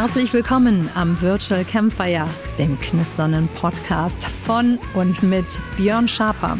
Herzlich 0.00 0.32
willkommen 0.32 0.88
am 0.94 1.20
Virtual 1.20 1.64
Campfire, 1.64 2.26
dem 2.56 2.78
knisternden 2.78 3.48
Podcast 3.48 4.22
von 4.46 4.78
und 4.94 5.24
mit 5.24 5.44
Björn 5.76 6.06
Schaper. 6.06 6.56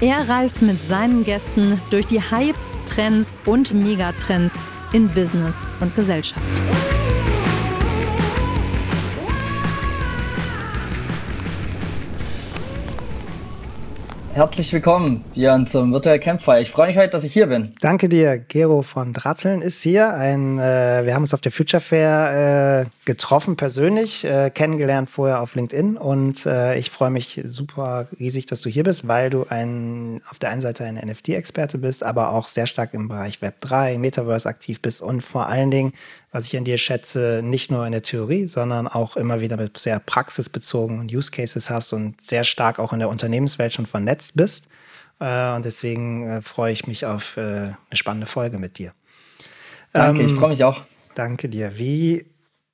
Er 0.00 0.26
reist 0.26 0.62
mit 0.62 0.80
seinen 0.88 1.22
Gästen 1.22 1.78
durch 1.90 2.06
die 2.06 2.22
Hypes, 2.22 2.78
Trends 2.86 3.36
und 3.44 3.74
Megatrends 3.74 4.54
in 4.94 5.08
Business 5.08 5.58
und 5.80 5.94
Gesellschaft. 5.94 6.40
Herzlich 14.40 14.72
willkommen, 14.72 15.22
Björn, 15.34 15.66
zum 15.66 15.92
Virtual 15.92 16.18
Campfire. 16.18 16.62
Ich 16.62 16.70
freue 16.70 16.88
mich 16.88 16.96
heute, 16.96 17.10
dass 17.10 17.24
ich 17.24 17.32
hier 17.34 17.48
bin. 17.48 17.74
Danke 17.82 18.08
dir. 18.08 18.38
Gero 18.38 18.80
von 18.80 19.12
Dratzeln 19.12 19.60
ist 19.60 19.82
hier. 19.82 20.14
Ein, 20.14 20.58
äh, 20.58 21.04
wir 21.04 21.12
haben 21.12 21.24
uns 21.24 21.34
auf 21.34 21.42
der 21.42 21.52
Future 21.52 21.82
Fair 21.82 22.86
äh, 22.86 22.90
getroffen, 23.04 23.56
persönlich, 23.56 24.24
äh, 24.24 24.48
kennengelernt 24.48 25.10
vorher 25.10 25.42
auf 25.42 25.56
LinkedIn. 25.56 25.98
Und 25.98 26.46
äh, 26.46 26.78
ich 26.78 26.88
freue 26.88 27.10
mich 27.10 27.42
super 27.44 28.08
riesig, 28.18 28.46
dass 28.46 28.62
du 28.62 28.70
hier 28.70 28.84
bist, 28.84 29.06
weil 29.06 29.28
du 29.28 29.44
ein, 29.46 30.22
auf 30.30 30.38
der 30.38 30.48
einen 30.48 30.62
Seite 30.62 30.84
ein 30.84 30.94
NFT-Experte 30.94 31.76
bist, 31.76 32.02
aber 32.02 32.32
auch 32.32 32.48
sehr 32.48 32.66
stark 32.66 32.94
im 32.94 33.08
Bereich 33.08 33.40
Web3, 33.40 33.98
Metaverse 33.98 34.48
aktiv 34.48 34.80
bist 34.80 35.02
und 35.02 35.22
vor 35.22 35.48
allen 35.50 35.70
Dingen 35.70 35.92
was 36.32 36.46
ich 36.46 36.56
an 36.56 36.64
dir 36.64 36.78
schätze, 36.78 37.40
nicht 37.42 37.70
nur 37.70 37.84
in 37.86 37.92
der 37.92 38.02
Theorie, 38.02 38.46
sondern 38.46 38.86
auch 38.86 39.16
immer 39.16 39.40
wieder 39.40 39.56
mit 39.56 39.76
sehr 39.78 39.98
praxisbezogenen 39.98 41.06
Use 41.06 41.30
Cases 41.30 41.68
hast 41.70 41.92
und 41.92 42.24
sehr 42.24 42.44
stark 42.44 42.78
auch 42.78 42.92
in 42.92 43.00
der 43.00 43.08
Unternehmenswelt 43.08 43.74
schon 43.74 43.86
vernetzt 43.86 44.36
bist. 44.36 44.68
Äh, 45.18 45.54
und 45.54 45.64
deswegen 45.64 46.26
äh, 46.26 46.42
freue 46.42 46.72
ich 46.72 46.86
mich 46.86 47.04
auf 47.04 47.36
äh, 47.36 47.40
eine 47.40 47.76
spannende 47.94 48.26
Folge 48.26 48.58
mit 48.58 48.78
dir. 48.78 48.92
Danke, 49.92 50.22
ähm, 50.22 50.28
ich 50.28 50.34
freue 50.34 50.50
mich 50.50 50.62
auch. 50.62 50.82
Danke 51.14 51.48
dir. 51.48 51.76
Wie 51.76 52.26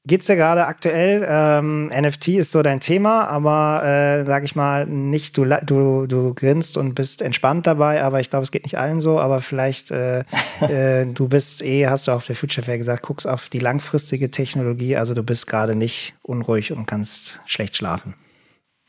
geht 0.07 0.21
es 0.21 0.27
dir 0.27 0.37
gerade 0.37 0.67
aktuell? 0.67 1.27
Ähm, 1.29 1.89
NFT 1.89 2.29
ist 2.29 2.53
so 2.53 2.63
dein 2.63 2.81
Thema, 2.81 3.27
aber 3.27 3.85
äh, 3.85 4.25
sag 4.25 4.45
ich 4.45 4.55
mal, 4.55 4.87
nicht 4.87 5.37
du, 5.37 5.45
du, 5.45 6.07
du 6.07 6.35
grinst 6.35 6.77
und 6.77 6.95
bist 6.95 7.23
entspannt 7.23 7.67
dabei, 7.67 8.03
aber 8.03 8.21
ich 8.21 8.31
glaube, 8.31 8.45
es 8.45 8.53
geht 8.53 8.65
nicht 8.65 8.79
allen 8.79 9.01
so, 9.01 9.19
aber 9.19 9.41
vielleicht 9.41 9.91
äh, 9.91 10.21
äh, 10.61 11.07
du 11.07 11.29
bist 11.29 11.63
eh, 11.63 11.89
hast 11.89 12.09
du 12.09 12.13
auf 12.13 12.27
der 12.27 12.37
Future 12.37 12.65
Fair 12.65 12.79
gesagt, 12.79 13.03
guckst 13.03 13.27
auf 13.27 13.49
die 13.49 13.59
langfristige 13.59 14.31
Technologie, 14.31 14.97
also 14.97 15.15
du 15.15 15.23
bist 15.23 15.47
gerade 15.47 15.75
nicht 15.75 16.15
unruhig 16.23 16.73
und 16.73 16.87
kannst 16.87 17.41
schlecht 17.47 17.77
schlafen. 17.77 18.15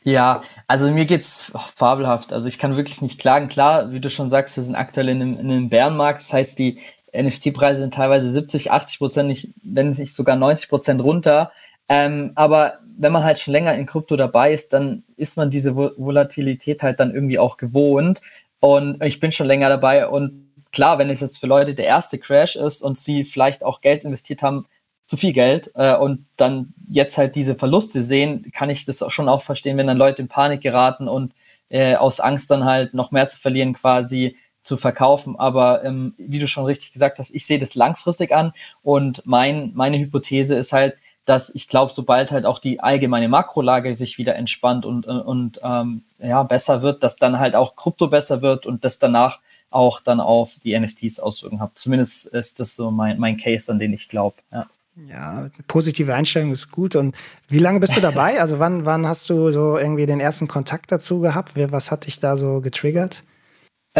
Ja, 0.04 0.42
also 0.66 0.90
mir 0.90 1.04
geht's 1.04 1.52
fabelhaft. 1.76 2.32
Also 2.32 2.48
ich 2.48 2.58
kann 2.58 2.76
wirklich 2.76 3.02
nicht 3.02 3.20
klagen. 3.20 3.48
Klar, 3.48 3.92
wie 3.92 4.00
du 4.00 4.08
schon 4.08 4.30
sagst, 4.30 4.56
wir 4.56 4.62
sind 4.62 4.74
aktuell 4.74 5.08
in 5.10 5.20
einem, 5.20 5.38
in 5.38 5.50
einem 5.50 5.68
Bärenmarkt. 5.68 6.20
Das 6.20 6.32
heißt, 6.32 6.58
die 6.58 6.78
NFT-Preise 7.14 7.80
sind 7.80 7.94
teilweise 7.94 8.30
70, 8.30 8.70
80 8.70 8.98
Prozent, 8.98 9.48
wenn 9.62 9.90
nicht 9.90 10.14
sogar 10.14 10.36
90 10.36 10.68
Prozent 10.68 11.02
runter. 11.02 11.52
Ähm, 11.88 12.32
aber 12.34 12.80
wenn 12.98 13.12
man 13.12 13.24
halt 13.24 13.38
schon 13.38 13.52
länger 13.52 13.74
in 13.74 13.86
Krypto 13.86 14.16
dabei 14.16 14.52
ist, 14.52 14.72
dann 14.72 15.04
ist 15.16 15.36
man 15.36 15.50
diese 15.50 15.74
Volatilität 15.74 16.82
halt 16.82 17.00
dann 17.00 17.14
irgendwie 17.14 17.38
auch 17.38 17.56
gewohnt. 17.56 18.20
Und 18.60 19.02
ich 19.02 19.20
bin 19.20 19.32
schon 19.32 19.46
länger 19.46 19.68
dabei. 19.68 20.08
Und 20.08 20.52
klar, 20.72 20.98
wenn 20.98 21.10
es 21.10 21.20
jetzt 21.20 21.38
für 21.38 21.46
Leute 21.46 21.74
der 21.74 21.86
erste 21.86 22.18
Crash 22.18 22.56
ist 22.56 22.82
und 22.82 22.98
sie 22.98 23.24
vielleicht 23.24 23.64
auch 23.64 23.80
Geld 23.80 24.04
investiert 24.04 24.42
haben, 24.42 24.66
zu 25.06 25.16
viel 25.16 25.32
Geld 25.32 25.70
äh, 25.74 25.96
und 25.96 26.26
dann 26.36 26.74
jetzt 26.86 27.16
halt 27.16 27.34
diese 27.34 27.54
Verluste 27.54 28.02
sehen, 28.02 28.50
kann 28.52 28.68
ich 28.68 28.84
das 28.84 29.02
auch 29.02 29.10
schon 29.10 29.28
auch 29.28 29.40
verstehen, 29.40 29.78
wenn 29.78 29.86
dann 29.86 29.96
Leute 29.96 30.20
in 30.20 30.28
Panik 30.28 30.60
geraten 30.60 31.08
und 31.08 31.32
äh, 31.70 31.96
aus 31.96 32.20
Angst 32.20 32.50
dann 32.50 32.64
halt 32.64 32.92
noch 32.92 33.10
mehr 33.10 33.26
zu 33.26 33.38
verlieren 33.38 33.72
quasi 33.72 34.36
zu 34.68 34.76
verkaufen. 34.76 35.34
Aber 35.38 35.82
ähm, 35.84 36.14
wie 36.18 36.38
du 36.38 36.46
schon 36.46 36.66
richtig 36.66 36.92
gesagt 36.92 37.18
hast, 37.18 37.34
ich 37.34 37.46
sehe 37.46 37.58
das 37.58 37.74
langfristig 37.74 38.32
an 38.32 38.52
und 38.82 39.22
mein, 39.26 39.72
meine 39.74 39.98
Hypothese 39.98 40.54
ist 40.54 40.72
halt, 40.72 40.94
dass 41.24 41.54
ich 41.54 41.68
glaube, 41.68 41.92
sobald 41.94 42.30
halt 42.30 42.46
auch 42.46 42.58
die 42.58 42.80
allgemeine 42.80 43.28
Makrolage 43.28 43.92
sich 43.94 44.16
wieder 44.18 44.36
entspannt 44.36 44.86
und, 44.86 45.06
und 45.06 45.60
ähm, 45.62 46.02
ja, 46.18 46.42
besser 46.42 46.82
wird, 46.82 47.02
dass 47.02 47.16
dann 47.16 47.38
halt 47.38 47.54
auch 47.54 47.76
Krypto 47.76 48.08
besser 48.08 48.40
wird 48.40 48.64
und 48.64 48.84
das 48.84 48.98
danach 48.98 49.40
auch 49.70 50.00
dann 50.00 50.20
auf 50.20 50.56
die 50.62 50.78
NFTs 50.78 51.20
Auswirkungen 51.20 51.60
hat. 51.60 51.72
Zumindest 51.74 52.26
ist 52.26 52.60
das 52.60 52.74
so 52.76 52.90
mein, 52.90 53.18
mein 53.18 53.36
Case, 53.36 53.70
an 53.70 53.78
den 53.78 53.92
ich 53.92 54.08
glaube. 54.08 54.36
Ja. 54.52 54.66
Ja, 55.08 55.48
positive 55.68 56.12
Einstellung 56.12 56.50
ist 56.50 56.72
gut. 56.72 56.96
Und 56.96 57.14
wie 57.48 57.60
lange 57.60 57.78
bist 57.78 57.96
du 57.96 58.00
dabei? 58.00 58.40
Also 58.48 58.58
wann, 58.58 58.84
wann 58.84 59.06
hast 59.06 59.30
du 59.30 59.52
so 59.52 59.78
irgendwie 59.78 60.06
den 60.06 60.18
ersten 60.18 60.48
Kontakt 60.48 60.90
dazu 60.90 61.20
gehabt? 61.20 61.52
Was 61.54 61.90
hat 61.90 62.06
dich 62.06 62.18
da 62.18 62.36
so 62.36 62.60
getriggert? 62.60 63.22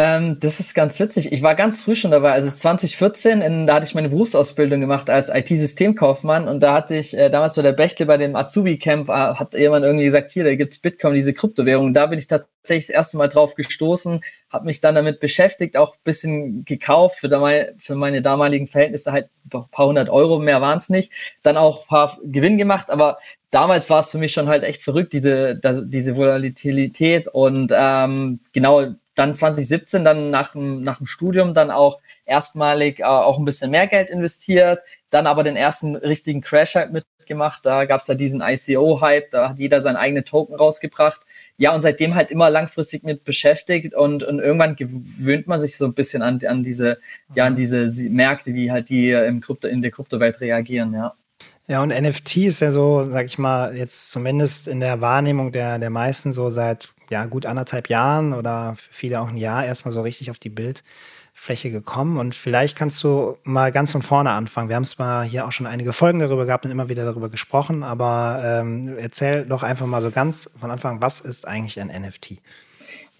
Ähm, 0.01 0.39
das 0.39 0.61
ist 0.61 0.75
ganz 0.75 0.97
witzig. 1.01 1.33
Ich 1.33 1.41
war 1.41 1.55
ganz 1.55 1.83
früh 1.83 1.93
schon 1.93 2.11
dabei. 2.11 2.31
Also 2.31 2.49
2014, 2.49 3.41
in, 3.41 3.67
da 3.67 3.75
hatte 3.75 3.85
ich 3.85 3.95
meine 3.95 4.07
Berufsausbildung 4.07 4.79
gemacht 4.79 5.09
als 5.09 5.27
IT-Systemkaufmann 5.27 6.47
und 6.47 6.61
da 6.61 6.73
hatte 6.73 6.95
ich 6.95 7.17
äh, 7.17 7.29
damals 7.29 7.55
bei 7.55 7.63
der 7.63 7.73
Bechtle 7.73 8.05
bei 8.05 8.15
dem 8.15 8.33
Azubi-Camp, 8.33 9.09
äh, 9.09 9.11
hat 9.11 9.53
jemand 9.55 9.83
irgendwie 9.83 10.05
gesagt, 10.05 10.31
hier, 10.31 10.45
da 10.45 10.55
gibt's 10.55 10.79
Bitcoin, 10.79 11.15
diese 11.15 11.33
Kryptowährung. 11.33 11.93
Da 11.93 12.05
bin 12.05 12.17
ich 12.17 12.27
tatsächlich 12.27 12.87
das 12.87 12.95
erste 12.95 13.17
Mal 13.17 13.27
drauf 13.27 13.55
gestoßen, 13.55 14.21
habe 14.49 14.67
mich 14.67 14.79
dann 14.79 14.95
damit 14.95 15.19
beschäftigt, 15.19 15.75
auch 15.75 15.95
ein 15.95 16.03
bisschen 16.05 16.63
gekauft, 16.63 17.19
für, 17.19 17.27
damal, 17.27 17.75
für 17.77 17.95
meine 17.95 18.21
damaligen 18.21 18.67
Verhältnisse 18.67 19.11
halt 19.11 19.27
ein 19.53 19.65
paar 19.69 19.87
hundert 19.87 20.09
Euro, 20.09 20.39
mehr 20.39 20.61
waren's 20.61 20.87
nicht. 20.87 21.11
Dann 21.43 21.57
auch 21.57 21.81
ein 21.81 21.87
paar 21.89 22.17
Gewinn 22.23 22.57
gemacht, 22.57 22.89
aber 22.89 23.17
damals 23.51 23.89
war 23.89 23.99
es 23.99 24.11
für 24.11 24.17
mich 24.17 24.31
schon 24.31 24.47
halt 24.47 24.63
echt 24.63 24.81
verrückt, 24.81 25.11
diese, 25.11 25.59
diese 25.59 26.15
Volatilität 26.15 27.27
und 27.27 27.73
ähm, 27.75 28.39
genau 28.53 28.95
dann 29.19 29.35
2017 29.35 30.05
dann 30.05 30.29
nach 30.29 30.53
dem, 30.53 30.81
nach 30.81 30.97
dem 30.97 31.05
Studium 31.05 31.53
dann 31.53 31.71
auch 31.71 31.99
erstmalig 32.25 33.01
äh, 33.01 33.03
auch 33.03 33.37
ein 33.37 33.45
bisschen 33.45 33.69
mehr 33.69 33.87
Geld 33.87 34.09
investiert, 34.09 34.79
dann 35.09 35.27
aber 35.27 35.43
den 35.43 35.57
ersten 35.57 35.97
richtigen 35.97 36.39
Crash 36.39 36.75
halt 36.75 36.93
mitgemacht. 36.93 37.65
Da 37.65 37.83
gab 37.83 37.99
es 37.99 38.07
ja 38.07 38.15
diesen 38.15 38.41
ICO-Hype, 38.41 39.31
da 39.31 39.49
hat 39.49 39.59
jeder 39.59 39.81
seinen 39.81 39.97
eigenen 39.97 40.23
Token 40.23 40.55
rausgebracht. 40.55 41.21
Ja, 41.57 41.75
und 41.75 41.81
seitdem 41.81 42.15
halt 42.15 42.31
immer 42.31 42.49
langfristig 42.49 43.03
mit 43.03 43.25
beschäftigt 43.25 43.93
und, 43.93 44.23
und 44.23 44.39
irgendwann 44.39 44.77
gewöhnt 44.77 45.47
man 45.47 45.59
sich 45.59 45.75
so 45.75 45.85
ein 45.85 45.93
bisschen 45.93 46.21
an, 46.21 46.39
an 46.45 46.63
diese, 46.63 46.99
ja, 47.35 47.45
an 47.45 47.55
diese 47.55 47.91
Märkte, 48.09 48.53
wie 48.53 48.71
halt 48.71 48.89
die 48.89 49.11
im 49.11 49.41
Krypto, 49.41 49.67
in 49.67 49.81
der 49.81 49.91
Kryptowelt 49.91 50.39
reagieren, 50.39 50.93
ja. 50.93 51.13
Ja, 51.67 51.83
und 51.83 51.89
NFT 51.89 52.37
ist 52.37 52.61
ja 52.61 52.71
so, 52.71 53.07
sag 53.11 53.27
ich 53.27 53.37
mal, 53.37 53.75
jetzt 53.75 54.09
zumindest 54.09 54.67
in 54.67 54.79
der 54.79 55.01
Wahrnehmung 55.01 55.51
der, 55.51 55.77
der 55.77 55.91
meisten 55.91 56.33
so 56.33 56.49
seit 56.49 56.89
ja, 57.09 57.25
gut 57.25 57.45
anderthalb 57.45 57.89
Jahren 57.89 58.33
oder 58.33 58.75
für 58.75 58.93
viele 58.93 59.21
auch 59.21 59.29
ein 59.29 59.37
Jahr 59.37 59.65
erstmal 59.65 59.91
so 59.91 60.01
richtig 60.01 60.31
auf 60.31 60.39
die 60.39 60.49
Bildfläche 60.49 61.71
gekommen. 61.71 62.17
Und 62.17 62.35
vielleicht 62.35 62.77
kannst 62.77 63.03
du 63.03 63.37
mal 63.43 63.71
ganz 63.71 63.91
von 63.91 64.01
vorne 64.01 64.31
anfangen. 64.31 64.69
Wir 64.69 64.75
haben 64.75 64.83
es 64.83 64.97
mal 64.97 65.23
hier 65.23 65.45
auch 65.47 65.51
schon 65.51 65.65
einige 65.65 65.93
Folgen 65.93 66.19
darüber 66.19 66.45
gehabt 66.45 66.65
und 66.65 66.71
immer 66.71 66.89
wieder 66.89 67.05
darüber 67.05 67.29
gesprochen, 67.29 67.83
aber 67.83 68.41
ähm, 68.43 68.97
erzähl 68.97 69.45
doch 69.45 69.63
einfach 69.63 69.85
mal 69.85 70.01
so 70.01 70.11
ganz 70.11 70.49
von 70.59 70.71
Anfang, 70.71 71.01
was 71.01 71.19
ist 71.19 71.47
eigentlich 71.47 71.79
ein 71.79 71.87
NFT? 71.87 72.37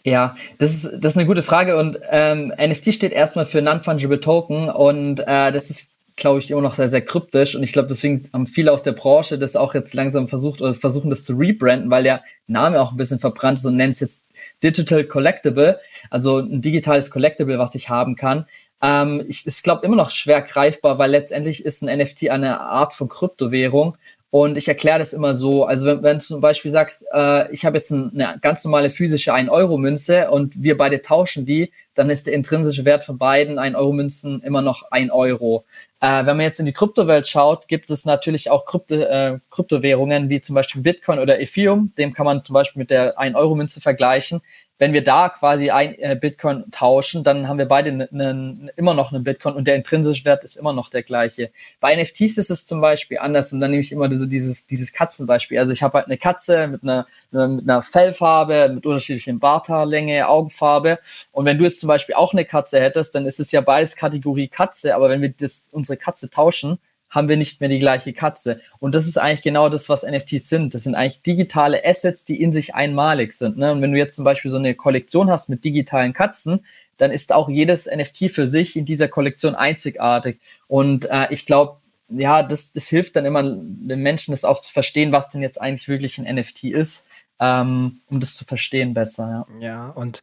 Ja, 0.04 0.36
das 0.58 0.74
ist, 0.74 0.92
das 1.00 1.14
ist 1.14 1.18
eine 1.18 1.28
gute 1.28 1.44
Frage 1.44 1.78
und 1.78 1.98
ähm, 2.10 2.54
NFT 2.58 2.94
steht 2.94 3.12
erstmal 3.12 3.46
für 3.46 3.62
Non-Fungible 3.62 4.22
Token 4.22 4.70
und 4.70 5.20
äh, 5.20 5.52
das 5.52 5.70
ist 5.70 5.92
glaube 6.20 6.40
ich, 6.40 6.52
immer 6.52 6.62
noch 6.62 6.76
sehr, 6.76 6.90
sehr 6.90 7.02
kryptisch. 7.02 7.56
Und 7.56 7.64
ich 7.64 7.74
glaube, 7.74 7.88
deswegen 7.88 8.30
haben 8.32 8.46
viele 8.46 8.72
aus 8.72 8.84
der 8.84 8.92
Branche 8.92 9.40
das 9.40 9.56
auch 9.56 9.74
jetzt 9.74 9.94
langsam 9.94 10.28
versucht 10.28 10.62
oder 10.62 10.74
versuchen 10.74 11.10
das 11.10 11.24
zu 11.24 11.34
rebranden, 11.34 11.90
weil 11.90 12.04
der 12.04 12.24
Name 12.48 12.80
auch 12.82 12.92
ein 12.92 12.98
bisschen 12.98 13.20
verbrannt 13.20 13.60
ist 13.60 13.66
und 13.66 13.76
nennt 13.76 13.96
es 13.96 14.00
jetzt 14.00 14.24
Digital 14.62 15.04
Collectible, 15.06 15.80
also 16.10 16.40
ein 16.40 16.62
digitales 16.62 17.10
Collectible, 17.10 17.58
was 17.58 17.76
ich 17.76 17.90
haben 17.90 18.16
kann. 18.16 18.46
Ähm, 18.82 19.26
ich, 19.28 19.44
glaube 19.64 19.86
immer 19.86 19.96
noch 19.96 20.12
schwer 20.12 20.42
greifbar, 20.42 21.00
weil 21.00 21.12
letztendlich 21.12 21.66
ist 21.66 21.82
ein 21.82 21.98
NFT 21.98 22.30
eine 22.30 22.62
Art 22.62 22.94
von 22.94 23.10
Kryptowährung 23.10 23.98
und 24.32 24.58
ich 24.60 24.68
erkläre 24.68 25.00
das 25.00 25.14
immer 25.14 25.34
so, 25.34 25.66
also 25.66 25.88
wenn, 25.88 26.04
wenn 26.04 26.20
du 26.20 26.24
zum 26.24 26.40
Beispiel 26.40 26.70
sagst, 26.70 27.04
äh, 27.12 27.52
ich 27.52 27.66
habe 27.66 27.78
jetzt 27.78 27.92
eine 27.92 28.38
ganz 28.42 28.64
normale 28.64 28.92
physische 28.92 29.34
1-Euro-Münze 29.34 30.30
und 30.30 30.62
wir 30.62 30.78
beide 30.78 31.02
tauschen 31.02 31.48
die, 31.48 31.72
dann 31.96 32.12
ist 32.12 32.28
der 32.28 32.36
intrinsische 32.36 32.86
Wert 32.86 33.04
von 33.04 33.18
beiden 33.18 33.58
1-Euro-Münzen 33.58 34.42
immer 34.44 34.62
noch 34.62 34.84
1 34.92 35.12
Euro. 35.12 35.66
Äh, 36.00 36.26
wenn 36.26 36.38
man 36.38 36.42
jetzt 36.42 36.60
in 36.60 36.68
die 36.68 36.74
Kryptowelt 36.74 37.28
schaut, 37.28 37.68
gibt 37.68 37.90
es 37.90 38.06
natürlich 38.06 38.52
auch 38.52 38.66
Krypto, 38.66 38.96
äh, 38.96 39.40
Kryptowährungen 39.50 40.30
wie 40.30 40.42
zum 40.42 40.54
Beispiel 40.54 40.84
Bitcoin 40.84 41.18
oder 41.18 41.40
Ethereum. 41.40 41.92
Dem 41.98 42.14
kann 42.14 42.26
man 42.28 42.44
zum 42.44 42.54
Beispiel 42.54 42.82
mit 42.82 42.92
der 42.92 43.18
1-Euro-Münze 43.20 43.82
vergleichen 43.82 44.42
wenn 44.80 44.94
wir 44.94 45.04
da 45.04 45.30
quasi 45.30 45.70
ein 45.70 45.94
äh, 46.00 46.18
Bitcoin 46.20 46.64
tauschen, 46.72 47.24
dann 47.24 47.48
haben 47.48 47.58
wir 47.58 47.68
beide 47.68 48.08
ne, 48.12 48.72
immer 48.78 48.94
noch 48.94 49.12
einen 49.12 49.24
Bitcoin 49.24 49.54
und 49.54 49.68
der 49.68 49.76
intrinsische 49.76 50.24
Wert 50.26 50.46
ist 50.46 50.56
immer 50.56 50.74
noch 50.74 50.90
der 50.90 51.04
gleiche. 51.04 51.52
Bei 51.82 51.96
NFTs 51.96 52.38
ist 52.38 52.50
es 52.50 52.66
zum 52.66 52.80
Beispiel 52.80 53.20
anders 53.20 53.52
und 53.52 53.60
dann 53.60 53.72
nehme 53.72 53.82
ich 53.82 53.92
immer 53.92 54.10
so 54.10 54.26
dieses, 54.26 54.66
dieses 54.66 54.94
Katzenbeispiel. 54.94 55.60
Also 55.60 55.74
ich 55.74 55.84
habe 55.84 55.98
halt 55.98 56.06
eine 56.08 56.18
Katze 56.18 56.68
mit 56.68 56.84
einer, 56.84 57.06
mit 57.32 57.70
einer 57.70 57.84
Fellfarbe, 57.84 58.72
mit 58.74 58.86
unterschiedlichen 58.86 59.40
Barthaarlänge, 59.40 60.28
Augenfarbe 60.28 61.00
und 61.34 61.46
wenn 61.46 61.58
du 61.58 61.66
jetzt 61.66 61.82
zum 61.82 61.88
Beispiel 61.88 62.16
auch 62.16 62.34
eine 62.34 62.46
Katze 62.46 62.80
hättest, 62.80 63.14
dann 63.16 63.26
ist 63.26 63.40
es 63.40 63.52
ja 63.52 63.62
beides 63.62 63.98
Kategorie 63.98 64.48
Katze, 64.48 64.96
aber 64.96 65.10
wenn 65.10 65.22
wir 65.22 65.34
das, 65.38 65.66
unsere 65.72 65.98
Katze 65.98 66.30
tauschen, 66.30 66.80
haben 67.10 67.30
wir 67.30 67.38
nicht 67.38 67.60
mehr 67.60 67.70
die 67.70 67.80
gleiche 67.80 68.14
Katze. 68.14 68.62
Und 68.80 68.94
das 68.96 69.08
ist 69.08 69.18
eigentlich 69.18 69.42
genau 69.42 69.70
das, 69.70 69.90
was 69.90 70.04
NFTs 70.04 70.50
sind. 70.50 70.74
Das 70.74 70.84
sind 70.84 70.96
eigentlich 70.96 71.22
digitale 71.22 71.84
Assets, 71.84 72.24
die 72.24 72.42
in 72.42 72.54
sich 72.54 72.76
einmalig 72.76 73.34
sind. 73.34 73.58
Ne? 73.58 73.72
Und 73.72 73.82
wenn 73.82 73.92
du 73.92 73.98
jetzt 73.98 74.16
zum 74.16 74.26
Beispiel 74.26 74.52
so 74.52 74.58
eine 74.58 74.76
Kollektion 74.76 75.30
hast 75.30 75.50
mit 75.50 75.64
digitalen 75.66 76.14
Katzen, 76.14 76.66
dann 76.98 77.12
ist 77.12 77.34
auch 77.34 77.50
jedes 77.50 77.88
NFT 77.88 78.30
für 78.30 78.46
sich 78.46 78.76
in 78.76 78.86
dieser 78.86 79.08
Kollektion 79.08 79.56
einzigartig. 79.56 80.40
Und 80.68 81.10
äh, 81.10 81.28
ich 81.32 81.46
glaube, 81.46 81.78
ja, 82.10 82.44
das, 82.44 82.74
das 82.74 82.88
hilft 82.88 83.16
dann 83.16 83.26
immer 83.26 83.44
den 83.44 84.02
Menschen, 84.02 84.32
das 84.32 84.44
auch 84.44 84.62
zu 84.62 84.72
verstehen, 84.72 85.12
was 85.12 85.30
denn 85.30 85.42
jetzt 85.42 85.62
eigentlich 85.62 85.88
wirklich 85.88 86.18
ein 86.18 86.36
NFT 86.36 86.66
ist, 86.66 87.06
ähm, 87.40 88.02
um 88.10 88.20
das 88.20 88.36
zu 88.36 88.46
verstehen 88.46 88.94
besser. 88.94 89.48
Ja, 89.60 89.68
ja 89.68 89.90
und 89.90 90.22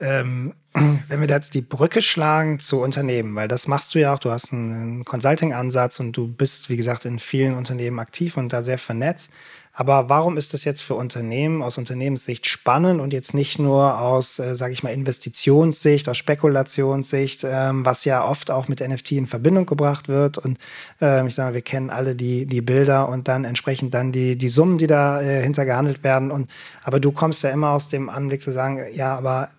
ähm, 0.00 0.54
wenn 1.08 1.20
wir 1.20 1.28
jetzt 1.28 1.54
die 1.54 1.62
Brücke 1.62 2.02
schlagen 2.02 2.58
zu 2.58 2.80
Unternehmen, 2.80 3.34
weil 3.34 3.48
das 3.48 3.68
machst 3.68 3.94
du 3.94 4.00
ja 4.00 4.14
auch, 4.14 4.18
du 4.18 4.30
hast 4.30 4.52
einen 4.52 5.04
Consulting-Ansatz 5.04 6.00
und 6.00 6.12
du 6.12 6.28
bist, 6.28 6.68
wie 6.70 6.76
gesagt, 6.76 7.04
in 7.04 7.18
vielen 7.18 7.54
Unternehmen 7.54 7.98
aktiv 7.98 8.36
und 8.36 8.52
da 8.52 8.62
sehr 8.62 8.78
vernetzt. 8.78 9.30
Aber 9.78 10.08
warum 10.08 10.38
ist 10.38 10.54
das 10.54 10.64
jetzt 10.64 10.80
für 10.80 10.94
Unternehmen 10.94 11.62
aus 11.62 11.76
Unternehmenssicht 11.76 12.46
spannend 12.46 12.98
und 12.98 13.12
jetzt 13.12 13.34
nicht 13.34 13.58
nur 13.58 14.00
aus, 14.00 14.38
äh, 14.38 14.56
sage 14.56 14.72
ich 14.72 14.82
mal, 14.82 14.88
Investitionssicht, 14.88 16.08
aus 16.08 16.16
Spekulationssicht, 16.16 17.44
ähm, 17.44 17.84
was 17.84 18.06
ja 18.06 18.24
oft 18.24 18.50
auch 18.50 18.68
mit 18.68 18.80
NFT 18.80 19.12
in 19.12 19.26
Verbindung 19.26 19.66
gebracht 19.66 20.08
wird. 20.08 20.38
Und 20.38 20.58
äh, 21.02 21.26
ich 21.26 21.34
sage 21.34 21.50
mal, 21.50 21.54
wir 21.54 21.60
kennen 21.60 21.90
alle 21.90 22.14
die, 22.14 22.46
die 22.46 22.62
Bilder 22.62 23.06
und 23.10 23.28
dann 23.28 23.44
entsprechend 23.44 23.92
dann 23.92 24.12
die, 24.12 24.36
die 24.36 24.48
Summen, 24.48 24.78
die 24.78 24.86
da 24.86 25.20
äh, 25.20 25.46
gehandelt 25.46 26.02
werden. 26.02 26.30
Und 26.30 26.50
aber 26.82 26.98
du 26.98 27.12
kommst 27.12 27.42
ja 27.42 27.50
immer 27.50 27.72
aus 27.72 27.88
dem 27.88 28.08
Anblick 28.08 28.40
zu 28.40 28.52
sagen, 28.52 28.82
ja, 28.94 29.14
aber 29.14 29.50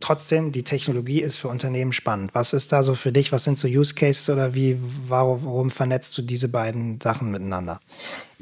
trotzdem, 0.00 0.52
die 0.52 0.64
Technologie 0.64 1.20
ist 1.20 1.38
für 1.38 1.48
Unternehmen 1.48 1.92
spannend. 1.92 2.34
Was 2.34 2.52
ist 2.52 2.72
da 2.72 2.82
so 2.82 2.94
für 2.94 3.12
dich? 3.12 3.32
Was 3.32 3.44
sind 3.44 3.58
so 3.58 3.68
Use 3.68 3.94
Cases 3.94 4.28
oder 4.30 4.54
wie, 4.54 4.78
warum, 5.06 5.70
vernetzt 5.70 6.16
du 6.18 6.22
diese 6.22 6.48
beiden 6.48 7.00
Sachen 7.00 7.30
miteinander? 7.30 7.80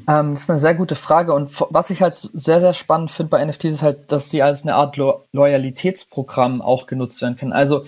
Ähm, 0.07 0.31
das 0.31 0.41
ist 0.41 0.49
eine 0.49 0.59
sehr 0.59 0.75
gute 0.75 0.95
Frage. 0.95 1.33
Und 1.33 1.49
was 1.69 1.89
ich 1.89 2.01
halt 2.01 2.15
sehr, 2.15 2.61
sehr 2.61 2.73
spannend 2.73 3.11
finde 3.11 3.29
bei 3.29 3.45
NFTs 3.45 3.65
ist 3.65 3.81
halt, 3.83 4.11
dass 4.11 4.29
sie 4.29 4.43
als 4.43 4.63
eine 4.63 4.75
Art 4.75 4.97
Lo 4.97 5.23
Loyalitätsprogramm 5.31 6.61
auch 6.61 6.85
genutzt 6.87 7.21
werden 7.21 7.35
können. 7.37 7.53
Also 7.53 7.85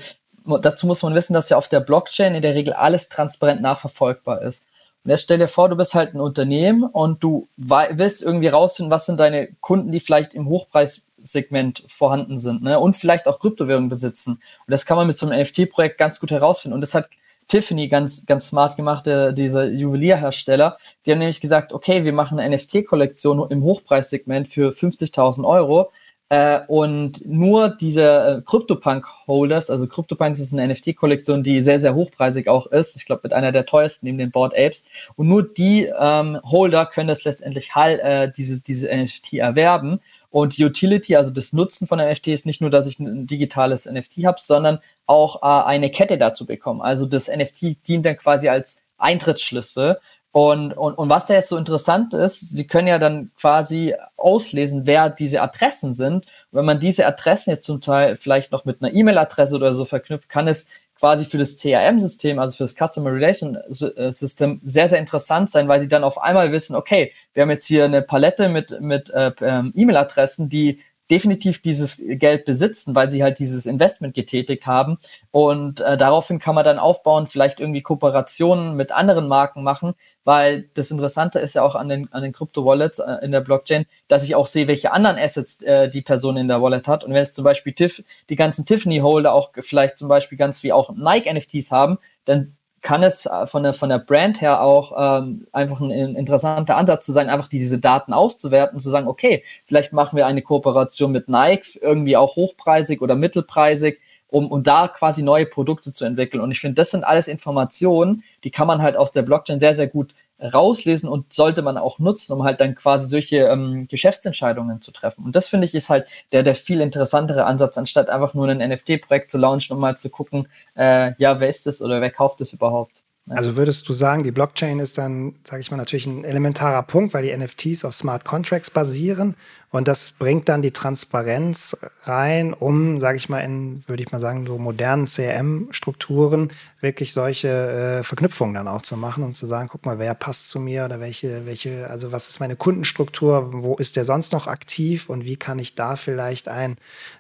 dazu 0.62 0.88
muss 0.88 1.04
man 1.04 1.16
wissen, 1.16 1.34
dass 1.34 1.50
ja 1.50 1.58
auf 1.58 1.70
der 1.70 1.80
Blockchain 1.80 2.36
in 2.36 2.42
der 2.42 2.56
Regel 2.56 2.74
alles 2.74 3.10
transparent 3.10 3.62
nachverfolgbar 3.62 4.42
ist. 4.42 4.64
Und 5.06 5.12
jetzt 5.12 5.22
stell 5.22 5.38
dir 5.38 5.48
vor, 5.48 5.70
du 5.70 5.76
bist 5.76 5.94
halt 5.94 6.16
ein 6.16 6.20
Unternehmen 6.20 6.84
und 6.84 7.24
du 7.24 7.48
willst 7.58 8.24
irgendwie 8.24 8.48
rausfinden, 8.48 8.92
was 8.92 9.06
sind 9.06 9.20
deine 9.20 9.50
Kunden, 9.62 9.92
die 9.92 10.00
vielleicht 10.00 10.34
im 10.34 10.48
Hochpreis 10.48 11.02
Segment 11.26 11.84
vorhanden 11.88 12.38
sind 12.38 12.64
ne? 12.64 12.80
und 12.80 12.96
vielleicht 12.96 13.28
auch 13.28 13.40
Kryptowährungen 13.40 13.90
besitzen. 13.90 14.32
Und 14.34 14.72
das 14.72 14.86
kann 14.86 14.98
man 14.98 15.08
mit 15.08 15.18
so 15.18 15.28
einem 15.28 15.42
NFT-Projekt 15.42 15.98
ganz 15.98 16.20
gut 16.20 16.32
herausfinden. 16.32 16.76
Und 16.76 16.82
das 16.82 16.94
hat 16.94 17.10
Tiffany 17.48 17.88
ganz, 17.88 18.26
ganz 18.26 18.48
smart 18.48 18.76
gemacht, 18.76 19.06
der, 19.06 19.32
dieser 19.32 19.66
Juwelierhersteller. 19.66 20.78
Die 21.06 21.12
haben 21.12 21.20
nämlich 21.20 21.42
gesagt, 21.42 21.74
okay, 21.74 22.04
wir 22.04 22.14
machen 22.14 22.40
eine 22.40 22.56
NFT-Kollektion 22.56 23.50
im 23.52 23.64
Hochpreissegment 23.64 24.48
für 24.48 24.72
50.000 24.72 25.48
Euro. 25.48 25.92
Äh, 26.30 26.62
und 26.68 27.24
nur 27.24 27.70
diese 27.70 28.02
äh, 28.04 28.42
CryptoPunk-Holders, 28.42 29.70
also 29.70 29.86
CryptoPunks 29.86 30.40
ist 30.40 30.54
eine 30.54 30.74
NFT-Kollektion, 30.74 31.44
die 31.44 31.62
sehr, 31.62 31.80
sehr 31.80 31.94
hochpreisig 31.94 32.48
auch 32.48 32.66
ist. 32.68 32.96
Ich 32.96 33.06
glaube, 33.06 33.22
mit 33.24 33.34
einer 33.34 33.52
der 33.52 33.68
teuersten 33.68 34.08
neben 34.08 34.18
den 34.18 34.32
Board 34.32 34.54
Apes. 34.58 34.86
Und 35.16 35.28
nur 35.28 35.44
die 35.44 35.86
ähm, 36.00 36.40
Holder 36.44 36.88
können 36.88 37.10
das 37.10 37.26
letztendlich 37.26 37.76
halt, 37.76 38.00
äh, 38.00 38.32
diese, 38.36 38.60
diese 38.60 38.88
NFT 38.88 39.34
erwerben. 39.34 40.00
Und 40.36 40.58
die 40.58 40.66
Utility, 40.66 41.16
also 41.16 41.32
das 41.32 41.54
Nutzen 41.54 41.88
von 41.88 41.98
NFT, 41.98 42.28
ist 42.28 42.46
nicht 42.46 42.60
nur, 42.60 42.70
dass 42.70 42.88
ich 42.88 43.00
ein 43.00 43.26
digitales 43.26 43.86
NFT 43.86 44.26
habe, 44.26 44.36
sondern 44.38 44.80
auch 45.06 45.42
äh, 45.42 45.66
eine 45.66 45.90
Kette 45.90 46.18
dazu 46.18 46.46
bekomme. 46.46 46.84
Also 46.84 47.06
das 47.06 47.30
NFT 47.30 47.88
dient 47.88 48.06
dann 48.06 48.18
quasi 48.18 48.50
als 48.50 48.80
Eintrittsschlüssel. 48.98 49.98
Und, 50.34 50.74
und, 50.74 50.96
und 50.96 51.10
was 51.10 51.28
da 51.28 51.36
jetzt 51.36 51.48
so 51.48 51.56
interessant 51.56 52.14
ist, 52.14 52.50
Sie 52.50 52.68
können 52.68 52.90
ja 52.90 53.00
dann 53.00 53.32
quasi 53.40 53.96
auslesen, 54.18 54.86
wer 54.86 55.10
diese 55.10 55.42
Adressen 55.42 55.94
sind. 55.94 56.26
Und 56.26 56.26
wenn 56.52 56.66
man 56.66 56.82
diese 56.82 57.08
Adressen 57.08 57.52
jetzt 57.52 57.64
zum 57.64 57.80
Teil 57.80 58.18
vielleicht 58.18 58.52
noch 58.52 58.66
mit 58.66 58.84
einer 58.84 58.94
E-Mail-Adresse 58.94 59.56
oder 59.56 59.74
so 59.74 59.86
verknüpft, 59.86 60.28
kann 60.28 60.50
es 60.50 60.68
quasi 61.06 61.24
für 61.24 61.38
das 61.38 61.58
CRM-System, 61.58 62.40
also 62.40 62.58
für 62.58 62.64
das 62.64 62.74
Customer 62.74 63.14
Relation 63.14 63.56
äh, 63.56 64.12
System, 64.12 64.60
sehr, 64.64 64.90
sehr 64.90 64.98
interessant 64.98 65.52
sein, 65.52 65.68
weil 65.68 65.80
sie 65.80 65.88
dann 65.88 66.04
auf 66.04 66.20
einmal 66.20 66.52
wissen, 66.52 66.76
okay, 66.76 67.12
wir 67.36 67.44
haben 67.44 67.52
jetzt 67.52 67.68
hier 67.68 67.86
eine 67.86 68.02
Palette 68.02 68.50
mit, 68.50 68.82
mit 68.82 69.12
äh, 69.12 69.32
ähm, 69.42 69.72
E-Mail-Adressen, 69.76 70.50
die 70.50 70.80
definitiv 71.12 71.62
dieses 71.62 72.02
Geld 72.04 72.46
besitzen, 72.46 72.96
weil 72.96 73.12
sie 73.12 73.24
halt 73.24 73.40
dieses 73.40 73.66
Investment 73.66 74.16
getätigt 74.16 74.66
haben. 74.66 74.98
Und 75.32 75.82
äh, 75.82 75.98
daraufhin 75.98 76.40
kann 76.40 76.56
man 76.56 76.66
dann 76.66 76.80
aufbauen, 76.80 77.28
vielleicht 77.28 77.60
irgendwie 77.60 77.82
Kooperationen 77.82 78.76
mit 78.76 78.92
anderen 78.92 79.28
Marken 79.28 79.62
machen, 79.64 79.94
weil 80.24 80.70
das 80.74 80.92
Interessante 80.92 81.40
ist 81.40 81.54
ja 81.54 81.62
auch 81.62 81.76
an 81.76 81.90
den, 81.90 82.12
an 82.12 82.24
den 82.24 82.34
Crypto-Wallets 82.34 83.00
äh, 83.00 83.18
in 83.24 83.32
der 83.32 83.42
Blockchain, 83.42 83.86
dass 84.08 84.24
ich 84.24 84.36
auch 84.36 84.48
sehe, 84.48 84.68
welche 84.68 84.92
anderen 84.92 85.18
Assets 85.18 85.62
äh, 85.62 85.90
die 85.90 86.02
Person 86.02 86.38
in 86.38 86.48
der 86.48 86.62
Wallet 86.62 86.88
hat. 86.88 87.04
Und 87.04 87.14
wenn 87.14 87.22
es 87.22 87.34
zum 87.34 87.44
Beispiel 87.44 87.74
Tiff, 87.74 88.04
die 88.30 88.36
ganzen 88.36 88.66
Tiffany-Holder 88.66 89.34
auch 89.34 89.52
vielleicht 89.60 90.00
zum 90.00 90.08
Beispiel 90.08 90.38
ganz 90.38 90.64
wie 90.64 90.74
auch 90.74 90.96
Nike-NFTs 90.96 91.72
haben, 91.72 92.00
dann 92.26 92.56
kann 92.86 93.02
es 93.02 93.26
äh, 93.26 93.48
von 93.48 93.64
der, 93.64 93.74
von 93.74 93.90
der 93.90 93.98
Brand 93.98 94.42
her 94.42 94.62
auch 94.62 94.94
ähm, 94.96 95.48
einfach 95.52 95.82
ein, 95.82 95.92
ein, 95.92 96.16
interessanter 96.16 96.78
Ansatz 96.78 97.08
zu 97.08 97.14
sein, 97.14 97.30
einfach 97.30 97.48
diese 97.48 97.80
Daten 97.80 98.14
auszuwerten 98.14 98.76
und 98.76 98.82
zu 98.82 98.92
sagen, 98.92 99.08
okay, 99.08 99.44
vielleicht 99.66 99.92
machen 99.92 100.16
wir 100.16 100.28
eine 100.28 100.44
Kooperation 100.44 101.12
mit 101.12 101.28
Nike, 101.28 101.80
irgendwie 101.82 102.16
auch 102.16 102.36
hochpreisig 102.36 103.02
oder 103.02 103.16
mittelpreisig, 103.16 104.00
um, 104.30 104.52
um 104.52 104.62
da 104.62 104.88
quasi 104.88 105.24
neue 105.24 105.48
Produkte 105.48 105.94
zu 105.94 106.06
entwickeln. 106.06 106.42
Und 106.42 106.52
ich 106.52 106.60
finde, 106.60 106.76
das 106.76 106.92
sind 106.92 107.04
alles 107.04 107.28
Informationen, 107.28 108.24
die 108.44 108.52
kann 108.52 108.68
man 108.68 108.84
halt 108.84 108.98
aus 108.98 109.12
der 109.12 109.24
Blockchain 109.24 109.60
sehr, 109.60 109.74
sehr 109.74 109.88
gut 109.88 110.14
rauslesen 110.40 111.08
und 111.08 111.34
sollte 111.34 111.62
man 111.62 111.78
auch 111.78 112.00
nutzen, 112.00 112.34
um 112.34 112.44
halt 112.44 112.60
dann 112.60 112.76
quasi 112.76 113.08
solche 113.08 113.38
ähm, 113.38 113.88
Geschäftsentscheidungen 113.88 114.82
zu 114.82 114.92
treffen. 114.92 115.24
Und 115.26 115.36
das 115.36 115.48
finde 115.48 115.66
ich 115.66 115.74
ist 115.76 115.90
halt 115.90 116.08
der, 116.32 116.44
der 116.44 116.56
viel 116.56 116.82
interessantere 116.82 117.46
Ansatz, 117.46 117.78
anstatt 117.78 118.10
einfach 118.10 118.34
nur 118.34 118.48
ein 118.50 118.58
NFT-Projekt 118.58 119.32
zu 119.32 119.38
launchen, 119.38 119.76
um 119.76 119.82
mal 119.82 119.98
zu 119.98 120.10
gucken, 120.10 120.48
äh, 120.76 121.14
ja, 121.18 121.40
wer 121.40 121.50
ist 121.50 121.66
das 121.66 121.82
oder 121.82 122.02
wer 122.02 122.12
kauft 122.12 122.42
das 122.42 122.54
überhaupt. 122.54 123.05
Also 123.28 123.56
würdest 123.56 123.90
du 123.90 123.94
sagen, 123.94 124.24
die 124.24 124.32
Blockchain 124.32 124.80
ist 124.80 125.00
dann, 125.00 125.34
sage 125.44 125.62
ich 125.62 125.72
mal, 125.72 125.78
natürlich 125.78 126.06
ein 126.06 126.24
elementarer 126.24 126.84
Punkt, 126.84 127.14
weil 127.16 127.24
die 127.24 127.36
NFTs 127.36 127.84
auf 127.84 127.96
Smart 127.96 128.24
Contracts 128.24 128.70
basieren 128.70 129.36
und 129.76 129.90
das 129.90 130.12
bringt 130.12 130.48
dann 130.48 130.62
die 130.62 130.72
Transparenz 130.72 131.76
rein, 132.04 132.54
um, 132.54 133.02
sage 133.02 133.18
ich 133.18 133.28
mal, 133.28 133.42
in, 133.42 133.84
würde 133.88 134.04
ich 134.04 134.12
mal 134.12 134.22
sagen, 134.22 134.46
so 134.46 134.58
modernen 134.58 135.06
CRM-Strukturen 135.06 136.54
wirklich 136.80 137.12
solche 137.12 137.50
äh, 137.50 138.04
Verknüpfungen 138.04 138.54
dann 138.54 138.70
auch 138.70 138.84
zu 138.84 138.96
machen 138.96 139.24
und 139.24 139.36
zu 139.36 139.48
sagen, 139.48 139.68
guck 139.70 139.86
mal, 139.86 140.00
wer 140.00 140.14
passt 140.14 140.48
zu 140.48 140.62
mir 140.62 140.86
oder 140.86 141.02
welche, 141.02 141.46
welche, 141.46 141.90
also 141.90 142.14
was 142.14 142.30
ist 142.30 142.40
meine 142.40 142.56
Kundenstruktur, 142.56 143.64
wo 143.64 143.76
ist 143.76 143.98
der 143.98 144.06
sonst 144.06 144.32
noch 144.32 144.48
aktiv 144.48 145.10
und 145.10 145.26
wie 145.26 145.36
kann 145.36 145.60
ich 145.60 145.76
da 145.76 145.98
vielleicht 145.98 146.48
ein, 146.48 146.78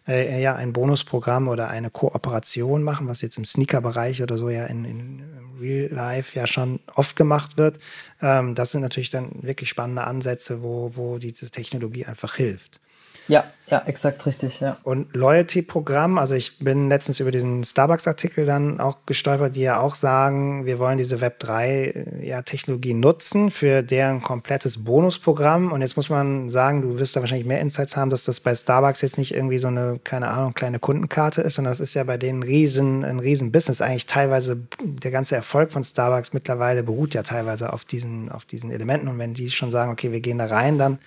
äh, 0.07 0.41
ja, 0.41 0.55
ein 0.55 0.71
Bonusprogramm 0.71 1.49
oder 1.49 1.67
eine 1.67 1.89
Kooperation 1.89 2.83
machen, 2.83 3.09
was 3.09 3.21
jetzt 3.21 3.37
im 3.37 3.43
Sneaker-Bereich 3.43 4.23
oder 4.23 4.37
so 4.37 4.49
ja 4.49 4.65
in, 4.67 4.85
in 4.85 5.23
Real 5.59 5.91
Life 5.91 6.37
ja 6.37 6.47
schon 6.47 6.79
oft 6.95 7.15
gemacht 7.15 7.57
wird. 7.57 7.79
Ähm, 8.21 8.55
das 8.55 8.71
sind 8.71 8.81
natürlich 8.81 9.09
dann 9.09 9.31
wirklich 9.43 9.69
spannende 9.69 10.03
Ansätze, 10.03 10.61
wo, 10.61 10.95
wo 10.95 11.17
diese 11.17 11.49
Technologie 11.51 12.05
einfach 12.05 12.35
hilft. 12.35 12.79
Ja, 13.27 13.43
ja, 13.67 13.81
exakt 13.87 14.23
richtig, 14.27 14.59
ja. 14.59 14.77
Und 14.83 15.15
Loyalty-Programm, 15.15 16.19
also 16.19 16.35
ich 16.35 16.59
bin 16.59 16.87
letztens 16.87 17.19
über 17.19 17.31
den 17.31 17.63
Starbucks-Artikel 17.63 18.45
dann 18.45 18.79
auch 18.79 18.99
gestolpert, 19.07 19.55
die 19.55 19.61
ja 19.61 19.79
auch 19.79 19.95
sagen, 19.95 20.67
wir 20.67 20.77
wollen 20.77 20.99
diese 20.99 21.17
Web3-Technologie 21.17 22.91
ja, 22.91 22.95
nutzen 22.95 23.49
für 23.49 23.81
deren 23.81 24.21
komplettes 24.21 24.83
Bonusprogramm. 24.83 25.71
Und 25.71 25.81
jetzt 25.81 25.97
muss 25.97 26.09
man 26.09 26.51
sagen, 26.51 26.83
du 26.83 26.99
wirst 26.99 27.15
da 27.15 27.21
wahrscheinlich 27.21 27.47
mehr 27.47 27.59
Insights 27.59 27.97
haben, 27.97 28.11
dass 28.11 28.23
das 28.23 28.39
bei 28.39 28.53
Starbucks 28.53 29.01
jetzt 29.01 29.17
nicht 29.17 29.33
irgendwie 29.33 29.57
so 29.57 29.67
eine, 29.67 29.99
keine 30.03 30.27
Ahnung, 30.27 30.53
kleine 30.53 30.77
Kundenkarte 30.77 31.41
ist, 31.41 31.55
sondern 31.55 31.71
das 31.71 31.79
ist 31.79 31.95
ja 31.95 32.03
bei 32.03 32.17
denen 32.17 32.43
riesen, 32.43 33.03
ein 33.03 33.17
riesen 33.17 33.51
Business. 33.51 33.81
Eigentlich 33.81 34.05
teilweise 34.05 34.59
der 34.83 35.09
ganze 35.09 35.35
Erfolg 35.35 35.71
von 35.71 35.83
Starbucks 35.83 36.33
mittlerweile 36.33 36.83
beruht 36.83 37.15
ja 37.15 37.23
teilweise 37.23 37.73
auf 37.73 37.83
diesen, 37.83 38.31
auf 38.31 38.45
diesen 38.45 38.69
Elementen. 38.69 39.07
Und 39.07 39.17
wenn 39.17 39.33
die 39.33 39.49
schon 39.49 39.71
sagen, 39.71 39.91
okay, 39.91 40.11
wir 40.11 40.21
gehen 40.21 40.37
da 40.37 40.45
rein, 40.45 40.77
dann 40.77 40.99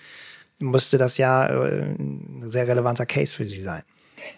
musste 0.59 0.97
das 0.97 1.17
ja 1.17 1.47
äh, 1.47 1.81
ein 1.81 2.43
sehr 2.49 2.67
relevanter 2.67 3.05
Case 3.05 3.35
für 3.35 3.47
Sie 3.47 3.61
sein. 3.63 3.83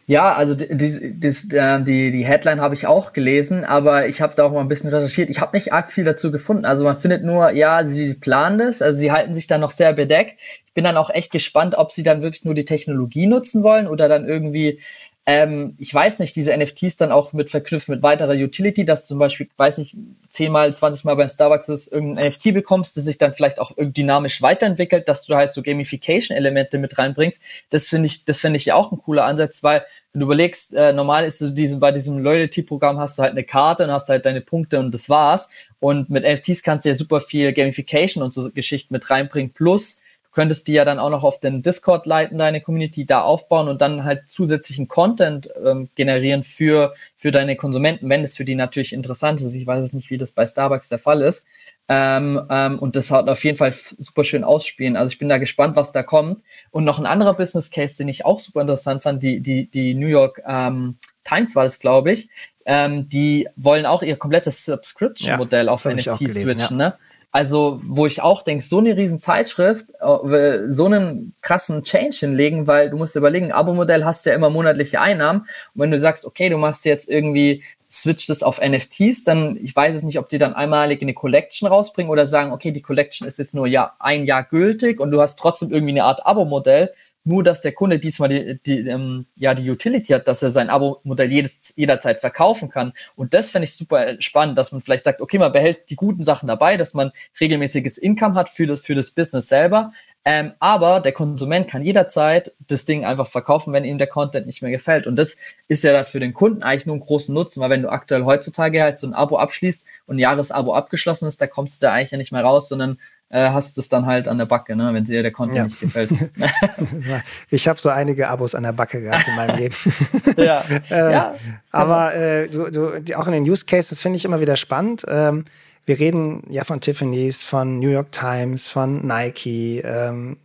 Ja, 0.05 0.33
also 0.33 0.55
die, 0.55 0.67
die, 0.69 1.55
äh, 1.55 1.81
die, 1.83 2.11
die 2.11 2.25
Headline 2.25 2.61
habe 2.61 2.75
ich 2.75 2.87
auch 2.87 3.13
gelesen, 3.13 3.63
aber 3.65 4.07
ich 4.07 4.21
habe 4.21 4.35
da 4.35 4.43
auch 4.45 4.51
mal 4.51 4.61
ein 4.61 4.67
bisschen 4.67 4.89
recherchiert. 4.89 5.29
Ich 5.29 5.39
habe 5.39 5.55
nicht 5.55 5.73
arg 5.73 5.91
viel 5.91 6.03
dazu 6.03 6.31
gefunden. 6.31 6.65
Also 6.65 6.83
man 6.83 6.99
findet 6.99 7.23
nur, 7.23 7.51
ja, 7.51 7.83
sie 7.85 8.13
planen 8.13 8.59
das, 8.59 8.81
also 8.81 8.99
sie 8.99 9.11
halten 9.11 9.33
sich 9.33 9.47
da 9.47 9.57
noch 9.57 9.71
sehr 9.71 9.93
bedeckt. 9.93 10.41
Ich 10.41 10.73
bin 10.73 10.83
dann 10.83 10.97
auch 10.97 11.09
echt 11.09 11.31
gespannt, 11.31 11.75
ob 11.75 11.91
sie 11.91 12.03
dann 12.03 12.21
wirklich 12.21 12.45
nur 12.45 12.53
die 12.53 12.65
Technologie 12.65 13.27
nutzen 13.27 13.63
wollen 13.63 13.87
oder 13.87 14.07
dann 14.07 14.27
irgendwie 14.27 14.79
ähm, 15.27 15.75
ich 15.77 15.93
weiß 15.93 16.17
nicht, 16.17 16.35
diese 16.35 16.55
NFTs 16.55 16.97
dann 16.97 17.11
auch 17.11 17.31
mit 17.31 17.51
verknüpft 17.51 17.89
mit 17.89 18.01
weiterer 18.01 18.33
Utility, 18.33 18.85
dass 18.85 19.03
du 19.03 19.09
zum 19.09 19.19
Beispiel, 19.19 19.47
weiß 19.55 19.77
nicht, 19.77 19.95
zehnmal, 20.31 20.73
zwanzigmal 20.73 21.15
beim 21.15 21.29
Starbucks 21.29 21.69
ist, 21.69 21.91
irgendein 21.91 22.31
NFT 22.31 22.53
bekommst, 22.55 22.97
das 22.97 23.03
sich 23.03 23.19
dann 23.19 23.33
vielleicht 23.33 23.59
auch 23.59 23.71
dynamisch 23.77 24.41
weiterentwickelt, 24.41 25.07
dass 25.07 25.25
du 25.25 25.35
halt 25.35 25.53
so 25.53 25.61
Gamification-Elemente 25.61 26.79
mit 26.79 26.97
reinbringst. 26.97 27.41
Das 27.69 27.87
finde 27.87 28.07
ich, 28.07 28.25
das 28.25 28.39
finde 28.39 28.57
ich 28.57 28.65
ja 28.65 28.75
auch 28.75 28.91
ein 28.91 28.97
cooler 28.97 29.25
Ansatz, 29.25 29.61
weil 29.61 29.85
wenn 30.11 30.21
du 30.21 30.25
überlegst, 30.25 30.73
äh, 30.73 30.91
normal 30.91 31.25
ist 31.25 31.37
so 31.37 31.51
diesen, 31.51 31.79
bei 31.79 31.91
diesem 31.91 32.17
Loyalty-Programm 32.17 32.99
hast 32.99 33.19
du 33.19 33.21
halt 33.21 33.31
eine 33.31 33.43
Karte 33.43 33.83
und 33.83 33.91
hast 33.91 34.09
halt 34.09 34.25
deine 34.25 34.41
Punkte 34.41 34.79
und 34.79 34.91
das 34.91 35.07
war's. 35.07 35.49
Und 35.79 36.09
mit 36.09 36.23
NFTs 36.23 36.63
kannst 36.63 36.85
du 36.85 36.89
ja 36.89 36.95
super 36.95 37.21
viel 37.21 37.53
Gamification 37.53 38.23
und 38.23 38.33
so 38.33 38.51
Geschichten 38.51 38.93
mit 38.93 39.09
reinbringen. 39.09 39.53
Plus, 39.53 39.97
könntest 40.31 40.67
die 40.67 40.73
ja 40.73 40.85
dann 40.85 41.00
auch 41.00 41.09
noch 41.09 41.23
auf 41.23 41.39
den 41.39 41.61
Discord 41.61 42.05
leiten, 42.05 42.38
deine 42.38 42.61
Community 42.61 43.05
da 43.05 43.21
aufbauen 43.21 43.67
und 43.67 43.81
dann 43.81 44.03
halt 44.03 44.29
zusätzlichen 44.29 44.88
Content 44.88 45.50
ähm, 45.63 45.89
generieren 45.95 46.43
für, 46.43 46.93
für 47.17 47.31
deine 47.31 47.55
Konsumenten, 47.55 48.09
wenn 48.09 48.23
es 48.23 48.35
für 48.35 48.45
die 48.45 48.55
natürlich 48.55 48.93
interessant 48.93 49.41
ist. 49.41 49.53
Ich 49.53 49.67
weiß 49.67 49.83
es 49.83 49.93
nicht, 49.93 50.09
wie 50.09 50.17
das 50.17 50.31
bei 50.31 50.45
Starbucks 50.47 50.89
der 50.89 51.00
Fall 51.00 51.21
ist. 51.21 51.45
Ähm, 51.89 52.41
ähm, 52.50 52.79
und 52.79 52.95
das 52.95 53.11
hat 53.11 53.27
auf 53.27 53.43
jeden 53.43 53.57
Fall 53.57 53.73
super 53.73 54.23
schön 54.23 54.45
ausspielen. 54.45 54.95
Also 54.95 55.11
ich 55.11 55.19
bin 55.19 55.27
da 55.27 55.38
gespannt, 55.38 55.75
was 55.75 55.91
da 55.91 56.03
kommt. 56.03 56.41
Und 56.69 56.85
noch 56.85 57.00
ein 57.00 57.05
anderer 57.05 57.33
Business 57.33 57.69
Case, 57.69 57.97
den 57.97 58.07
ich 58.07 58.23
auch 58.25 58.39
super 58.39 58.61
interessant 58.61 59.03
fand, 59.03 59.21
die, 59.21 59.41
die, 59.41 59.69
die 59.69 59.93
New 59.93 60.07
York 60.07 60.41
ähm, 60.47 60.95
Times 61.25 61.55
war 61.55 61.65
das, 61.65 61.79
glaube 61.79 62.13
ich. 62.13 62.29
Ähm, 62.65 63.09
die 63.09 63.50
wollen 63.57 63.85
auch 63.85 64.03
ihr 64.03 64.15
komplettes 64.15 64.63
Subscription-Modell 64.65 65.65
ja, 65.65 65.71
auf 65.71 65.83
NFT 65.83 66.31
switchen. 66.31 66.79
Ja. 66.79 66.89
Ne? 66.89 66.93
Also, 67.33 67.79
wo 67.83 68.05
ich 68.05 68.21
auch 68.21 68.41
denke, 68.41 68.63
so 68.63 68.79
eine 68.79 68.97
riesen 68.97 69.17
Zeitschrift, 69.17 69.89
äh, 70.01 70.67
so 70.67 70.85
einen 70.85 71.33
krassen 71.41 71.83
Change 71.83 72.17
hinlegen, 72.19 72.67
weil 72.67 72.89
du 72.89 72.97
musst 72.97 73.15
überlegen, 73.15 73.53
Abo-Modell 73.53 74.03
hast 74.03 74.25
ja 74.25 74.33
immer 74.33 74.50
monatliche 74.50 75.00
Einnahmen. 75.00 75.41
Und 75.73 75.81
wenn 75.81 75.91
du 75.91 76.00
sagst, 76.00 76.25
okay, 76.25 76.50
du 76.50 76.57
machst 76.57 76.83
jetzt 76.83 77.09
irgendwie, 77.09 77.63
switcht 77.89 78.29
es 78.29 78.43
auf 78.43 78.59
NFTs, 78.59 79.23
dann, 79.23 79.57
ich 79.63 79.73
weiß 79.73 79.95
es 79.95 80.03
nicht, 80.03 80.19
ob 80.19 80.27
die 80.27 80.39
dann 80.39 80.53
einmalig 80.53 81.01
eine 81.01 81.13
Collection 81.13 81.69
rausbringen 81.69 82.11
oder 82.11 82.25
sagen, 82.25 82.51
okay, 82.51 82.71
die 82.71 82.81
Collection 82.81 83.25
ist 83.25 83.39
jetzt 83.39 83.53
nur 83.53 83.65
ja, 83.65 83.93
ein 84.00 84.25
Jahr 84.25 84.43
gültig 84.43 85.00
und 85.00 85.11
du 85.11 85.21
hast 85.21 85.39
trotzdem 85.39 85.71
irgendwie 85.71 85.91
eine 85.93 86.03
Art 86.03 86.25
Abo-Modell, 86.25 86.91
nur, 87.23 87.43
dass 87.43 87.61
der 87.61 87.71
Kunde 87.71 87.99
diesmal 87.99 88.29
die, 88.29 88.59
die, 88.65 88.79
ähm, 88.87 89.27
ja, 89.35 89.53
die 89.53 89.69
Utility 89.69 90.13
hat, 90.13 90.27
dass 90.27 90.41
er 90.41 90.49
sein 90.49 90.69
Abo-Modell 90.69 91.31
jederzeit 91.31 92.19
verkaufen 92.19 92.69
kann. 92.69 92.93
Und 93.15 93.33
das 93.33 93.49
fände 93.49 93.65
ich 93.65 93.75
super 93.75 94.19
spannend, 94.19 94.57
dass 94.57 94.71
man 94.71 94.81
vielleicht 94.81 95.03
sagt, 95.03 95.21
okay, 95.21 95.37
man 95.37 95.51
behält 95.51 95.89
die 95.89 95.95
guten 95.95 96.23
Sachen 96.23 96.47
dabei, 96.47 96.77
dass 96.77 96.93
man 96.93 97.11
regelmäßiges 97.39 97.97
Income 97.97 98.35
hat 98.35 98.49
für 98.49 98.65
das, 98.65 98.81
für 98.81 98.95
das 98.95 99.11
Business 99.11 99.49
selber. 99.49 99.91
Ähm, 100.23 100.53
aber 100.59 100.99
der 100.99 101.13
Konsument 101.13 101.67
kann 101.67 101.83
jederzeit 101.83 102.53
das 102.67 102.85
Ding 102.85 103.05
einfach 103.05 103.25
verkaufen, 103.27 103.73
wenn 103.73 103.83
ihm 103.83 103.97
der 103.97 104.07
Content 104.07 104.45
nicht 104.45 104.61
mehr 104.61 104.69
gefällt. 104.69 105.07
Und 105.07 105.15
das 105.15 105.35
ist 105.67 105.83
ja 105.83 106.03
für 106.03 106.19
den 106.19 106.33
Kunden 106.33 106.61
eigentlich 106.61 106.85
nur 106.85 106.93
einen 106.93 107.03
großen 107.03 107.33
Nutzen, 107.33 107.59
weil 107.59 107.71
wenn 107.71 107.81
du 107.81 107.89
aktuell 107.89 108.25
heutzutage 108.25 108.83
halt 108.83 108.99
so 108.99 109.07
ein 109.07 109.13
Abo 109.15 109.37
abschließt 109.37 109.85
und 110.05 110.17
ein 110.17 110.19
Jahresabo 110.19 110.75
abgeschlossen 110.75 111.27
ist, 111.27 111.41
da 111.41 111.47
kommst 111.47 111.81
du 111.81 111.87
da 111.87 111.93
eigentlich 111.93 112.11
ja 112.11 112.17
nicht 112.19 112.31
mehr 112.31 112.43
raus, 112.43 112.69
sondern 112.69 112.93
äh, 112.93 112.97
hast 113.31 113.77
es 113.77 113.89
dann 113.89 114.05
halt 114.05 114.27
an 114.27 114.38
der 114.38 114.45
Backe, 114.45 114.75
ne, 114.75 114.93
wenn 114.93 115.03
dir 115.03 115.21
der 115.21 115.31
Content 115.31 115.57
ja. 115.57 115.63
nicht 115.63 115.79
gefällt. 115.79 116.11
ich 117.50 117.67
habe 117.67 117.79
so 117.79 117.89
einige 117.89 118.29
Abos 118.29 118.55
an 118.55 118.63
der 118.63 118.73
Backe 118.73 119.01
gehabt 119.01 119.27
in 119.27 119.35
meinem 119.35 119.57
Leben. 119.57 119.75
ja. 120.38 120.63
äh, 120.89 121.11
ja. 121.11 121.35
Aber 121.71 122.13
äh, 122.13 122.47
du, 122.47 122.69
du, 122.69 123.17
auch 123.17 123.27
in 123.27 123.33
den 123.33 123.43
Use 123.43 123.65
Cases 123.65 124.00
finde 124.01 124.17
ich 124.17 124.25
immer 124.25 124.41
wieder 124.41 124.57
spannend. 124.57 125.05
Ähm, 125.07 125.45
wir 125.85 126.00
reden 126.00 126.43
ja 126.50 126.63
von 126.63 126.81
Tiffany's, 126.81 127.43
von 127.43 127.79
New 127.79 127.89
York 127.89 128.11
Times, 128.11 128.69
von 128.69 129.05
Nike, 129.05 129.81
ähm, 129.83 130.38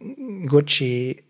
Gucci, 0.47 1.23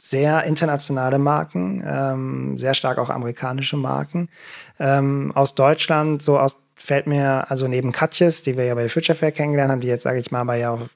sehr 0.00 0.44
internationale 0.44 1.18
Marken, 1.18 1.82
ähm, 1.84 2.58
sehr 2.58 2.74
stark 2.74 2.98
auch 2.98 3.10
amerikanische 3.10 3.76
Marken. 3.76 4.28
Ähm, 4.78 5.32
aus 5.34 5.54
Deutschland, 5.54 6.22
so 6.22 6.38
aus 6.38 6.56
fällt 6.78 7.06
mir, 7.06 7.50
also 7.50 7.68
neben 7.68 7.92
Katjes, 7.92 8.42
die 8.42 8.56
wir 8.56 8.64
ja 8.64 8.74
bei 8.74 8.82
der 8.82 8.90
Future 8.90 9.16
Fair 9.16 9.32
kennengelernt 9.32 9.72
haben, 9.72 9.80
die 9.80 9.88
jetzt, 9.88 10.04
sage 10.04 10.18
ich 10.18 10.30
mal, 10.30 10.40
aber 10.40 10.54
ja 10.54 10.70
auch 10.70 10.88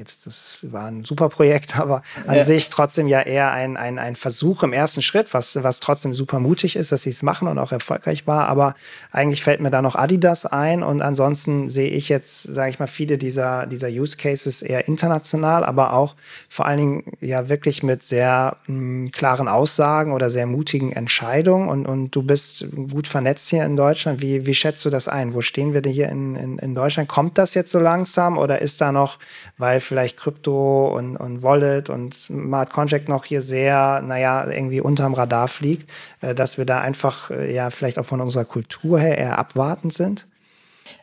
jetzt, 0.00 0.26
das 0.26 0.58
war 0.62 0.86
ein 0.86 1.04
super 1.04 1.28
Projekt, 1.28 1.76
aber 1.78 2.02
an 2.26 2.36
ja. 2.36 2.44
sich 2.44 2.70
trotzdem 2.70 3.06
ja 3.06 3.20
eher 3.20 3.52
ein, 3.52 3.76
ein, 3.76 3.98
ein 3.98 4.16
Versuch 4.16 4.64
im 4.64 4.72
ersten 4.72 5.02
Schritt, 5.02 5.32
was, 5.32 5.62
was 5.62 5.78
trotzdem 5.78 6.14
super 6.14 6.40
mutig 6.40 6.74
ist, 6.74 6.90
dass 6.90 7.02
sie 7.02 7.10
es 7.10 7.22
machen 7.22 7.46
und 7.46 7.58
auch 7.58 7.70
erfolgreich 7.70 8.26
war. 8.26 8.48
Aber 8.48 8.74
eigentlich 9.12 9.42
fällt 9.42 9.60
mir 9.60 9.70
da 9.70 9.82
noch 9.82 9.94
Adidas 9.94 10.46
ein 10.46 10.82
und 10.82 11.02
ansonsten 11.02 11.68
sehe 11.68 11.90
ich 11.90 12.08
jetzt, 12.08 12.42
sage 12.42 12.70
ich 12.70 12.78
mal, 12.78 12.88
viele 12.88 13.18
dieser, 13.18 13.66
dieser 13.66 13.88
Use 13.88 14.16
Cases 14.16 14.62
eher 14.62 14.88
international, 14.88 15.64
aber 15.64 15.92
auch 15.92 16.16
vor 16.48 16.66
allen 16.66 16.78
Dingen 16.78 17.04
ja 17.20 17.48
wirklich 17.48 17.82
mit 17.82 18.02
sehr 18.02 18.56
mh, 18.66 18.74
hm, 18.80 19.10
klaren 19.12 19.48
Aussagen 19.48 20.12
oder 20.12 20.30
sehr 20.30 20.46
mutigen 20.46 20.92
Entscheidungen 20.92 21.68
und, 21.68 21.86
und 21.86 22.16
du 22.16 22.22
bist 22.22 22.66
gut 22.90 23.06
vernetzt 23.06 23.50
hier 23.50 23.64
in 23.64 23.76
Deutschland. 23.76 24.22
Wie, 24.22 24.46
wie 24.46 24.54
schätzt 24.54 24.84
du 24.84 24.90
das 24.90 25.08
ein? 25.08 25.34
Wo 25.34 25.42
stehen 25.42 25.74
wir 25.74 25.82
denn 25.82 25.92
hier 25.92 26.08
in, 26.08 26.34
in, 26.36 26.58
in 26.58 26.74
Deutschland? 26.74 27.08
Kommt 27.08 27.36
das 27.36 27.54
jetzt 27.54 27.70
so 27.70 27.78
langsam 27.78 28.38
oder 28.38 28.62
ist 28.62 28.80
da 28.80 28.92
noch, 28.92 29.18
weil 29.58 29.80
vielleicht 29.90 30.16
Krypto 30.16 30.96
und, 30.96 31.16
und 31.16 31.42
Wallet 31.42 31.90
und 31.90 32.14
Smart 32.14 32.70
Contract 32.70 33.08
noch 33.08 33.24
hier 33.24 33.42
sehr, 33.42 34.00
naja, 34.02 34.48
irgendwie 34.48 34.80
unterm 34.80 35.14
Radar 35.14 35.48
fliegt, 35.48 35.90
äh, 36.20 36.32
dass 36.32 36.58
wir 36.58 36.64
da 36.64 36.80
einfach, 36.80 37.30
äh, 37.30 37.52
ja, 37.52 37.70
vielleicht 37.70 37.98
auch 37.98 38.04
von 38.04 38.20
unserer 38.20 38.44
Kultur 38.44 39.00
her 39.00 39.18
eher 39.18 39.36
abwartend 39.36 39.92
sind? 39.92 40.28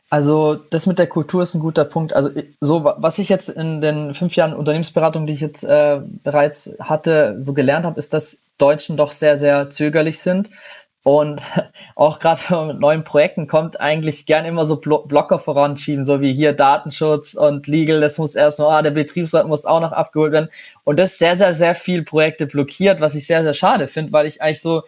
Also 0.09 0.55
das 0.55 0.85
mit 0.85 0.99
der 0.99 1.07
Kultur 1.07 1.43
ist 1.43 1.53
ein 1.53 1.59
guter 1.59 1.83
Punkt. 1.83 2.13
Also 2.13 2.29
so 2.61 2.85
was 2.85 3.19
ich 3.19 3.27
jetzt 3.27 3.49
in 3.49 3.81
den 3.81 4.13
fünf 4.13 4.37
Jahren 4.37 4.53
Unternehmensberatung, 4.53 5.27
die 5.27 5.33
ich 5.33 5.41
jetzt 5.41 5.65
äh, 5.65 5.99
bereits 6.23 6.71
hatte, 6.79 7.35
so 7.41 7.51
gelernt 7.53 7.85
habe, 7.85 7.99
ist, 7.99 8.13
dass 8.13 8.39
Deutschen 8.57 8.95
doch 8.95 9.11
sehr 9.11 9.37
sehr 9.37 9.69
zögerlich 9.69 10.19
sind 10.19 10.49
und 11.07 11.41
auch 11.95 12.19
gerade 12.19 12.41
wenn 12.49 12.57
man 12.57 12.67
mit 12.67 12.79
neuen 12.81 13.03
Projekten 13.05 13.47
kommt, 13.47 13.79
eigentlich 13.79 14.25
gern 14.25 14.43
immer 14.43 14.65
so 14.65 14.75
Blocker 14.75 15.39
voranschieben, 15.39 16.05
so 16.05 16.19
wie 16.19 16.33
hier 16.33 16.51
Datenschutz 16.51 17.33
und 17.33 17.65
Legal, 17.65 18.01
das 18.01 18.17
muss 18.17 18.35
erstmal, 18.35 18.79
ah, 18.79 18.81
der 18.81 18.91
Betriebsrat 18.91 19.47
muss 19.47 19.63
auch 19.63 19.79
noch 19.79 19.93
abgeholt 19.93 20.33
werden. 20.33 20.49
Und 20.83 20.99
das 20.99 21.17
sehr, 21.17 21.37
sehr, 21.37 21.53
sehr 21.53 21.75
viel 21.75 22.03
Projekte 22.03 22.45
blockiert, 22.45 22.99
was 22.99 23.15
ich 23.15 23.25
sehr, 23.25 23.41
sehr 23.43 23.53
schade 23.53 23.87
finde, 23.87 24.11
weil 24.11 24.25
ich 24.25 24.41
eigentlich 24.41 24.59
so 24.59 24.83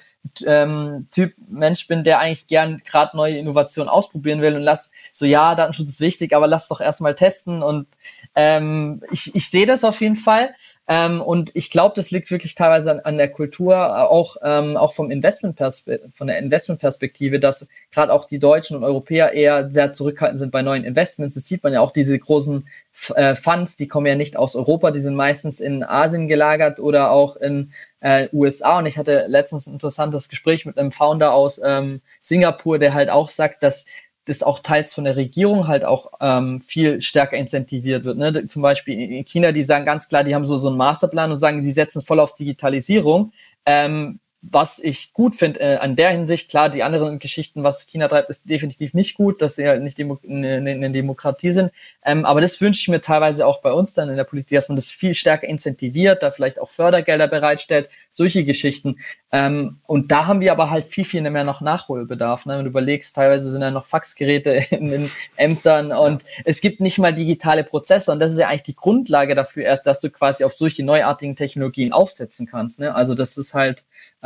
ähm, 0.45 1.07
Typ 1.09 1.35
Mensch 1.47 1.88
bin, 1.88 2.03
der 2.03 2.19
eigentlich 2.19 2.47
gern 2.47 2.81
gerade 2.83 3.15
neue 3.15 3.38
Innovationen 3.38 3.88
ausprobieren 3.88 4.41
will 4.41 4.57
und 4.57 4.61
lass 4.61 4.91
so, 5.13 5.25
ja, 5.25 5.55
Datenschutz 5.55 5.88
ist 5.88 6.01
wichtig, 6.01 6.35
aber 6.35 6.47
lass 6.47 6.67
doch 6.67 6.81
erstmal 6.81 7.15
testen 7.15 7.63
und 7.63 7.88
ähm, 8.35 9.01
ich, 9.09 9.33
ich 9.33 9.49
sehe 9.49 9.65
das 9.65 9.85
auf 9.85 10.01
jeden 10.01 10.17
Fall. 10.17 10.53
Ähm, 10.91 11.22
und 11.22 11.51
ich 11.53 11.69
glaube, 11.69 11.93
das 11.96 12.10
liegt 12.10 12.31
wirklich 12.31 12.55
teilweise 12.55 12.89
an, 12.91 13.00
an 13.01 13.17
der 13.17 13.29
Kultur, 13.29 13.75
äh, 13.75 13.77
auch, 13.77 14.38
ähm, 14.41 14.75
auch 14.75 14.93
vom 14.93 15.12
Investment 15.12 15.60
von 15.60 16.27
der 16.27 16.39
Investmentperspektive, 16.39 17.39
dass 17.39 17.67
gerade 17.91 18.12
auch 18.12 18.25
die 18.25 18.39
Deutschen 18.39 18.75
und 18.75 18.84
Europäer 18.84 19.34
eher 19.34 19.69
sehr 19.69 19.93
zurückhaltend 19.93 20.39
sind 20.39 20.50
bei 20.50 20.63
neuen 20.63 20.84
Investments. 20.84 21.36
Das 21.36 21.46
sieht 21.46 21.62
man 21.62 21.74
ja 21.74 21.81
auch 21.81 21.91
diese 21.91 22.17
großen 22.17 22.67
äh, 23.13 23.36
Funds, 23.36 23.77
die 23.77 23.88
kommen 23.88 24.08
ja 24.08 24.15
nicht 24.15 24.36
aus 24.36 24.55
Europa, 24.55 24.89
die 24.89 25.00
sind 25.00 25.13
meistens 25.13 25.60
in 25.60 25.84
Asien 25.84 26.27
gelagert 26.27 26.79
oder 26.79 27.12
auch 27.12 27.36
in 27.36 27.72
äh, 28.00 28.27
USA. 28.34 28.79
Und 28.79 28.88
ich 28.88 28.98
hatte 28.98 29.25
letztens 29.27 29.67
ein 29.67 29.74
interessantes 29.74 30.27
Gespräch 30.27 30.65
mit 30.65 30.79
einem 30.79 30.91
Founder 30.91 31.34
aus 31.34 31.62
ähm, 31.63 32.01
Singapur, 32.24 32.79
der 32.79 32.96
halt 32.96 33.12
auch 33.12 33.29
sagt, 33.29 33.62
dass 33.62 33.86
das 34.29 34.43
auch 34.43 34.59
teils 34.59 34.93
von 34.93 35.03
der 35.03 35.15
Regierung 35.15 35.67
halt 35.67 35.83
auch 35.86 36.12
ähm, 36.21 36.62
viel 36.62 37.01
stärker 37.01 37.38
incentiviert 37.38 38.03
wird. 38.03 38.17
Ne? 38.17 38.48
Zum 38.48 38.62
Beispiel 38.62 39.00
in 39.00 39.25
China, 39.25 39.51
die 39.51 39.63
sagen 39.63 39.86
ganz 39.86 40.07
klar, 40.07 40.24
die 40.24 40.36
haben 40.36 40.45
so, 40.45 40.57
so 40.57 40.69
einen 40.69 40.77
Masterplan 40.77 41.31
und 41.31 41.39
sagen, 41.39 41.62
die 41.62 41.71
setzen 41.71 42.01
voll 42.01 42.19
auf 42.19 42.36
Digitalisierung. 42.36 43.31
Ähm, 43.65 44.19
was 44.41 44.79
ich 44.79 45.12
gut 45.13 45.36
finde 45.36 45.60
äh, 45.60 45.77
an 45.77 45.98
der 45.98 46.12
Hinsicht, 46.12 46.50
klar, 46.50 46.69
die 46.69 46.84
anderen 46.84 47.19
Geschichten, 47.19 47.63
was 47.63 47.88
China 47.88 48.08
treibt, 48.08 48.29
ist 48.29 48.50
definitiv 48.50 48.93
nicht 48.93 49.15
gut, 49.15 49.41
dass 49.41 49.58
sie 49.58 49.67
halt 49.67 49.84
nicht 49.84 49.98
Demo 49.98 50.17
eine, 50.27 50.55
eine 50.55 50.91
Demokratie 50.91 51.51
sind. 51.51 51.72
Ähm, 52.05 52.25
aber 52.25 52.39
das 52.39 52.62
wünsche 52.62 52.79
ich 52.79 52.88
mir 52.88 53.01
teilweise 53.01 53.46
auch 53.46 53.62
bei 53.62 53.74
uns 53.74 53.93
dann 53.93 54.10
in 54.10 54.15
der 54.15 54.24
Politik, 54.24 54.58
dass 54.58 54.69
man 54.69 54.77
das 54.77 54.89
viel 54.89 55.13
stärker 55.13 55.48
incentiviert, 55.48 56.24
da 56.24 56.31
vielleicht 56.31 56.60
auch 56.60 56.69
Fördergelder 56.69 57.27
bereitstellt, 57.27 57.89
solche 58.12 58.46
Geschichten. 58.46 58.98
Ähm, 59.31 59.79
und 59.86 60.12
da 60.12 60.25
haben 60.25 60.39
wir 60.39 60.53
aber 60.53 60.69
halt 60.69 60.86
viel, 60.86 61.05
viel 61.05 61.22
mehr 61.22 61.43
noch 61.43 61.60
Nachholbedarf. 61.60 62.46
Ne? 62.46 62.58
Wenn 62.58 62.63
du 62.63 62.69
überlegst, 62.69 63.15
teilweise 63.15 63.51
sind 63.51 63.62
ja 63.62 63.72
noch 63.72 63.86
Faxgeräte 63.86 64.51
in 64.72 64.89
den 64.89 65.12
Ämtern 65.36 65.91
und 65.91 66.24
es 66.46 66.62
gibt 66.62 66.79
nicht 66.79 66.98
mal 66.98 67.13
digitale 67.13 67.65
Prozesse. 67.65 68.12
Und 68.12 68.19
das 68.19 68.31
ist 68.31 68.39
ja 68.39 68.48
eigentlich 68.48 68.63
die 68.63 68.75
Grundlage 68.75 69.36
dafür 69.36 69.65
erst, 69.65 69.86
dass 69.86 70.00
du 70.00 70.10
quasi 70.10 70.46
auf 70.46 70.53
solche 70.53 70.84
neuartigen 70.84 71.36
Technologien 71.36 71.91
aufsetzen 71.91 72.48
kannst. 72.48 72.79
Ne? 72.79 72.96
Also 72.96 73.15
das 73.15 73.38
ist 73.38 73.53
halt, 73.53 73.84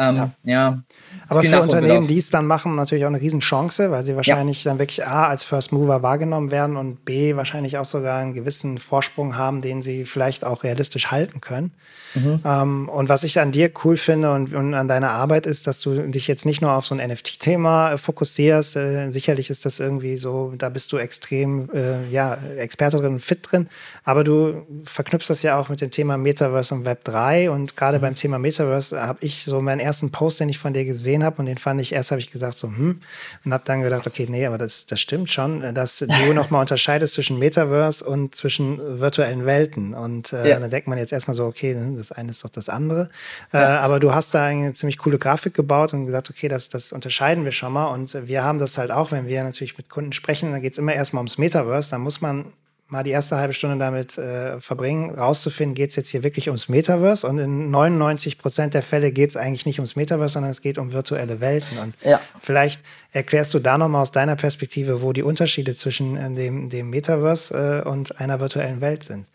ähm, 0.09 0.15
ja. 0.15 0.31
ja. 0.43 0.83
Aber 1.27 1.43
für 1.43 1.61
Unternehmen, 1.61 2.07
die 2.07 2.17
es 2.17 2.29
dann 2.29 2.45
machen, 2.45 2.75
natürlich 2.75 3.05
auch 3.05 3.09
eine 3.09 3.21
Riesenchance, 3.21 3.91
weil 3.91 4.05
sie 4.05 4.15
wahrscheinlich 4.15 4.63
ja. 4.63 4.71
dann 4.71 4.79
wirklich 4.79 5.05
A, 5.05 5.27
als 5.27 5.43
First 5.43 5.71
Mover 5.71 6.03
wahrgenommen 6.03 6.51
werden 6.51 6.77
und 6.77 7.05
B, 7.05 7.35
wahrscheinlich 7.35 7.77
auch 7.77 7.85
sogar 7.85 8.19
einen 8.19 8.33
gewissen 8.33 8.77
Vorsprung 8.77 9.37
haben, 9.37 9.61
den 9.61 9.81
sie 9.81 10.05
vielleicht 10.05 10.43
auch 10.45 10.63
realistisch 10.63 11.11
halten 11.11 11.41
können. 11.41 11.71
Mhm. 12.15 12.41
Ähm, 12.45 12.89
und 12.89 13.09
was 13.09 13.23
ich 13.23 13.39
an 13.39 13.51
dir 13.51 13.71
cool 13.83 13.97
finde 13.97 14.31
und, 14.33 14.53
und, 14.53 14.73
an 14.73 14.87
deiner 14.87 15.11
Arbeit 15.11 15.45
ist, 15.45 15.67
dass 15.67 15.79
du 15.81 16.07
dich 16.07 16.27
jetzt 16.27 16.45
nicht 16.45 16.61
nur 16.61 16.71
auf 16.71 16.85
so 16.85 16.95
ein 16.95 17.11
NFT-Thema 17.11 17.93
äh, 17.93 17.97
fokussierst. 17.97 18.75
Äh, 18.75 19.11
sicherlich 19.11 19.49
ist 19.49 19.65
das 19.65 19.79
irgendwie 19.79 20.17
so, 20.17 20.53
da 20.57 20.69
bist 20.69 20.91
du 20.91 20.97
extrem, 20.97 21.69
äh, 21.73 22.07
ja, 22.09 22.37
Experte 22.57 22.97
drin, 22.97 23.19
fit 23.19 23.39
drin. 23.41 23.67
Aber 24.03 24.23
du 24.23 24.65
verknüpfst 24.83 25.29
das 25.29 25.41
ja 25.41 25.57
auch 25.59 25.69
mit 25.69 25.81
dem 25.81 25.91
Thema 25.91 26.17
Metaverse 26.17 26.73
und 26.75 26.85
Web 26.85 27.03
3. 27.03 27.49
Und 27.51 27.75
gerade 27.75 27.97
mhm. 27.97 28.01
beim 28.01 28.15
Thema 28.15 28.39
Metaverse 28.39 29.01
habe 29.01 29.19
ich 29.21 29.43
so 29.43 29.61
meinen 29.61 29.79
ersten 29.79 30.11
Post, 30.11 30.39
den 30.39 30.49
ich 30.49 30.59
von 30.59 30.73
dir 30.73 30.85
gesehen 30.85 31.23
habe, 31.23 31.37
und 31.37 31.45
den 31.45 31.57
fand 31.57 31.81
ich 31.81 31.93
erst, 31.93 32.11
habe 32.11 32.21
ich 32.21 32.31
gesagt 32.31 32.57
so, 32.57 32.67
hm, 32.67 33.01
und 33.45 33.53
habe 33.53 33.63
dann 33.65 33.81
gedacht, 33.81 34.05
okay, 34.07 34.27
nee, 34.29 34.45
aber 34.45 34.57
das, 34.57 34.85
das 34.85 34.99
stimmt 34.99 35.31
schon, 35.31 35.73
dass 35.73 35.99
du 35.99 36.05
nochmal 36.33 36.61
unterscheidest 36.61 37.15
zwischen 37.15 37.39
Metaverse 37.39 38.03
und 38.03 38.35
zwischen 38.35 38.99
virtuellen 38.99 39.45
Welten. 39.45 39.93
Und 39.93 40.33
äh, 40.33 40.49
ja. 40.49 40.59
dann 40.59 40.69
denkt 40.69 40.87
man 40.87 40.97
jetzt 40.97 41.13
erstmal 41.13 41.35
so, 41.35 41.45
okay, 41.45 41.75
das 41.95 42.02
eine 42.11 42.31
ist 42.31 42.43
doch 42.43 42.49
das 42.49 42.69
andere. 42.69 43.09
Äh, 43.51 43.57
ja. 43.57 43.75
Äh, 43.75 43.77
aber 43.79 43.99
du 43.99 44.13
hast 44.13 44.33
da 44.33 44.45
eine 44.45 44.73
ziemlich 44.73 44.97
coole 44.97 45.17
Grafik 45.17 45.53
gebaut 45.53 45.93
und 45.93 46.05
gesagt, 46.05 46.29
okay, 46.29 46.47
das, 46.47 46.69
das 46.69 46.91
unterscheiden 46.91 47.45
wir 47.45 47.51
schon 47.51 47.73
mal. 47.73 47.87
Und 47.87 48.27
wir 48.27 48.43
haben 48.43 48.59
das 48.59 48.77
halt 48.77 48.91
auch, 48.91 49.11
wenn 49.11 49.27
wir 49.27 49.43
natürlich 49.43 49.77
mit 49.77 49.89
Kunden 49.89 50.13
sprechen, 50.13 50.51
dann 50.51 50.61
geht 50.61 50.73
es 50.73 50.79
immer 50.79 50.93
erstmal 50.93 51.21
ums 51.21 51.37
Metaverse. 51.37 51.91
Da 51.91 51.97
muss 51.97 52.21
man 52.21 52.53
mal 52.93 53.03
die 53.03 53.11
erste 53.11 53.37
halbe 53.37 53.53
Stunde 53.53 53.77
damit 53.77 54.17
äh, 54.17 54.59
verbringen, 54.59 55.09
rauszufinden, 55.09 55.73
geht 55.73 55.89
es 55.89 55.95
jetzt 55.95 56.09
hier 56.09 56.23
wirklich 56.23 56.47
ums 56.47 56.69
Metaverse? 56.69 57.27
Und 57.27 57.39
in 57.39 57.71
99 57.71 58.37
Prozent 58.37 58.73
der 58.73 58.83
Fälle 58.83 59.11
geht 59.11 59.31
es 59.31 59.35
eigentlich 59.35 59.65
nicht 59.65 59.79
ums 59.79 59.95
Metaverse, 59.95 60.33
sondern 60.33 60.51
es 60.51 60.61
geht 60.61 60.77
um 60.77 60.93
virtuelle 60.93 61.41
Welten. 61.41 61.77
Und 61.79 61.95
ja. 62.03 62.21
vielleicht 62.41 62.81
erklärst 63.11 63.53
du 63.53 63.59
da 63.59 63.77
nochmal 63.77 64.01
aus 64.01 64.11
deiner 64.11 64.35
Perspektive, 64.35 65.01
wo 65.01 65.11
die 65.11 65.23
Unterschiede 65.23 65.75
zwischen 65.75 66.15
äh, 66.15 66.33
dem, 66.33 66.69
dem 66.69 66.89
Metaverse 66.89 67.81
äh, 67.83 67.89
und 67.89 68.19
einer 68.19 68.39
virtuellen 68.39 68.79
Welt 68.79 69.03
sind. 69.03 69.27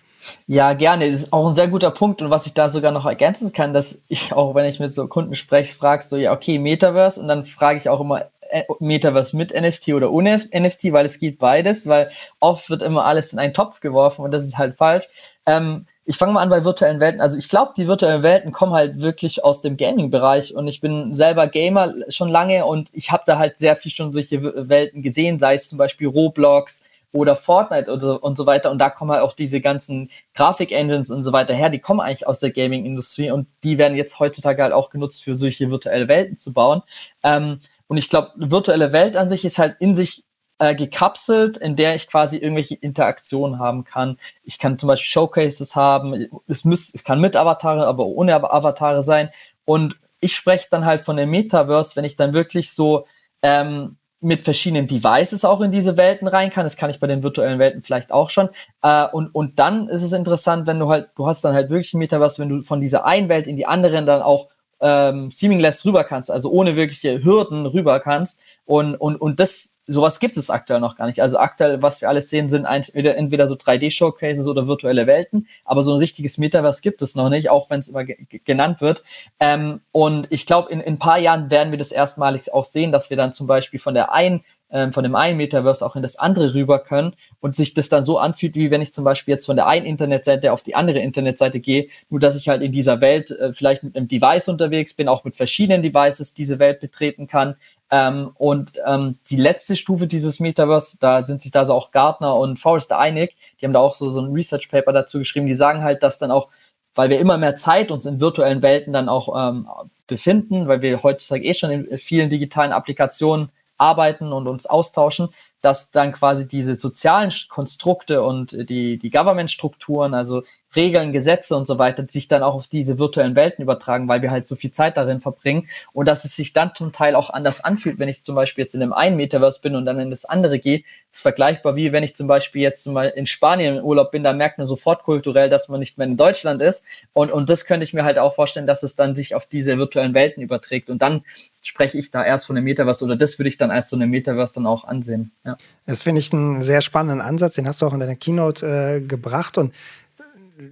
Ja, 0.46 0.72
gerne. 0.72 1.10
Das 1.10 1.22
ist 1.22 1.32
auch 1.32 1.48
ein 1.48 1.54
sehr 1.54 1.68
guter 1.68 1.90
Punkt. 1.90 2.22
Und 2.22 2.30
was 2.30 2.46
ich 2.46 2.54
da 2.54 2.68
sogar 2.68 2.92
noch 2.92 3.06
ergänzen 3.06 3.52
kann, 3.52 3.72
dass 3.72 4.02
ich 4.08 4.32
auch, 4.34 4.54
wenn 4.54 4.66
ich 4.66 4.80
mit 4.80 4.94
so 4.94 5.06
Kunden 5.06 5.34
spreche, 5.34 5.74
frage 5.74 6.04
so, 6.04 6.16
ja, 6.16 6.32
okay, 6.32 6.58
Metaverse. 6.58 7.20
Und 7.20 7.28
dann 7.28 7.44
frage 7.44 7.78
ich 7.78 7.88
auch 7.88 8.00
immer, 8.00 8.26
äh, 8.50 8.64
Metaverse 8.80 9.36
mit 9.36 9.52
NFT 9.52 9.88
oder 9.88 10.10
ohne 10.10 10.36
NFT, 10.36 10.92
weil 10.92 11.04
es 11.06 11.18
geht 11.18 11.38
beides, 11.38 11.86
weil 11.86 12.10
oft 12.40 12.70
wird 12.70 12.82
immer 12.82 13.04
alles 13.04 13.32
in 13.32 13.38
einen 13.38 13.52
Topf 13.52 13.80
geworfen 13.80 14.22
und 14.22 14.30
das 14.30 14.44
ist 14.44 14.56
halt 14.56 14.76
falsch. 14.76 15.06
Ähm, 15.44 15.86
ich 16.06 16.16
fange 16.16 16.32
mal 16.32 16.40
an 16.40 16.48
bei 16.48 16.64
virtuellen 16.64 17.00
Welten. 17.00 17.20
Also 17.20 17.36
ich 17.36 17.50
glaube, 17.50 17.72
die 17.76 17.86
virtuellen 17.86 18.22
Welten 18.22 18.50
kommen 18.50 18.72
halt 18.72 19.02
wirklich 19.02 19.44
aus 19.44 19.60
dem 19.60 19.76
Gaming-Bereich 19.76 20.54
und 20.54 20.66
ich 20.66 20.80
bin 20.80 21.14
selber 21.14 21.48
Gamer 21.48 21.92
schon 22.08 22.30
lange 22.30 22.64
und 22.64 22.88
ich 22.94 23.10
habe 23.10 23.24
da 23.26 23.38
halt 23.38 23.58
sehr 23.58 23.76
viel 23.76 23.92
schon 23.92 24.14
solche 24.14 24.42
Welten 24.70 25.02
gesehen, 25.02 25.38
sei 25.38 25.54
es 25.54 25.68
zum 25.68 25.76
Beispiel 25.76 26.08
Roblox, 26.08 26.82
oder 27.12 27.36
Fortnite 27.36 27.92
und 27.92 28.00
so, 28.00 28.20
und 28.20 28.36
so 28.36 28.46
weiter. 28.46 28.70
Und 28.70 28.78
da 28.78 28.90
kommen 28.90 29.12
halt 29.12 29.22
auch 29.22 29.34
diese 29.34 29.60
ganzen 29.60 30.10
Grafik-Engines 30.34 31.10
und 31.10 31.24
so 31.24 31.32
weiter 31.32 31.54
her. 31.54 31.70
Die 31.70 31.78
kommen 31.78 32.00
eigentlich 32.00 32.26
aus 32.26 32.38
der 32.38 32.50
Gaming-Industrie 32.50 33.30
und 33.30 33.48
die 33.64 33.78
werden 33.78 33.96
jetzt 33.96 34.18
heutzutage 34.18 34.62
halt 34.62 34.72
auch 34.72 34.90
genutzt, 34.90 35.24
für 35.24 35.34
solche 35.34 35.70
virtuelle 35.70 36.08
Welten 36.08 36.36
zu 36.36 36.52
bauen. 36.52 36.82
Ähm, 37.22 37.60
und 37.86 37.96
ich 37.96 38.10
glaube, 38.10 38.32
virtuelle 38.36 38.92
Welt 38.92 39.16
an 39.16 39.28
sich 39.28 39.44
ist 39.44 39.58
halt 39.58 39.76
in 39.80 39.94
sich 39.94 40.24
äh, 40.58 40.74
gekapselt, 40.74 41.56
in 41.56 41.76
der 41.76 41.94
ich 41.94 42.08
quasi 42.08 42.36
irgendwelche 42.36 42.74
Interaktionen 42.74 43.58
haben 43.58 43.84
kann. 43.84 44.18
Ich 44.42 44.58
kann 44.58 44.78
zum 44.78 44.88
Beispiel 44.88 45.08
Showcases 45.08 45.76
haben. 45.76 46.28
Es, 46.46 46.64
muss, 46.64 46.92
es 46.94 47.04
kann 47.04 47.20
mit 47.20 47.36
Avatare, 47.36 47.86
aber 47.86 48.06
ohne 48.06 48.34
Avatare 48.34 49.02
sein. 49.02 49.30
Und 49.64 49.98
ich 50.20 50.34
spreche 50.34 50.66
dann 50.70 50.84
halt 50.84 51.00
von 51.00 51.16
dem 51.16 51.30
Metaverse, 51.30 51.96
wenn 51.96 52.04
ich 52.04 52.16
dann 52.16 52.34
wirklich 52.34 52.72
so 52.72 53.06
ähm, 53.42 53.96
mit 54.20 54.44
verschiedenen 54.44 54.86
Devices 54.86 55.44
auch 55.44 55.60
in 55.60 55.70
diese 55.70 55.96
Welten 55.96 56.26
rein 56.26 56.50
kann. 56.50 56.64
Das 56.64 56.76
kann 56.76 56.90
ich 56.90 56.98
bei 56.98 57.06
den 57.06 57.22
virtuellen 57.22 57.58
Welten 57.58 57.82
vielleicht 57.82 58.10
auch 58.12 58.30
schon. 58.30 58.48
Äh, 58.82 59.06
und, 59.06 59.34
und 59.34 59.58
dann 59.58 59.88
ist 59.88 60.02
es 60.02 60.12
interessant, 60.12 60.66
wenn 60.66 60.78
du 60.78 60.88
halt, 60.88 61.10
du 61.16 61.26
hast 61.26 61.44
dann 61.44 61.54
halt 61.54 61.70
wirklich 61.70 61.94
ein 61.94 61.98
Metaverse, 61.98 62.42
wenn 62.42 62.48
du 62.48 62.62
von 62.62 62.80
dieser 62.80 63.04
einen 63.04 63.28
Welt 63.28 63.46
in 63.46 63.56
die 63.56 63.66
anderen 63.66 64.06
dann 64.06 64.22
auch 64.22 64.48
ähm, 64.80 65.30
seamless 65.30 65.84
rüber 65.84 66.04
kannst, 66.04 66.30
also 66.30 66.50
ohne 66.50 66.76
wirkliche 66.76 67.22
Hürden 67.22 67.66
rüber 67.66 68.00
kannst. 68.00 68.40
Und, 68.64 68.94
und, 68.96 69.16
und 69.16 69.40
das 69.40 69.70
sowas 69.88 70.20
gibt 70.20 70.36
es 70.36 70.50
aktuell 70.50 70.80
noch 70.80 70.96
gar 70.96 71.06
nicht. 71.06 71.20
Also 71.20 71.38
aktuell, 71.38 71.82
was 71.82 72.00
wir 72.00 72.08
alles 72.08 72.28
sehen, 72.28 72.50
sind 72.50 72.66
entweder, 72.66 73.16
entweder 73.16 73.48
so 73.48 73.54
3D-Showcases 73.54 74.46
oder 74.46 74.68
virtuelle 74.68 75.06
Welten, 75.06 75.48
aber 75.64 75.82
so 75.82 75.94
ein 75.94 75.98
richtiges 75.98 76.38
Metaverse 76.38 76.82
gibt 76.82 77.02
es 77.02 77.16
noch 77.16 77.30
nicht, 77.30 77.50
auch 77.50 77.70
wenn 77.70 77.80
es 77.80 77.88
immer 77.88 78.04
genannt 78.04 78.80
wird. 78.80 79.02
Ähm, 79.40 79.80
und 79.90 80.28
ich 80.30 80.46
glaube, 80.46 80.70
in, 80.70 80.80
in 80.80 80.94
ein 80.94 80.98
paar 80.98 81.18
Jahren 81.18 81.50
werden 81.50 81.70
wir 81.70 81.78
das 81.78 81.90
erstmalig 81.90 82.52
auch 82.52 82.64
sehen, 82.64 82.92
dass 82.92 83.10
wir 83.10 83.16
dann 83.16 83.32
zum 83.32 83.46
Beispiel 83.46 83.80
von 83.80 83.94
der 83.94 84.12
einen 84.12 84.44
ähm, 84.70 84.92
von 84.92 85.02
dem 85.02 85.14
einen 85.14 85.38
Metaverse 85.38 85.84
auch 85.84 85.96
in 85.96 86.02
das 86.02 86.16
andere 86.16 86.54
rüber 86.54 86.78
können 86.78 87.14
und 87.40 87.56
sich 87.56 87.74
das 87.74 87.88
dann 87.88 88.04
so 88.04 88.18
anfühlt, 88.18 88.54
wie 88.54 88.70
wenn 88.70 88.82
ich 88.82 88.92
zum 88.92 89.04
Beispiel 89.04 89.32
jetzt 89.32 89.46
von 89.46 89.56
der 89.56 89.66
einen 89.66 89.86
Internetseite 89.86 90.52
auf 90.52 90.62
die 90.62 90.74
andere 90.74 90.98
Internetseite 90.98 91.60
gehe, 91.60 91.88
nur 92.10 92.20
dass 92.20 92.36
ich 92.36 92.48
halt 92.48 92.62
in 92.62 92.72
dieser 92.72 93.00
Welt 93.00 93.30
äh, 93.30 93.52
vielleicht 93.52 93.82
mit 93.82 93.96
einem 93.96 94.08
Device 94.08 94.48
unterwegs 94.48 94.94
bin, 94.94 95.08
auch 95.08 95.24
mit 95.24 95.36
verschiedenen 95.36 95.82
Devices 95.82 96.34
diese 96.34 96.58
Welt 96.58 96.80
betreten 96.80 97.26
kann, 97.26 97.56
ähm, 97.90 98.30
und 98.34 98.72
ähm, 98.86 99.18
die 99.30 99.36
letzte 99.36 99.76
Stufe 99.76 100.06
dieses 100.06 100.40
Metaverse, 100.40 100.98
da 101.00 101.24
sind 101.24 101.42
sich 101.42 101.50
da 101.50 101.64
so 101.64 101.72
auch 101.72 101.90
Gartner 101.90 102.36
und 102.36 102.58
Forrester 102.58 102.98
einig, 102.98 103.34
die 103.60 103.64
haben 103.64 103.72
da 103.72 103.80
auch 103.80 103.94
so, 103.94 104.10
so 104.10 104.20
ein 104.20 104.32
Research 104.32 104.70
Paper 104.70 104.92
dazu 104.92 105.18
geschrieben, 105.18 105.46
die 105.46 105.54
sagen 105.54 105.82
halt, 105.82 106.02
dass 106.02 106.18
dann 106.18 106.30
auch, 106.30 106.48
weil 106.94 107.08
wir 107.08 107.18
immer 107.18 107.38
mehr 107.38 107.56
Zeit 107.56 107.90
uns 107.90 108.04
in 108.04 108.20
virtuellen 108.20 108.62
Welten 108.62 108.92
dann 108.92 109.08
auch 109.08 109.48
ähm, 109.48 109.68
befinden, 110.06 110.68
weil 110.68 110.82
wir 110.82 111.02
heutzutage 111.02 111.44
eh 111.44 111.54
schon 111.54 111.70
in 111.70 111.98
vielen 111.98 112.28
digitalen 112.28 112.72
Applikationen 112.72 113.50
arbeiten 113.78 114.32
und 114.32 114.48
uns 114.48 114.66
austauschen, 114.66 115.28
dass 115.60 115.90
dann 115.90 116.12
quasi 116.12 116.46
diese 116.46 116.76
sozialen 116.76 117.32
Konstrukte 117.48 118.22
und 118.22 118.68
die, 118.68 118.98
die 118.98 119.10
Government-Strukturen, 119.10 120.14
also 120.14 120.42
Regeln, 120.76 121.12
Gesetze 121.12 121.56
und 121.56 121.66
so 121.66 121.78
weiter, 121.78 122.04
sich 122.08 122.28
dann 122.28 122.42
auch 122.42 122.54
auf 122.54 122.66
diese 122.66 122.98
virtuellen 122.98 123.36
Welten 123.36 123.62
übertragen, 123.62 124.08
weil 124.08 124.22
wir 124.22 124.30
halt 124.30 124.46
so 124.46 124.54
viel 124.54 124.70
Zeit 124.70 124.96
darin 124.96 125.20
verbringen 125.20 125.68
und 125.92 126.06
dass 126.06 126.24
es 126.24 126.36
sich 126.36 126.52
dann 126.52 126.74
zum 126.74 126.92
Teil 126.92 127.14
auch 127.14 127.30
anders 127.30 127.64
anfühlt, 127.64 127.98
wenn 127.98 128.08
ich 128.08 128.22
zum 128.22 128.34
Beispiel 128.34 128.64
jetzt 128.64 128.74
in 128.74 128.82
einem 128.82 128.92
einen 128.92 129.16
Metaverse 129.16 129.60
bin 129.60 129.74
und 129.74 129.86
dann 129.86 129.98
in 129.98 130.10
das 130.10 130.24
andere 130.24 130.58
gehe. 130.58 130.82
Ist 131.12 131.22
vergleichbar 131.22 131.76
wie 131.76 131.92
wenn 131.92 132.02
ich 132.02 132.14
zum 132.14 132.26
Beispiel 132.26 132.62
jetzt 132.62 132.86
mal 132.86 133.08
in 133.08 133.26
Spanien 133.26 133.78
im 133.78 133.84
Urlaub 133.84 134.10
bin, 134.10 134.22
da 134.22 134.32
merkt 134.32 134.58
man 134.58 134.66
sofort 134.66 135.02
kulturell, 135.02 135.48
dass 135.48 135.68
man 135.68 135.80
nicht 135.80 135.96
mehr 135.96 136.06
in 136.06 136.16
Deutschland 136.16 136.60
ist 136.60 136.84
und, 137.12 137.32
und 137.32 137.48
das 137.48 137.64
könnte 137.64 137.84
ich 137.84 137.94
mir 137.94 138.04
halt 138.04 138.18
auch 138.18 138.34
vorstellen, 138.34 138.66
dass 138.66 138.82
es 138.82 138.94
dann 138.94 139.14
sich 139.14 139.34
auf 139.34 139.46
diese 139.46 139.78
virtuellen 139.78 140.14
Welten 140.14 140.42
überträgt 140.42 140.90
und 140.90 141.00
dann 141.00 141.22
spreche 141.62 141.98
ich 141.98 142.10
da 142.10 142.24
erst 142.24 142.46
von 142.46 142.56
einem 142.56 142.64
Metaverse 142.64 143.04
oder 143.04 143.16
das 143.16 143.38
würde 143.38 143.48
ich 143.48 143.56
dann 143.56 143.70
als 143.70 143.90
so 143.90 143.96
eine 143.96 144.06
Metaverse 144.06 144.54
dann 144.54 144.66
auch 144.66 144.84
ansehen. 144.84 145.32
Ja. 145.44 145.56
Das 145.86 146.02
finde 146.02 146.20
ich 146.20 146.32
einen 146.32 146.62
sehr 146.62 146.80
spannenden 146.80 147.20
Ansatz, 147.20 147.54
den 147.54 147.66
hast 147.66 147.82
du 147.82 147.86
auch 147.86 147.94
in 147.94 148.00
deiner 148.00 148.16
Keynote 148.16 148.66
äh, 148.66 149.00
gebracht 149.00 149.58
und 149.58 149.74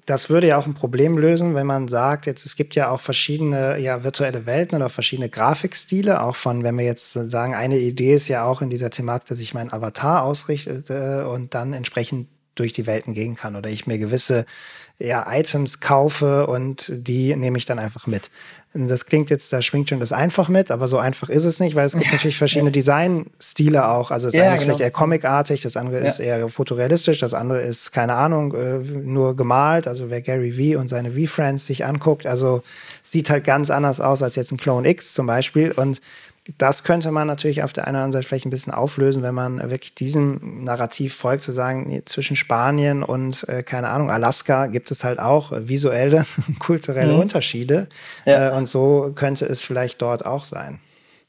das 0.07 0.31
würde 0.31 0.49
ja 0.49 0.59
auch 0.59 0.66
ein 0.66 0.75
Problem 0.75 1.16
lösen, 1.16 1.55
wenn 1.55 1.66
man 1.66 1.88
sagt, 1.88 2.27
jetzt 2.27 2.44
es 2.44 2.57
gibt 2.57 2.75
ja 2.75 2.90
auch 2.90 3.01
verschiedene 3.01 3.79
ja, 3.79 4.03
virtuelle 4.03 4.46
Welten 4.46 4.77
oder 4.77 4.88
verschiedene 4.88 5.29
Grafikstile, 5.29 6.22
auch 6.22 6.37
von, 6.37 6.64
wenn 6.64 6.77
wir 6.77 6.85
jetzt 6.85 7.12
sagen, 7.12 7.55
eine 7.55 7.79
Idee 7.79 8.14
ist 8.14 8.29
ja 8.29 8.44
auch 8.44 8.62
in 8.62 8.70
dieser 8.70 8.90
Thematik, 8.90 9.29
dass 9.29 9.38
ich 9.38 9.55
meinen 9.55 9.72
Avatar 9.72 10.22
ausrichte 10.22 11.29
und 11.29 11.55
dann 11.55 11.72
entsprechend 11.72 12.29
durch 12.57 12.72
die 12.72 12.87
Welten 12.87 13.14
gehen 13.14 13.37
kann 13.37 13.55
oder 13.55 13.70
ich 13.70 13.87
mir 13.87 13.99
gewisse 13.99 14.46
ja, 14.99 15.27
Items 15.31 15.81
kaufe 15.81 16.46
und 16.46 16.90
die 16.90 17.37
nehme 17.37 17.59
ich 17.59 17.66
dann 17.66 17.79
einfach 17.79 18.07
mit. 18.07 18.31
Das 18.77 19.07
klingt 19.07 19.31
jetzt, 19.31 19.53
da 19.53 19.62
schwingt 19.62 19.89
schon 19.89 20.01
das 20.01 20.12
einfach 20.12 20.49
mit, 20.49 20.71
aber 20.71 20.89
so 20.89 20.99
einfach 20.99 21.29
ist 21.29 21.45
es 21.45 21.61
nicht, 21.61 21.75
weil 21.75 21.87
es 21.87 21.95
gibt 21.95 22.12
natürlich 22.12 22.37
verschiedene 22.37 22.71
Designstile 22.71 23.89
auch. 23.89 24.11
Also 24.11 24.29
das 24.29 24.35
ja, 24.35 24.45
eine 24.45 24.55
ist 24.55 24.61
genau. 24.61 24.77
vielleicht 24.77 24.81
eher 24.81 24.91
comicartig, 24.91 25.62
das 25.62 25.77
andere 25.77 26.01
ja. 26.01 26.07
ist 26.07 26.21
eher 26.21 26.49
fotorealistisch, 26.49 27.19
das 27.19 27.35
andere 27.35 27.62
ist, 27.62 27.93
keine 27.93 28.15
Ahnung, 28.15 28.55
äh, 28.55 28.79
nur 28.79 29.37
gemalt. 29.37 29.89
Also 29.89 30.11
wer 30.11 30.21
Gary 30.21 30.53
V 30.53 30.79
und 30.79 30.89
seine 30.89 31.12
V-Friends 31.12 31.67
sich 31.67 31.85
anguckt, 31.85 32.27
also 32.27 32.62
sieht 33.03 33.31
halt 33.31 33.45
ganz 33.45 33.71
anders 33.71 34.01
aus 34.01 34.23
als 34.23 34.37
jetzt 34.37 34.53
ein 34.53 34.59
Clone 34.59 34.89
X 34.89 35.15
zum 35.15 35.27
Beispiel. 35.27 35.73
Und 35.73 36.01
das 36.59 36.85
könnte 36.85 37.11
man 37.11 37.26
natürlich 37.26 37.62
auf 37.62 37.72
der 37.72 37.87
einen 37.87 37.96
oder 37.96 38.04
anderen 38.04 38.12
Seite 38.12 38.28
vielleicht 38.28 38.46
ein 38.46 38.50
bisschen 38.50 38.72
auflösen, 38.72 39.22
wenn 39.22 39.35
man 39.35 39.59
wirklich 39.70 39.94
diesem 39.94 40.64
Narrativ 40.64 41.14
folgt, 41.14 41.42
zu 41.42 41.52
sagen, 41.52 41.87
nee, 41.88 42.02
zwischen 42.04 42.37
Spanien 42.37 43.02
und, 43.02 43.48
äh, 43.48 43.62
keine 43.62 43.88
Ahnung, 43.88 44.11
Alaska 44.11 44.66
gibt 44.66 44.90
es 44.90 45.04
halt 45.04 45.18
auch 45.18 45.52
visuelle, 45.52 46.26
kulturelle 46.59 47.14
mhm. 47.14 47.20
Unterschiede. 47.20 47.88
Ja. 48.24 48.50
Äh, 48.50 48.56
und 48.56 48.68
so 48.68 49.12
könnte 49.14 49.46
es 49.46 49.61
vielleicht 49.61 50.02
dort 50.02 50.24
auch 50.24 50.44
sein. 50.44 50.80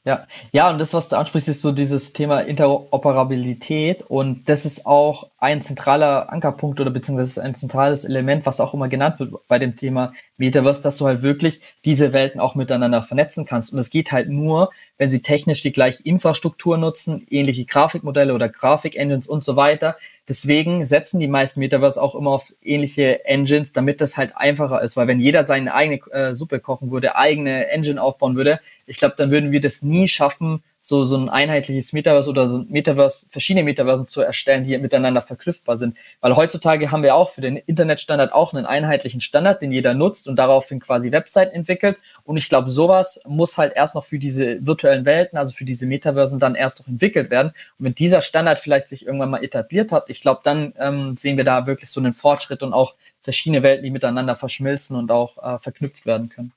Ja, 0.08 0.26
ja, 0.54 0.70
und 0.70 0.80
das, 0.80 0.94
was 0.94 1.10
du 1.10 1.18
ansprichst, 1.18 1.50
ist 1.50 1.62
so 1.62 1.74
dieses 1.74 2.14
Thema 2.14 2.40
Interoperabilität 2.40 4.04
und 4.04 4.48
das 4.48 4.64
ist 4.64 4.86
auch 4.86 5.30
ein 5.40 5.62
zentraler 5.62 6.32
Ankerpunkt 6.32 6.80
oder 6.80 6.90
beziehungsweise 6.90 7.44
ein 7.44 7.54
zentrales 7.54 8.06
Element, 8.06 8.46
was 8.46 8.60
auch 8.60 8.74
immer 8.74 8.88
genannt 8.88 9.20
wird 9.20 9.34
bei 9.48 9.60
dem 9.60 9.76
Thema 9.76 10.14
Metaverse, 10.38 10.82
dass 10.82 10.98
du 10.98 11.06
halt 11.06 11.22
wirklich 11.22 11.62
diese 11.86 12.12
Welten 12.12 12.40
auch 12.40 12.56
miteinander 12.56 13.04
vernetzen 13.04 13.46
kannst. 13.46 13.72
Und 13.72 13.80
es 13.80 13.90
geht 13.90 14.12
halt 14.12 14.30
nur, 14.30 14.72
wenn 14.98 15.10
sie 15.10 15.22
technisch 15.22 15.62
die 15.62 15.72
gleiche 15.72 16.04
Infrastruktur 16.04 16.78
nutzen, 16.78 17.26
ähnliche 17.30 17.66
Grafikmodelle 17.66 18.34
oder 18.34 18.50
Grafik-Engines 18.50 19.28
und 19.28 19.44
so 19.44 19.56
weiter, 19.56 19.96
Deswegen 20.28 20.86
setzen 20.86 21.22
die 21.22 21.28
meisten 21.30 21.62
Metaverse 21.62 22.02
auch 22.02 22.14
immer 22.14 22.32
auf 22.32 22.54
ähnliche 22.62 23.24
Engines, 23.24 23.72
damit 23.72 24.02
das 24.02 24.18
halt 24.18 24.36
einfacher 24.36 24.82
ist, 24.82 24.98
weil 24.98 25.08
wenn 25.08 25.22
jeder 25.22 25.48
seine 25.48 25.74
eigene 25.74 26.02
äh, 26.12 26.36
Suppe 26.36 26.60
kochen 26.60 26.92
würde, 26.92 27.16
eigene 27.16 27.70
Engine 27.70 28.02
aufbauen 28.02 28.36
würde, 28.36 28.60
ich 28.88 28.98
glaube, 28.98 29.16
dann 29.18 29.32
würden 29.32 29.52
wir 29.52 29.62
das 29.62 29.84
nie 29.84 30.10
schaffen, 30.10 30.64
so, 30.88 31.06
so 31.06 31.18
ein 31.18 31.28
einheitliches 31.28 31.92
Metaverse 31.92 32.30
oder 32.30 32.48
so 32.48 32.60
ein 32.60 32.68
Metaverse, 32.70 33.28
verschiedene 33.30 33.66
Metaversen 33.66 34.08
zu 34.08 34.22
erstellen, 34.22 34.64
die 34.64 34.78
miteinander 34.78 35.22
verknüpfbar 35.22 35.76
sind. 35.76 35.98
Weil 36.22 36.38
heutzutage 36.38 36.92
haben 36.92 37.04
wir 37.04 37.14
auch 37.14 37.30
für 37.30 37.42
den 37.42 37.58
Internetstandard 37.58 38.32
auch 38.32 38.54
einen 38.54 38.66
einheitlichen 38.66 39.20
Standard, 39.20 39.62
den 39.62 39.74
jeder 39.74 39.94
nutzt 39.94 40.30
und 40.30 40.38
daraufhin 40.38 40.80
quasi 40.80 41.12
Website 41.12 41.52
entwickelt. 41.52 41.98
Und 42.24 42.38
ich 42.38 42.48
glaube, 42.48 42.70
sowas 42.70 43.20
muss 43.28 43.58
halt 43.58 43.74
erst 43.76 43.96
noch 43.96 44.06
für 44.06 44.18
diese 44.18 44.66
virtuellen 44.66 45.04
Welten, 45.04 45.38
also 45.38 45.54
für 45.54 45.66
diese 45.66 45.88
Metaversen 45.88 46.40
dann 46.40 46.56
erst 46.56 46.80
noch 46.80 46.88
entwickelt 46.88 47.32
werden. 47.32 47.50
Und 47.78 47.86
wenn 47.86 47.96
dieser 47.96 48.22
Standard 48.22 48.58
vielleicht 48.58 48.88
sich 48.88 49.06
irgendwann 49.06 49.32
mal 49.32 49.44
etabliert 49.44 49.92
hat, 49.92 50.10
ich 50.10 50.22
glaube, 50.22 50.40
dann 50.46 50.74
ähm, 50.80 51.18
sehen 51.18 51.36
wir 51.36 51.44
da 51.44 51.68
wirklich 51.68 51.90
so 51.90 52.00
einen 52.00 52.14
Fortschritt 52.14 52.64
und 52.64 52.72
auch 52.72 52.96
verschiedene 53.24 53.62
Welten, 53.62 53.84
die 53.84 53.92
miteinander 53.92 54.38
verschmilzen 54.38 54.96
und 54.96 55.12
auch 55.12 55.38
äh, 55.38 55.60
verknüpft 55.60 56.06
werden 56.06 56.30
können. 56.30 56.54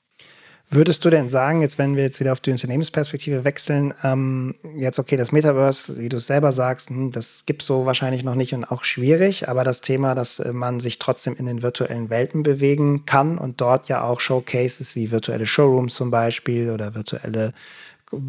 Würdest 0.73 1.03
du 1.03 1.09
denn 1.09 1.27
sagen, 1.27 1.61
jetzt 1.61 1.77
wenn 1.77 1.97
wir 1.97 2.03
jetzt 2.03 2.21
wieder 2.21 2.31
auf 2.31 2.39
die 2.39 2.51
Unternehmensperspektive 2.51 3.43
wechseln, 3.43 3.93
ähm, 4.03 4.55
jetzt 4.77 4.99
okay, 4.99 5.17
das 5.17 5.33
Metaverse, 5.33 5.97
wie 5.99 6.07
du 6.07 6.15
es 6.15 6.27
selber 6.27 6.53
sagst, 6.53 6.89
hm, 6.89 7.11
das 7.11 7.43
gibt 7.45 7.61
so 7.61 7.85
wahrscheinlich 7.85 8.23
noch 8.23 8.35
nicht 8.35 8.53
und 8.53 8.63
auch 8.63 8.85
schwierig, 8.85 9.49
aber 9.49 9.65
das 9.65 9.81
Thema, 9.81 10.15
dass 10.15 10.39
äh, 10.39 10.53
man 10.53 10.79
sich 10.79 10.97
trotzdem 10.97 11.35
in 11.35 11.45
den 11.45 11.61
virtuellen 11.61 12.09
Welten 12.09 12.43
bewegen 12.43 13.05
kann 13.05 13.37
und 13.37 13.59
dort 13.59 13.89
ja 13.89 14.05
auch 14.05 14.21
Showcases 14.21 14.95
wie 14.95 15.11
virtuelle 15.11 15.45
Showrooms 15.45 15.93
zum 15.93 16.09
Beispiel 16.09 16.71
oder 16.71 16.95
virtuelle 16.95 17.51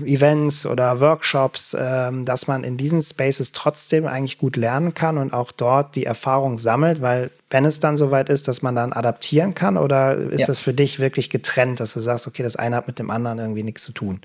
Events 0.05 0.65
oder 0.65 1.01
Workshops, 1.01 1.77
ähm, 1.79 2.25
dass 2.25 2.47
man 2.47 2.63
in 2.63 2.77
diesen 2.77 3.03
Spaces 3.03 3.53
trotzdem 3.53 4.07
eigentlich 4.07 4.39
gut 4.39 4.57
lernen 4.57 4.95
kann 4.95 5.19
und 5.19 5.33
auch 5.33 5.51
dort 5.51 5.97
die 5.97 6.05
Erfahrung 6.05 6.57
sammelt, 6.59 7.01
weil 7.01 7.31
wenn 7.51 7.65
es 7.65 7.81
dann 7.81 7.97
soweit 7.97 8.29
ist, 8.29 8.49
dass 8.49 8.63
man 8.63 8.77
dann 8.77 8.93
adaptieren 8.93 9.55
kann 9.55 9.77
oder 9.77 10.15
ist 10.15 10.43
ja. 10.43 10.47
das 10.47 10.61
für 10.61 10.73
dich 10.73 11.01
wirklich 11.01 11.31
getrennt, 11.31 11.81
dass 11.81 11.95
du 11.95 12.01
sagst, 12.01 12.27
okay, 12.27 12.43
das 12.43 12.57
eine 12.57 12.77
hat 12.77 12.87
mit 12.87 12.99
dem 12.99 13.11
anderen 13.11 13.39
irgendwie 13.39 13.65
nichts 13.65 13.83
zu 13.83 13.93
tun? 13.93 14.21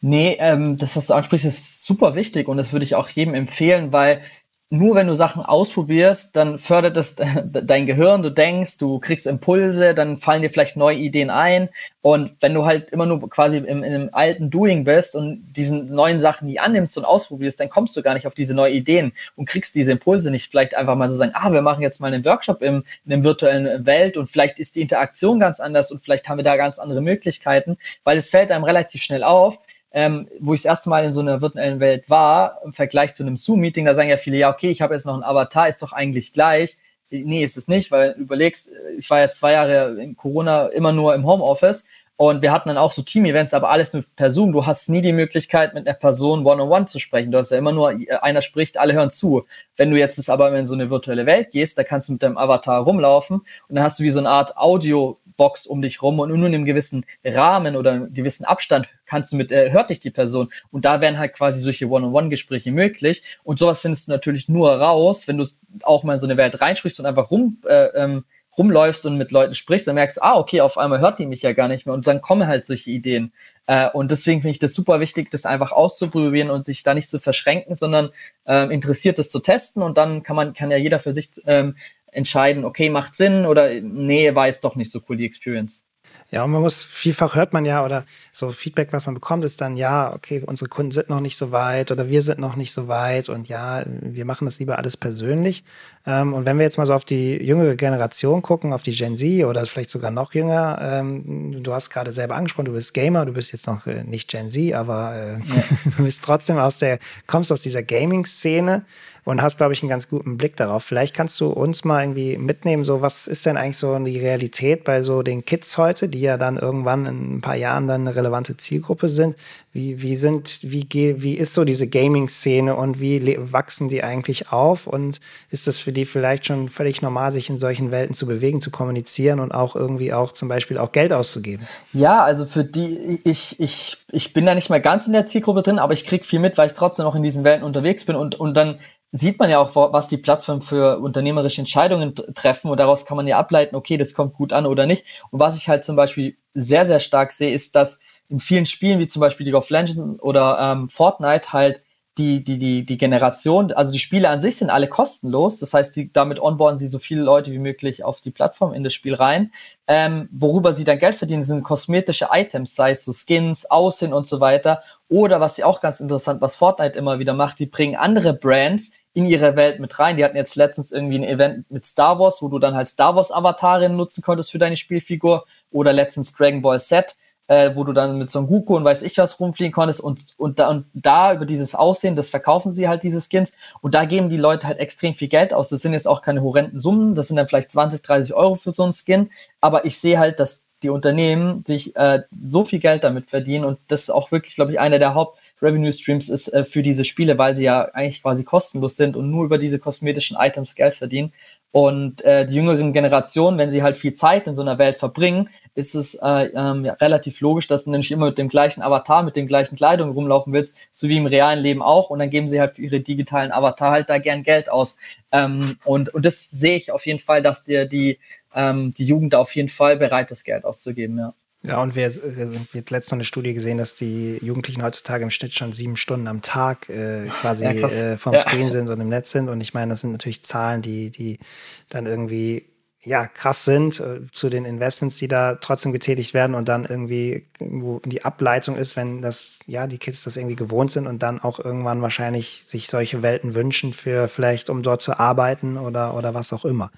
Nee, 0.00 0.36
ähm, 0.40 0.76
das, 0.76 0.96
was 0.96 1.06
du 1.06 1.14
ansprichst, 1.14 1.46
ist 1.46 1.86
super 1.86 2.14
wichtig 2.14 2.48
und 2.48 2.56
das 2.56 2.72
würde 2.72 2.84
ich 2.84 2.94
auch 2.94 3.08
jedem 3.08 3.34
empfehlen, 3.34 3.92
weil 3.92 4.20
nur 4.68 4.96
wenn 4.96 5.06
du 5.06 5.14
Sachen 5.14 5.44
ausprobierst, 5.44 6.34
dann 6.34 6.58
fördert 6.58 6.96
es 6.96 7.14
dein 7.44 7.86
Gehirn, 7.86 8.22
du 8.22 8.30
denkst, 8.30 8.78
du 8.78 8.98
kriegst 8.98 9.26
Impulse, 9.26 9.94
dann 9.94 10.16
fallen 10.16 10.42
dir 10.42 10.50
vielleicht 10.50 10.76
neue 10.76 10.96
Ideen 10.96 11.30
ein. 11.30 11.68
Und 12.02 12.32
wenn 12.40 12.52
du 12.52 12.64
halt 12.64 12.90
immer 12.90 13.06
nur 13.06 13.28
quasi 13.30 13.58
im, 13.58 13.82
in 13.82 13.84
einem 13.84 14.08
alten 14.12 14.50
Doing 14.50 14.82
bist 14.82 15.14
und 15.14 15.44
diesen 15.52 15.94
neuen 15.94 16.20
Sachen 16.20 16.46
nie 16.48 16.58
annimmst 16.58 16.98
und 16.98 17.04
ausprobierst, 17.04 17.60
dann 17.60 17.68
kommst 17.68 17.96
du 17.96 18.02
gar 18.02 18.14
nicht 18.14 18.26
auf 18.26 18.34
diese 18.34 18.54
neuen 18.54 18.74
Ideen 18.74 19.12
und 19.36 19.48
kriegst 19.48 19.76
diese 19.76 19.92
Impulse 19.92 20.32
nicht. 20.32 20.50
Vielleicht 20.50 20.74
einfach 20.74 20.96
mal 20.96 21.10
so 21.10 21.16
sagen, 21.16 21.32
ah, 21.34 21.52
wir 21.52 21.62
machen 21.62 21.82
jetzt 21.82 22.00
mal 22.00 22.12
einen 22.12 22.24
Workshop 22.24 22.60
im, 22.62 22.84
in 23.04 23.10
der 23.10 23.24
virtuellen 23.24 23.86
Welt 23.86 24.16
und 24.16 24.28
vielleicht 24.28 24.58
ist 24.58 24.74
die 24.74 24.82
Interaktion 24.82 25.38
ganz 25.38 25.60
anders 25.60 25.92
und 25.92 26.02
vielleicht 26.02 26.28
haben 26.28 26.38
wir 26.38 26.44
da 26.44 26.56
ganz 26.56 26.80
andere 26.80 27.00
Möglichkeiten, 27.00 27.78
weil 28.02 28.18
es 28.18 28.30
fällt 28.30 28.50
einem 28.50 28.64
relativ 28.64 29.02
schnell 29.02 29.22
auf, 29.22 29.60
ähm, 29.92 30.28
wo 30.40 30.54
ich 30.54 30.62
das 30.62 30.70
erste 30.70 30.90
Mal 30.90 31.04
in 31.04 31.12
so 31.12 31.20
einer 31.20 31.40
virtuellen 31.40 31.80
Welt 31.80 32.10
war, 32.10 32.60
im 32.64 32.72
Vergleich 32.72 33.14
zu 33.14 33.22
einem 33.22 33.36
Zoom-Meeting, 33.36 33.84
da 33.84 33.94
sagen 33.94 34.08
ja 34.08 34.16
viele, 34.16 34.36
ja, 34.36 34.50
okay, 34.50 34.70
ich 34.70 34.82
habe 34.82 34.94
jetzt 34.94 35.06
noch 35.06 35.14
einen 35.14 35.22
Avatar, 35.22 35.68
ist 35.68 35.82
doch 35.82 35.92
eigentlich 35.92 36.32
gleich. 36.32 36.76
Nee, 37.10 37.44
ist 37.44 37.56
es 37.56 37.68
nicht, 37.68 37.92
weil 37.92 38.12
überlegst, 38.18 38.70
ich 38.98 39.08
war 39.10 39.20
jetzt 39.20 39.38
zwei 39.38 39.52
Jahre 39.52 40.00
in 40.02 40.16
Corona 40.16 40.66
immer 40.66 40.92
nur 40.92 41.14
im 41.14 41.24
Homeoffice 41.24 41.84
und 42.16 42.40
wir 42.40 42.52
hatten 42.52 42.68
dann 42.68 42.78
auch 42.78 42.92
so 42.92 43.02
Team-Events, 43.02 43.52
aber 43.52 43.70
alles 43.70 43.92
nur 43.92 44.04
per 44.16 44.30
Zoom. 44.30 44.52
Du 44.52 44.64
hast 44.64 44.88
nie 44.88 45.02
die 45.02 45.12
Möglichkeit, 45.12 45.74
mit 45.74 45.86
einer 45.86 45.96
Person 45.96 46.46
one-on-one 46.46 46.62
-on 46.62 46.84
-one 46.84 46.86
zu 46.86 46.98
sprechen. 46.98 47.30
Du 47.30 47.38
hast 47.38 47.50
ja 47.50 47.58
immer 47.58 47.72
nur, 47.72 47.92
äh, 47.92 48.08
einer 48.22 48.42
spricht, 48.42 48.78
alle 48.78 48.94
hören 48.94 49.10
zu. 49.10 49.44
Wenn 49.76 49.90
du 49.90 49.98
jetzt 49.98 50.30
aber 50.30 50.56
in 50.56 50.64
so 50.64 50.74
eine 50.74 50.88
virtuelle 50.88 51.26
Welt 51.26 51.50
gehst, 51.50 51.76
da 51.76 51.84
kannst 51.84 52.08
du 52.08 52.12
mit 52.12 52.22
deinem 52.22 52.38
Avatar 52.38 52.82
rumlaufen 52.82 53.38
und 53.68 53.74
dann 53.76 53.84
hast 53.84 53.98
du 53.98 54.04
wie 54.04 54.10
so 54.10 54.20
eine 54.20 54.30
Art 54.30 54.56
Audio- 54.56 55.18
Box 55.36 55.66
um 55.66 55.82
dich 55.82 56.02
rum 56.02 56.18
und 56.18 56.28
nur 56.28 56.38
in 56.38 56.54
einem 56.54 56.64
gewissen 56.64 57.04
Rahmen 57.24 57.76
oder 57.76 57.92
einem 57.92 58.14
gewissen 58.14 58.44
Abstand 58.44 58.88
kannst 59.04 59.32
du 59.32 59.36
mit, 59.36 59.52
äh, 59.52 59.70
hört 59.70 59.90
dich 59.90 60.00
die 60.00 60.10
Person. 60.10 60.50
Und 60.70 60.84
da 60.84 61.00
wären 61.00 61.18
halt 61.18 61.34
quasi 61.34 61.60
solche 61.60 61.88
One-on-One-Gespräche 61.88 62.72
möglich. 62.72 63.22
Und 63.44 63.58
sowas 63.58 63.80
findest 63.80 64.08
du 64.08 64.12
natürlich 64.12 64.48
nur 64.48 64.72
raus, 64.72 65.28
wenn 65.28 65.38
du 65.38 65.44
auch 65.82 66.04
mal 66.04 66.14
in 66.14 66.20
so 66.20 66.26
eine 66.26 66.36
Welt 66.36 66.60
reinsprichst 66.60 66.98
und 67.00 67.06
einfach 67.06 67.30
rum, 67.30 67.58
äh, 67.66 67.86
ähm, 67.94 68.24
rumläufst 68.58 69.06
und 69.06 69.16
mit 69.16 69.30
Leuten 69.30 69.54
sprichst, 69.54 69.86
dann 69.86 69.94
merkst 69.94 70.18
du, 70.18 70.22
ah, 70.22 70.36
okay, 70.36 70.60
auf 70.60 70.78
einmal 70.78 71.00
hört 71.00 71.18
die 71.18 71.26
mich 71.26 71.42
ja 71.42 71.52
gar 71.52 71.68
nicht 71.68 71.86
mehr 71.86 71.94
und 71.94 72.06
dann 72.06 72.20
kommen 72.20 72.46
halt 72.46 72.66
solche 72.66 72.90
Ideen. 72.90 73.32
Äh, 73.66 73.88
und 73.90 74.10
deswegen 74.10 74.42
finde 74.42 74.52
ich 74.52 74.58
das 74.58 74.74
super 74.74 75.00
wichtig, 75.00 75.30
das 75.30 75.46
einfach 75.46 75.72
auszuprobieren 75.72 76.50
und 76.50 76.66
sich 76.66 76.82
da 76.82 76.94
nicht 76.94 77.10
zu 77.10 77.18
verschränken, 77.18 77.74
sondern 77.74 78.10
ähm, 78.46 78.70
interessiert 78.70 79.18
das 79.18 79.30
zu 79.30 79.40
testen 79.40 79.82
und 79.82 79.98
dann 79.98 80.22
kann 80.22 80.36
man, 80.36 80.54
kann 80.54 80.70
ja 80.70 80.76
jeder 80.76 80.98
für 80.98 81.14
sich 81.14 81.30
ähm, 81.46 81.76
entscheiden, 82.10 82.64
okay, 82.64 82.90
macht 82.90 83.14
Sinn 83.14 83.46
oder 83.46 83.80
nee, 83.80 84.34
war 84.34 84.46
jetzt 84.46 84.64
doch 84.64 84.76
nicht 84.76 84.90
so 84.90 85.00
cool 85.08 85.16
die 85.16 85.26
Experience. 85.26 85.85
Ja, 86.32 86.42
und 86.42 86.50
man 86.50 86.60
muss, 86.60 86.82
vielfach 86.82 87.36
hört 87.36 87.52
man 87.52 87.64
ja, 87.64 87.84
oder 87.84 88.04
so 88.32 88.50
Feedback, 88.50 88.88
was 88.92 89.06
man 89.06 89.14
bekommt, 89.14 89.44
ist 89.44 89.60
dann, 89.60 89.76
ja, 89.76 90.12
okay, 90.12 90.42
unsere 90.44 90.68
Kunden 90.68 90.90
sind 90.90 91.08
noch 91.08 91.20
nicht 91.20 91.36
so 91.36 91.52
weit 91.52 91.92
oder 91.92 92.08
wir 92.08 92.20
sind 92.22 92.40
noch 92.40 92.56
nicht 92.56 92.72
so 92.72 92.88
weit 92.88 93.28
und 93.28 93.48
ja, 93.48 93.84
wir 93.86 94.24
machen 94.24 94.44
das 94.44 94.58
lieber 94.58 94.76
alles 94.76 94.96
persönlich. 94.96 95.62
Ähm, 96.04 96.34
und 96.34 96.44
wenn 96.44 96.58
wir 96.58 96.64
jetzt 96.64 96.78
mal 96.78 96.86
so 96.86 96.94
auf 96.94 97.04
die 97.04 97.36
jüngere 97.36 97.76
Generation 97.76 98.42
gucken, 98.42 98.72
auf 98.72 98.82
die 98.82 98.90
Gen 98.90 99.16
Z 99.16 99.44
oder 99.44 99.64
vielleicht 99.66 99.90
sogar 99.90 100.10
noch 100.10 100.34
jünger, 100.34 100.78
ähm, 100.82 101.62
du 101.62 101.72
hast 101.72 101.90
gerade 101.90 102.10
selber 102.10 102.34
angesprochen, 102.34 102.66
du 102.66 102.72
bist 102.72 102.92
Gamer, 102.92 103.24
du 103.24 103.32
bist 103.32 103.52
jetzt 103.52 103.68
noch 103.68 103.86
äh, 103.86 104.02
nicht 104.02 104.28
Gen 104.28 104.50
Z, 104.50 104.74
aber 104.74 105.14
äh, 105.14 105.32
ja. 105.34 105.64
du 105.96 106.04
bist 106.04 106.24
trotzdem 106.24 106.58
aus 106.58 106.78
der, 106.78 106.98
kommst 107.28 107.52
aus 107.52 107.62
dieser 107.62 107.84
Gaming-Szene 107.84 108.84
und 109.26 109.42
hast, 109.42 109.56
glaube 109.56 109.72
ich, 109.72 109.82
einen 109.82 109.90
ganz 109.90 110.08
guten 110.08 110.38
Blick 110.38 110.54
darauf. 110.54 110.84
Vielleicht 110.84 111.12
kannst 111.12 111.40
du 111.40 111.48
uns 111.48 111.82
mal 111.82 112.04
irgendwie 112.04 112.38
mitnehmen, 112.38 112.84
so 112.84 113.02
was 113.02 113.26
ist 113.26 113.44
denn 113.44 113.56
eigentlich 113.56 113.76
so 113.76 113.98
die 113.98 114.20
Realität 114.20 114.84
bei 114.84 115.02
so 115.02 115.22
den 115.22 115.44
Kids 115.44 115.76
heute, 115.78 116.08
die 116.08 116.20
ja 116.20 116.38
dann 116.38 116.56
irgendwann 116.56 117.06
in 117.06 117.36
ein 117.36 117.40
paar 117.40 117.56
Jahren 117.56 117.88
dann 117.88 118.02
eine 118.02 118.14
relevante 118.14 118.56
Zielgruppe 118.56 119.08
sind. 119.08 119.34
Wie, 119.72 120.00
wie 120.00 120.14
sind, 120.14 120.60
wie, 120.62 120.86
wie 120.90 121.34
ist 121.34 121.54
so 121.54 121.64
diese 121.64 121.88
Gaming-Szene 121.88 122.76
und 122.76 123.00
wie 123.00 123.36
wachsen 123.52 123.88
die 123.88 124.04
eigentlich 124.04 124.52
auf? 124.52 124.86
Und 124.86 125.20
ist 125.50 125.66
das 125.66 125.78
für 125.78 125.92
die 125.92 126.04
vielleicht 126.04 126.46
schon 126.46 126.68
völlig 126.68 127.02
normal, 127.02 127.32
sich 127.32 127.50
in 127.50 127.58
solchen 127.58 127.90
Welten 127.90 128.14
zu 128.14 128.26
bewegen, 128.26 128.60
zu 128.60 128.70
kommunizieren 128.70 129.40
und 129.40 129.52
auch 129.52 129.74
irgendwie 129.74 130.14
auch 130.14 130.32
zum 130.32 130.48
Beispiel 130.48 130.78
auch 130.78 130.92
Geld 130.92 131.12
auszugeben? 131.12 131.66
Ja, 131.92 132.22
also 132.22 132.46
für 132.46 132.64
die, 132.64 133.20
ich, 133.24 133.58
ich, 133.58 133.98
ich 134.12 134.32
bin 134.32 134.46
da 134.46 134.54
nicht 134.54 134.70
mehr 134.70 134.80
ganz 134.80 135.08
in 135.08 135.12
der 135.12 135.26
Zielgruppe 135.26 135.62
drin, 135.62 135.80
aber 135.80 135.94
ich 135.94 136.06
kriege 136.06 136.24
viel 136.24 136.38
mit, 136.38 136.56
weil 136.56 136.68
ich 136.68 136.74
trotzdem 136.74 137.04
noch 137.04 137.16
in 137.16 137.24
diesen 137.24 137.42
Welten 137.42 137.66
unterwegs 137.66 138.04
bin 138.04 138.14
und, 138.14 138.36
und 138.36 138.54
dann 138.54 138.78
sieht 139.12 139.38
man 139.38 139.50
ja 139.50 139.58
auch, 139.58 139.74
was 139.92 140.08
die 140.08 140.16
Plattformen 140.16 140.62
für 140.62 140.98
unternehmerische 140.98 141.60
Entscheidungen 141.60 142.14
treffen 142.34 142.70
und 142.70 142.78
daraus 142.78 143.06
kann 143.06 143.16
man 143.16 143.26
ja 143.26 143.38
ableiten, 143.38 143.76
okay, 143.76 143.96
das 143.96 144.14
kommt 144.14 144.34
gut 144.34 144.52
an 144.52 144.66
oder 144.66 144.86
nicht. 144.86 145.04
Und 145.30 145.40
was 145.40 145.56
ich 145.56 145.68
halt 145.68 145.84
zum 145.84 145.96
Beispiel 145.96 146.36
sehr, 146.54 146.86
sehr 146.86 147.00
stark 147.00 147.32
sehe, 147.32 147.52
ist, 147.52 147.76
dass 147.76 147.98
in 148.28 148.40
vielen 148.40 148.66
Spielen, 148.66 148.98
wie 148.98 149.08
zum 149.08 149.20
Beispiel 149.20 149.46
League 149.46 149.56
of 149.56 149.70
Legends 149.70 150.20
oder 150.20 150.58
ähm, 150.60 150.88
Fortnite, 150.88 151.52
halt 151.52 151.82
die, 152.18 152.42
die, 152.42 152.56
die, 152.56 152.86
die 152.86 152.96
Generation, 152.96 153.72
also 153.72 153.92
die 153.92 153.98
Spiele 153.98 154.30
an 154.30 154.40
sich 154.40 154.56
sind 154.56 154.70
alle 154.70 154.88
kostenlos. 154.88 155.58
Das 155.58 155.74
heißt, 155.74 155.94
die, 155.96 156.12
damit 156.12 156.40
onboarden 156.40 156.78
sie 156.78 156.88
so 156.88 156.98
viele 156.98 157.22
Leute 157.22 157.52
wie 157.52 157.58
möglich 157.58 158.04
auf 158.04 158.22
die 158.22 158.30
Plattform 158.30 158.72
in 158.72 158.82
das 158.84 158.94
Spiel 158.94 159.14
rein. 159.14 159.52
Ähm, 159.86 160.28
worüber 160.32 160.74
sie 160.74 160.84
dann 160.84 160.98
Geld 160.98 161.14
verdienen, 161.14 161.42
sind 161.42 161.62
kosmetische 161.62 162.28
Items, 162.32 162.74
sei 162.74 162.92
es 162.92 163.04
so 163.04 163.12
Skins, 163.12 163.70
Aussehen 163.70 164.14
und 164.14 164.26
so 164.26 164.40
weiter. 164.40 164.82
Oder 165.08 165.40
was 165.40 165.56
sie 165.56 165.64
auch 165.64 165.82
ganz 165.82 166.00
interessant, 166.00 166.40
was 166.40 166.56
Fortnite 166.56 166.98
immer 166.98 167.18
wieder 167.18 167.34
macht, 167.34 167.58
die 167.58 167.66
bringen 167.66 167.96
andere 167.96 168.32
Brands 168.32 168.92
in 169.12 169.26
ihre 169.26 169.54
Welt 169.54 169.78
mit 169.78 169.98
rein. 169.98 170.16
Die 170.16 170.24
hatten 170.24 170.36
jetzt 170.36 170.56
letztens 170.56 170.92
irgendwie 170.92 171.18
ein 171.18 171.24
Event 171.24 171.70
mit 171.70 171.84
Star 171.84 172.18
Wars, 172.18 172.40
wo 172.40 172.48
du 172.48 172.58
dann 172.58 172.74
halt 172.74 172.88
Star 172.88 173.14
Wars 173.14 173.30
Avatarin 173.30 173.94
nutzen 173.94 174.22
konntest 174.22 174.52
für 174.52 174.58
deine 174.58 174.76
Spielfigur. 174.76 175.44
Oder 175.70 175.92
letztens 175.92 176.32
Dragon 176.32 176.62
Ball 176.62 176.78
Set 176.78 177.16
äh, 177.48 177.70
wo 177.74 177.84
du 177.84 177.92
dann 177.92 178.18
mit 178.18 178.30
so 178.30 178.38
einem 178.38 178.48
Goku 178.48 178.76
und 178.76 178.84
weiß 178.84 179.02
ich 179.02 179.16
was 179.18 179.38
rumfliegen 179.38 179.72
konntest 179.72 180.00
und, 180.00 180.20
und, 180.36 180.58
da, 180.58 180.68
und 180.68 180.86
da 180.94 181.32
über 181.32 181.46
dieses 181.46 181.74
Aussehen, 181.74 182.16
das 182.16 182.28
verkaufen 182.28 182.72
sie 182.72 182.88
halt, 182.88 183.02
diese 183.02 183.20
Skins 183.20 183.52
und 183.80 183.94
da 183.94 184.04
geben 184.04 184.28
die 184.28 184.36
Leute 184.36 184.66
halt 184.66 184.78
extrem 184.78 185.14
viel 185.14 185.28
Geld 185.28 185.54
aus. 185.54 185.68
Das 185.68 185.82
sind 185.82 185.92
jetzt 185.92 186.08
auch 186.08 186.22
keine 186.22 186.42
horrenden 186.42 186.80
Summen, 186.80 187.14
das 187.14 187.28
sind 187.28 187.36
dann 187.36 187.48
vielleicht 187.48 187.72
20, 187.72 188.02
30 188.02 188.34
Euro 188.34 188.54
für 188.54 188.72
so 188.72 188.82
einen 188.82 188.92
Skin, 188.92 189.30
aber 189.60 189.84
ich 189.84 189.98
sehe 189.98 190.18
halt, 190.18 190.40
dass 190.40 190.64
die 190.82 190.90
Unternehmen 190.90 191.64
sich 191.66 191.96
äh, 191.96 192.22
so 192.38 192.64
viel 192.64 192.80
Geld 192.80 193.02
damit 193.04 193.30
verdienen 193.30 193.64
und 193.64 193.78
das 193.88 194.02
ist 194.02 194.10
auch 194.10 194.30
wirklich, 194.30 194.56
glaube 194.56 194.72
ich, 194.72 194.80
einer 194.80 194.98
der 194.98 195.14
Haupt- 195.14 195.38
Revenue 195.62 195.92
Streams 195.92 196.28
ist 196.28 196.48
äh, 196.48 196.64
für 196.64 196.82
diese 196.82 197.04
Spiele, 197.04 197.38
weil 197.38 197.56
sie 197.56 197.64
ja 197.64 197.86
eigentlich 197.86 198.22
quasi 198.22 198.44
kostenlos 198.44 198.96
sind 198.96 199.16
und 199.16 199.30
nur 199.30 199.44
über 199.44 199.58
diese 199.58 199.78
kosmetischen 199.78 200.36
Items 200.38 200.74
Geld 200.74 200.94
verdienen. 200.94 201.32
Und 201.76 202.24
äh, 202.24 202.46
die 202.46 202.54
jüngeren 202.54 202.94
Generationen, 202.94 203.58
wenn 203.58 203.70
sie 203.70 203.82
halt 203.82 203.98
viel 203.98 204.14
Zeit 204.14 204.46
in 204.46 204.54
so 204.54 204.62
einer 204.62 204.78
Welt 204.78 204.96
verbringen, 204.96 205.50
ist 205.74 205.94
es 205.94 206.14
äh, 206.14 206.48
ähm, 206.54 206.86
ja, 206.86 206.94
relativ 206.94 207.42
logisch, 207.42 207.66
dass 207.66 207.84
du 207.84 207.90
nämlich 207.90 208.10
immer 208.12 208.28
mit 208.28 208.38
dem 208.38 208.48
gleichen 208.48 208.80
Avatar, 208.80 209.22
mit 209.22 209.36
den 209.36 209.46
gleichen 209.46 209.76
Kleidungen 209.76 210.14
rumlaufen 210.14 210.54
willst, 210.54 210.78
so 210.94 211.10
wie 211.10 211.18
im 211.18 211.26
realen 211.26 211.58
Leben 211.58 211.82
auch. 211.82 212.08
Und 212.08 212.20
dann 212.20 212.30
geben 212.30 212.48
sie 212.48 212.60
halt 212.60 212.76
für 212.76 212.80
ihre 212.80 213.00
digitalen 213.00 213.52
Avatar 213.52 213.90
halt 213.90 214.08
da 214.08 214.16
gern 214.16 214.42
Geld 214.42 214.70
aus. 214.70 214.96
Ähm, 215.30 215.76
und, 215.84 216.14
und 216.14 216.24
das 216.24 216.48
sehe 216.48 216.76
ich 216.76 216.92
auf 216.92 217.04
jeden 217.04 217.18
Fall, 217.18 217.42
dass 217.42 217.64
dir 217.64 217.84
die, 217.84 218.20
ähm, 218.54 218.94
die 218.94 219.04
Jugend 219.04 219.34
auf 219.34 219.54
jeden 219.54 219.68
Fall 219.68 219.98
bereit 219.98 220.30
ist, 220.30 220.44
Geld 220.44 220.64
auszugeben, 220.64 221.18
ja. 221.18 221.34
Ja, 221.66 221.82
und 221.82 221.96
wir, 221.96 222.14
wir 222.14 222.80
hat 222.80 222.90
letztens 222.90 223.10
noch 223.10 223.16
eine 223.16 223.24
Studie 223.24 223.52
gesehen, 223.52 223.76
dass 223.76 223.96
die 223.96 224.38
Jugendlichen 224.40 224.82
heutzutage 224.82 225.24
im 225.24 225.30
Schnitt 225.30 225.54
schon 225.54 225.72
sieben 225.72 225.96
Stunden 225.96 226.28
am 226.28 226.40
Tag 226.40 226.88
äh, 226.88 227.26
quasi 227.26 227.64
ja, 227.64 227.70
äh, 227.72 228.18
vom 228.18 228.34
ja. 228.34 228.38
Screen 228.38 228.70
sind 228.70 228.88
und 228.88 229.00
im 229.00 229.08
Netz 229.08 229.32
sind. 229.32 229.48
Und 229.48 229.60
ich 229.60 229.74
meine, 229.74 229.90
das 229.90 230.02
sind 230.02 230.12
natürlich 230.12 230.44
Zahlen, 230.44 230.80
die, 230.80 231.10
die 231.10 231.40
dann 231.88 232.06
irgendwie 232.06 232.66
ja, 233.06 233.24
krass 233.26 233.64
sind 233.64 234.00
äh, 234.00 234.20
zu 234.32 234.48
den 234.48 234.64
Investments, 234.64 235.16
die 235.18 235.28
da 235.28 235.54
trotzdem 235.54 235.92
getätigt 235.92 236.34
werden 236.34 236.56
und 236.56 236.66
dann 236.68 236.84
irgendwie 236.84 237.46
irgendwo 237.60 238.00
die 238.04 238.24
Ableitung 238.24 238.76
ist, 238.76 238.96
wenn 238.96 239.22
das, 239.22 239.60
ja, 239.66 239.86
die 239.86 239.98
Kids 239.98 240.24
das 240.24 240.36
irgendwie 240.36 240.56
gewohnt 240.56 240.90
sind 240.90 241.06
und 241.06 241.22
dann 241.22 241.38
auch 241.38 241.60
irgendwann 241.60 242.02
wahrscheinlich 242.02 242.62
sich 242.66 242.88
solche 242.88 243.22
Welten 243.22 243.54
wünschen 243.54 243.92
für 243.92 244.26
vielleicht, 244.26 244.70
um 244.70 244.82
dort 244.82 245.02
zu 245.02 245.20
arbeiten 245.20 245.78
oder, 245.78 246.14
oder 246.14 246.34
was 246.34 246.52
auch 246.52 246.64
immer. 246.64 246.90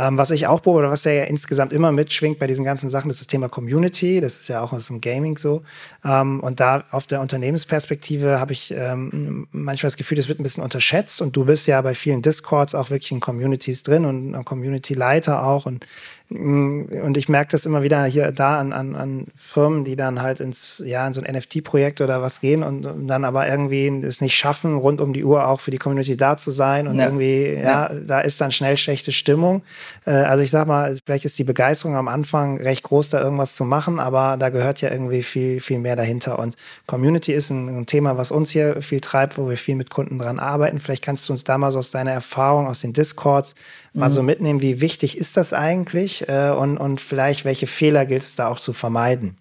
Ähm, 0.00 0.16
was 0.16 0.30
ich 0.30 0.46
auch 0.46 0.60
beobachte, 0.60 0.90
was 0.90 1.04
ja 1.04 1.24
insgesamt 1.24 1.74
immer 1.74 1.92
mitschwingt 1.92 2.38
bei 2.38 2.46
diesen 2.46 2.64
ganzen 2.64 2.88
Sachen, 2.88 3.10
ist 3.10 3.20
das 3.20 3.26
Thema 3.26 3.50
Community. 3.50 4.20
Das 4.20 4.36
ist 4.36 4.48
ja 4.48 4.62
auch 4.62 4.72
aus 4.72 4.86
dem 4.86 5.02
Gaming 5.02 5.36
so. 5.36 5.62
Ähm, 6.04 6.40
und 6.40 6.58
da 6.58 6.84
auf 6.90 7.06
der 7.06 7.20
Unternehmensperspektive 7.20 8.40
habe 8.40 8.52
ich 8.52 8.72
ähm, 8.74 9.46
manchmal 9.52 9.88
das 9.88 9.98
Gefühl, 9.98 10.16
das 10.16 10.28
wird 10.28 10.40
ein 10.40 10.42
bisschen 10.42 10.62
unterschätzt. 10.62 11.20
Und 11.20 11.36
du 11.36 11.44
bist 11.44 11.66
ja 11.66 11.82
bei 11.82 11.94
vielen 11.94 12.22
Discords 12.22 12.74
auch 12.74 12.88
wirklich 12.88 13.12
in 13.12 13.20
Communities 13.20 13.82
drin 13.82 14.06
und 14.06 14.44
Community-Leiter 14.44 15.44
auch. 15.44 15.66
Und 15.66 15.84
und 16.32 17.16
ich 17.16 17.28
merke 17.28 17.50
das 17.50 17.66
immer 17.66 17.82
wieder 17.82 18.04
hier 18.04 18.30
da 18.30 18.60
an, 18.60 18.72
an, 18.72 18.94
an 18.94 19.26
Firmen, 19.34 19.82
die 19.82 19.96
dann 19.96 20.22
halt 20.22 20.38
ins, 20.38 20.80
ja, 20.86 21.04
in 21.04 21.12
so 21.12 21.20
ein 21.20 21.34
NFT-Projekt 21.34 22.00
oder 22.00 22.22
was 22.22 22.40
gehen 22.40 22.62
und, 22.62 22.86
und, 22.86 23.08
dann 23.08 23.24
aber 23.24 23.48
irgendwie 23.48 23.88
es 23.88 24.20
nicht 24.20 24.36
schaffen, 24.36 24.76
rund 24.76 25.00
um 25.00 25.12
die 25.12 25.24
Uhr 25.24 25.48
auch 25.48 25.58
für 25.58 25.72
die 25.72 25.78
Community 25.78 26.16
da 26.16 26.36
zu 26.36 26.52
sein. 26.52 26.86
Und 26.86 27.00
ja. 27.00 27.06
irgendwie, 27.06 27.54
ja, 27.54 27.92
ja, 27.92 28.00
da 28.06 28.20
ist 28.20 28.40
dann 28.40 28.52
schnell 28.52 28.76
schlechte 28.76 29.10
Stimmung. 29.10 29.62
Äh, 30.06 30.12
also 30.12 30.44
ich 30.44 30.50
sag 30.50 30.68
mal, 30.68 30.96
vielleicht 31.04 31.24
ist 31.24 31.36
die 31.36 31.44
Begeisterung 31.44 31.96
am 31.96 32.06
Anfang 32.06 32.58
recht 32.58 32.84
groß, 32.84 33.10
da 33.10 33.20
irgendwas 33.20 33.56
zu 33.56 33.64
machen, 33.64 33.98
aber 33.98 34.36
da 34.38 34.50
gehört 34.50 34.80
ja 34.82 34.92
irgendwie 34.92 35.24
viel, 35.24 35.58
viel 35.58 35.80
mehr 35.80 35.96
dahinter. 35.96 36.38
Und 36.38 36.54
Community 36.86 37.32
ist 37.32 37.50
ein, 37.50 37.68
ein 37.80 37.86
Thema, 37.86 38.18
was 38.18 38.30
uns 38.30 38.50
hier 38.50 38.82
viel 38.82 39.00
treibt, 39.00 39.36
wo 39.36 39.48
wir 39.48 39.56
viel 39.56 39.74
mit 39.74 39.90
Kunden 39.90 40.20
dran 40.20 40.38
arbeiten. 40.38 40.78
Vielleicht 40.78 41.02
kannst 41.02 41.28
du 41.28 41.32
uns 41.32 41.42
da 41.42 41.58
mal 41.58 41.72
so 41.72 41.80
aus 41.80 41.90
deiner 41.90 42.12
Erfahrung, 42.12 42.68
aus 42.68 42.82
den 42.82 42.92
Discords, 42.92 43.56
mhm. 43.94 44.00
mal 44.00 44.10
so 44.10 44.22
mitnehmen, 44.22 44.60
wie 44.60 44.80
wichtig 44.80 45.18
ist 45.18 45.36
das 45.36 45.52
eigentlich 45.52 46.19
äh, 46.28 46.50
und, 46.50 46.78
und 46.78 47.00
vielleicht 47.00 47.44
welche 47.44 47.66
Fehler 47.66 48.06
gilt 48.06 48.22
es 48.22 48.36
da 48.36 48.48
auch 48.48 48.60
zu 48.60 48.72
vermeiden? 48.72 49.38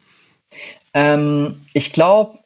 Ähm, 0.94 1.62
ich 1.74 1.94
glaube, 1.94 2.40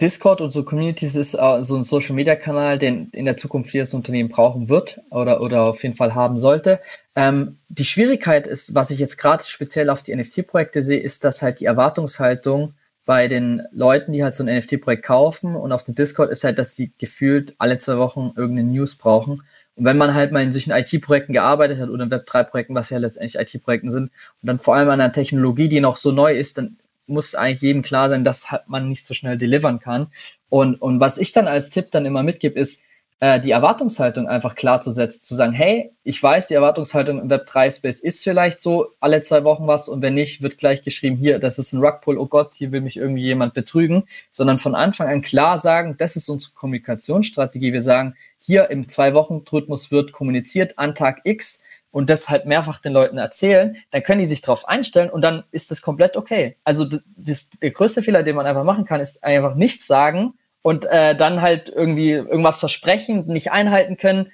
Discord 0.00 0.40
und 0.40 0.52
so 0.52 0.64
Communities 0.64 1.16
ist 1.16 1.34
äh, 1.34 1.64
so 1.64 1.76
ein 1.76 1.84
Social 1.84 2.14
Media 2.14 2.36
Kanal, 2.36 2.78
den 2.78 3.08
in 3.12 3.24
der 3.24 3.36
Zukunft 3.36 3.72
jedes 3.72 3.94
Unternehmen 3.94 4.28
brauchen 4.28 4.68
wird 4.68 5.00
oder, 5.10 5.40
oder 5.40 5.62
auf 5.62 5.82
jeden 5.82 5.96
Fall 5.96 6.14
haben 6.14 6.38
sollte. 6.38 6.80
Ähm, 7.16 7.58
die 7.68 7.84
Schwierigkeit 7.84 8.46
ist, 8.46 8.74
was 8.74 8.90
ich 8.90 8.98
jetzt 8.98 9.16
gerade 9.16 9.44
speziell 9.44 9.90
auf 9.90 10.02
die 10.02 10.14
NFT-Projekte 10.14 10.82
sehe, 10.82 11.00
ist, 11.00 11.24
dass 11.24 11.42
halt 11.42 11.60
die 11.60 11.64
Erwartungshaltung 11.64 12.74
bei 13.06 13.28
den 13.28 13.62
Leuten, 13.72 14.12
die 14.12 14.22
halt 14.22 14.34
so 14.34 14.44
ein 14.44 14.58
NFT-Projekt 14.58 15.04
kaufen 15.04 15.56
und 15.56 15.72
auf 15.72 15.84
dem 15.84 15.94
Discord 15.94 16.30
ist 16.30 16.44
halt, 16.44 16.58
dass 16.58 16.76
sie 16.76 16.92
gefühlt 16.98 17.54
alle 17.58 17.78
zwei 17.78 17.96
Wochen 17.98 18.32
irgendeine 18.36 18.68
News 18.68 18.94
brauchen. 18.96 19.42
Und 19.76 19.84
wenn 19.84 19.96
man 19.96 20.14
halt 20.14 20.32
mal 20.32 20.42
in 20.42 20.52
solchen 20.52 20.72
IT-Projekten 20.72 21.32
gearbeitet 21.32 21.78
hat 21.78 21.88
oder 21.88 22.04
in 22.04 22.10
Web3-Projekten, 22.10 22.74
was 22.74 22.90
ja 22.90 22.98
letztendlich 22.98 23.36
IT-Projekten 23.36 23.90
sind, 23.90 24.04
und 24.42 24.46
dann 24.46 24.58
vor 24.58 24.74
allem 24.74 24.88
an 24.88 25.00
einer 25.00 25.12
Technologie, 25.12 25.68
die 25.68 25.80
noch 25.80 25.96
so 25.96 26.12
neu 26.12 26.34
ist, 26.34 26.58
dann 26.58 26.76
muss 27.06 27.34
eigentlich 27.34 27.60
jedem 27.62 27.82
klar 27.82 28.08
sein, 28.08 28.24
dass 28.24 28.46
man 28.66 28.88
nicht 28.88 29.06
so 29.06 29.14
schnell 29.14 29.36
delivern 29.36 29.80
kann. 29.80 30.08
Und, 30.48 30.80
und 30.80 31.00
was 31.00 31.18
ich 31.18 31.32
dann 31.32 31.48
als 31.48 31.70
Tipp 31.70 31.90
dann 31.90 32.06
immer 32.06 32.22
mitgebe, 32.22 32.58
ist, 32.58 32.82
äh, 33.20 33.38
die 33.38 33.50
Erwartungshaltung 33.50 34.26
einfach 34.28 34.54
klar 34.54 34.80
zu 34.80 34.92
setzen, 34.92 35.22
zu 35.22 35.34
sagen, 35.34 35.52
hey, 35.52 35.92
ich 36.02 36.20
weiß, 36.22 36.46
die 36.46 36.54
Erwartungshaltung 36.54 37.20
im 37.20 37.28
Web3-Space 37.28 38.00
ist 38.00 38.24
vielleicht 38.24 38.62
so, 38.62 38.88
alle 38.98 39.22
zwei 39.22 39.44
Wochen 39.44 39.66
was 39.66 39.88
und 39.88 40.00
wenn 40.00 40.14
nicht, 40.14 40.42
wird 40.42 40.56
gleich 40.56 40.82
geschrieben, 40.82 41.16
hier, 41.16 41.38
das 41.38 41.58
ist 41.58 41.72
ein 41.72 41.84
Rugpull, 41.84 42.18
oh 42.18 42.26
Gott, 42.26 42.54
hier 42.54 42.72
will 42.72 42.80
mich 42.80 42.96
irgendwie 42.96 43.22
jemand 43.22 43.52
betrügen, 43.52 44.04
sondern 44.32 44.58
von 44.58 44.74
Anfang 44.74 45.08
an 45.08 45.20
klar 45.22 45.58
sagen, 45.58 45.96
das 45.98 46.16
ist 46.16 46.28
unsere 46.30 46.54
Kommunikationsstrategie. 46.54 47.72
Wir 47.74 47.82
sagen, 47.82 48.14
hier 48.40 48.70
im 48.70 48.88
Zwei-Wochen-Rhythmus 48.88 49.90
wird 49.90 50.12
kommuniziert 50.12 50.78
an 50.78 50.94
Tag 50.94 51.20
X, 51.24 51.60
und 51.90 52.08
das 52.08 52.28
halt 52.28 52.46
mehrfach 52.46 52.78
den 52.78 52.92
Leuten 52.92 53.18
erzählen, 53.18 53.76
dann 53.90 54.02
können 54.02 54.20
die 54.20 54.26
sich 54.26 54.42
darauf 54.42 54.68
einstellen 54.68 55.10
und 55.10 55.22
dann 55.22 55.44
ist 55.50 55.70
das 55.70 55.82
komplett 55.82 56.16
okay. 56.16 56.56
Also 56.64 56.84
das, 56.84 57.02
das, 57.16 57.50
der 57.50 57.70
größte 57.72 58.02
Fehler, 58.02 58.22
den 58.22 58.36
man 58.36 58.46
einfach 58.46 58.64
machen 58.64 58.84
kann, 58.84 59.00
ist 59.00 59.22
einfach 59.24 59.54
nichts 59.54 59.86
sagen 59.86 60.34
und 60.62 60.84
äh, 60.84 61.16
dann 61.16 61.42
halt 61.42 61.68
irgendwie 61.68 62.12
irgendwas 62.12 62.60
versprechen, 62.60 63.26
nicht 63.26 63.50
einhalten 63.52 63.96
können. 63.96 64.30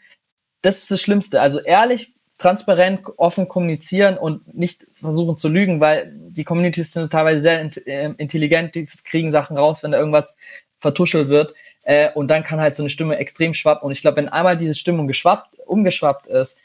Das 0.63 0.79
ist 0.79 0.91
das 0.91 1.01
Schlimmste. 1.01 1.41
Also 1.41 1.61
ehrlich, 1.61 2.15
transparent, 2.39 3.01
offen 3.17 3.49
kommunizieren 3.49 4.19
und 4.19 4.55
nicht 4.55 4.87
versuchen 4.93 5.39
zu 5.39 5.49
lügen, 5.49 5.81
weil 5.81 6.13
die 6.15 6.45
Communities 6.45 6.93
sind 6.93 7.11
teilweise 7.11 7.41
sehr 7.41 7.87
äh, 7.87 8.13
intelligent, 8.19 8.75
die 8.75 8.87
kriegen 9.05 9.33
Sachen 9.33 9.57
raus, 9.57 9.83
wenn 9.83 9.93
da 9.93 9.99
irgendwas 9.99 10.37
vertuschelt 10.79 11.31
wird. 11.31 11.55
Äh, 11.87 12.11
und 12.15 12.29
dann 12.29 12.43
kann 12.43 12.61
halt 12.61 12.75
so 12.75 12.83
eine 12.83 12.91
Stimme 12.91 13.17
extrem 13.17 13.55
schwappen. 13.55 13.87
Und 13.87 13.93
ich 13.93 14.01
glaube, 14.01 14.17
wenn 14.17 14.29
einmal 14.29 14.57
diese 14.57 14.75
Stimmung 14.75 15.07
geschwappt, 15.07 15.61
umgeschwappt 15.67 16.27
ist, 16.27 16.59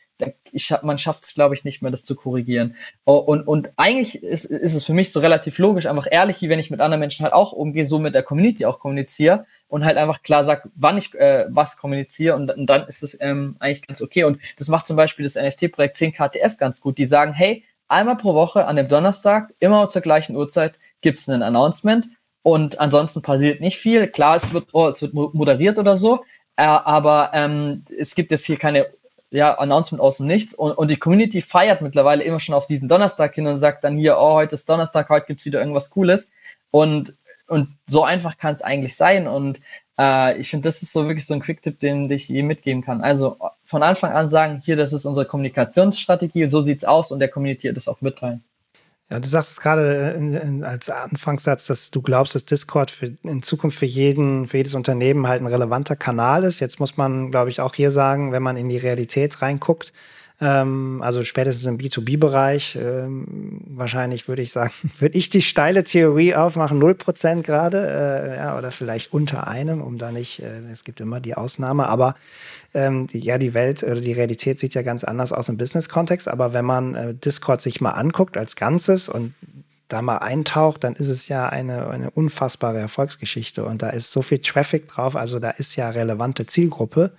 ich, 0.52 0.74
man 0.82 0.98
schafft 0.98 1.24
es, 1.24 1.34
glaube 1.34 1.56
ich, 1.56 1.64
nicht 1.64 1.82
mehr, 1.82 1.92
das 1.92 2.04
zu 2.04 2.16
korrigieren. 2.16 2.76
Oh, 3.06 3.18
und, 3.18 3.48
und 3.48 3.72
eigentlich 3.78 4.22
ist, 4.24 4.46
ist 4.46 4.74
es 4.74 4.86
für 4.86 4.94
mich 4.94 5.12
so 5.12 5.20
relativ 5.20 5.58
logisch, 5.60 5.86
einfach 5.86 6.08
ehrlich, 6.10 6.42
wie 6.42 6.50
wenn 6.50 6.60
ich 6.60 6.72
mit 6.72 6.80
anderen 6.80 7.00
Menschen 7.00 7.24
halt 7.24 7.34
auch 7.34 7.52
umgehe, 7.52 7.86
so 7.86 8.00
mit 8.00 8.16
der 8.16 8.24
Community 8.24 8.66
auch 8.66 8.80
kommuniziere 8.80 9.46
und 9.68 9.86
halt 9.86 9.98
einfach 9.98 10.22
klar 10.22 10.44
sage, 10.44 10.70
wann 10.76 10.98
ich 10.98 11.14
äh, 11.16 11.46
was 11.50 11.78
kommuniziere 11.78 12.36
und, 12.36 12.52
und 12.52 12.68
dann 12.68 12.88
ist 12.88 13.04
es 13.04 13.18
ähm, 13.20 13.56
eigentlich 13.60 13.86
ganz 13.88 14.02
okay. 14.02 14.24
Und 14.24 14.40
das 14.58 14.68
macht 14.68 14.88
zum 14.88 14.96
Beispiel 14.96 15.24
das 15.24 15.36
NFT-Projekt 15.36 15.98
10KTF 15.98 16.58
ganz 16.58 16.82
gut. 16.82 16.98
Die 16.98 17.06
sagen, 17.06 17.34
hey, 17.34 17.64
einmal 17.88 18.18
pro 18.18 18.34
Woche 18.34 18.66
an 18.66 18.76
dem 18.76 18.88
Donnerstag, 18.88 19.54
immer 19.60 19.90
zur 19.90 20.02
gleichen 20.02 20.36
Uhrzeit, 20.36 20.78
gibt's 21.02 21.28
einen 21.28 21.44
Announcement 21.44 22.08
und 22.44 22.80
ansonsten 22.80 23.22
passiert 23.22 23.62
nicht 23.62 23.78
viel. 23.78 24.08
Klar, 24.08 24.36
es 24.36 24.54
wird, 24.54 24.70
oh, 24.74 24.88
es 24.88 25.02
wird 25.02 25.14
moderiert 25.14 25.78
oder 25.78 25.96
so, 25.96 26.24
äh, 26.56 26.64
aber 26.64 27.32
ähm, 27.34 27.84
es 27.98 28.16
gibt 28.16 28.32
jetzt 28.32 28.46
hier 28.46 28.58
keine 28.58 28.88
ja, 29.30 29.54
Announcement 29.58 30.02
aus 30.02 30.18
dem 30.18 30.28
Nichts 30.28 30.54
und, 30.54 30.74
und 30.74 30.92
die 30.92 30.98
Community 30.98 31.42
feiert 31.42 31.82
mittlerweile 31.82 32.24
immer 32.24 32.40
schon 32.40 32.56
auf 32.56 32.68
diesen 32.68 32.90
Donnerstag 32.90 33.34
hin 33.34 33.48
und 33.48 33.58
sagt 33.58 33.84
dann 33.84 33.98
hier, 33.98 34.18
oh, 34.18 34.34
heute 34.34 34.56
ist 34.56 34.70
Donnerstag, 34.70 35.10
heute 35.10 35.28
gibt's 35.28 35.46
wieder 35.46 35.60
irgendwas 35.60 35.90
Cooles 35.90 36.32
und, 36.70 37.16
und 37.48 37.70
so 37.88 38.04
einfach 38.04 38.38
kann 38.38 38.54
es 38.54 38.62
eigentlich 38.62 38.96
sein 38.96 39.28
und 39.28 39.62
äh, 39.98 40.38
ich 40.38 40.50
finde, 40.50 40.68
das 40.68 40.82
ist 40.82 40.92
so 40.92 41.08
wirklich 41.08 41.26
so 41.26 41.34
ein 41.34 41.40
Quick-Tipp, 41.40 41.80
den 41.80 42.10
ich 42.12 42.28
je 42.28 42.44
mitgeben 42.44 42.82
kann. 42.82 43.02
Also 43.02 43.38
von 43.64 43.84
Anfang 43.84 44.12
an 44.12 44.30
sagen, 44.30 44.62
hier, 44.64 44.76
das 44.76 44.94
ist 44.94 45.06
unsere 45.06 45.26
Kommunikationsstrategie, 45.26 46.48
so 46.48 46.62
sieht's 46.62 46.86
aus 46.86 47.12
und 47.12 47.20
der 47.20 47.30
Community 47.30 47.72
das 47.72 47.88
auch 47.88 48.02
mitteilen. 48.02 48.44
Ja, 49.12 49.20
du 49.20 49.28
sagst 49.28 49.60
gerade 49.60 50.16
in, 50.18 50.34
in, 50.34 50.64
als 50.64 50.90
Anfangssatz, 50.90 51.68
dass 51.68 51.92
du 51.92 52.02
glaubst, 52.02 52.34
dass 52.34 52.46
Discord 52.46 52.92
für, 52.92 53.18
in 53.24 53.44
Zukunft 53.44 53.78
für 53.78 53.86
jeden, 53.86 54.48
für 54.48 54.56
jedes 54.56 54.74
Unternehmen 54.74 55.28
halt 55.28 55.42
ein 55.42 55.48
relevanter 55.48 55.98
Kanal 55.98 56.46
ist. 56.46 56.62
Jetzt 56.62 56.80
muss 56.80 56.96
man, 56.96 57.30
glaube 57.30 57.50
ich, 57.50 57.60
auch 57.60 57.76
hier 57.76 57.92
sagen, 57.92 58.32
wenn 58.32 58.42
man 58.42 58.56
in 58.56 58.70
die 58.70 58.78
Realität 58.78 59.42
reinguckt, 59.42 59.92
ähm, 60.42 61.02
also 61.04 61.24
spätestens 61.24 61.68
im 61.68 61.78
B2B-Bereich, 61.78 62.76
ähm, 62.76 63.62
wahrscheinlich 63.68 64.28
würde 64.28 64.42
ich 64.42 64.52
sagen, 64.52 64.74
würde 65.00 65.18
ich 65.18 65.30
die 65.30 65.44
steile 65.44 65.84
Theorie 65.84 66.34
aufmachen, 66.34 66.82
0% 66.82 67.44
gerade, 67.44 67.88
äh, 67.88 68.38
ja, 68.38 68.58
oder 68.58 68.72
vielleicht 68.72 69.14
unter 69.14 69.48
einem, 69.48 69.82
um 69.82 70.00
da 70.00 70.12
nicht, 70.12 70.42
äh, 70.42 70.62
es 70.72 70.84
gibt 70.84 71.00
immer 71.00 71.20
die 71.20 71.36
Ausnahme, 71.36 71.88
aber 71.88 72.16
ähm, 72.74 73.06
die, 73.06 73.20
ja, 73.20 73.38
die 73.38 73.54
Welt 73.54 73.84
oder 73.84 74.02
die 74.02 74.14
Realität 74.14 74.60
sieht 74.60 74.74
ja 74.74 74.82
ganz 74.82 75.04
anders 75.04 75.32
aus 75.32 75.48
im 75.48 75.58
Business-Kontext, 75.58 76.28
aber 76.28 76.54
wenn 76.54 76.66
man 76.66 76.96
äh, 76.96 77.14
Discord 77.14 77.62
sich 77.62 77.80
mal 77.80 77.92
anguckt 77.92 78.36
als 78.36 78.56
Ganzes 78.56 79.10
und 79.10 79.36
da 79.90 80.02
mal 80.02 80.18
eintaucht, 80.18 80.84
dann 80.84 80.96
ist 80.96 81.10
es 81.10 81.28
ja 81.28 81.50
eine, 81.50 81.90
eine 81.90 82.10
unfassbare 82.12 82.80
Erfolgsgeschichte 82.80 83.66
und 83.66 83.82
da 83.82 83.90
ist 83.90 84.12
so 84.12 84.22
viel 84.22 84.40
Traffic 84.40 84.88
drauf, 84.88 85.16
also 85.16 85.40
da 85.40 85.52
ist 85.52 85.76
ja 85.76 85.90
relevante 85.90 86.46
Zielgruppe. 86.46 87.12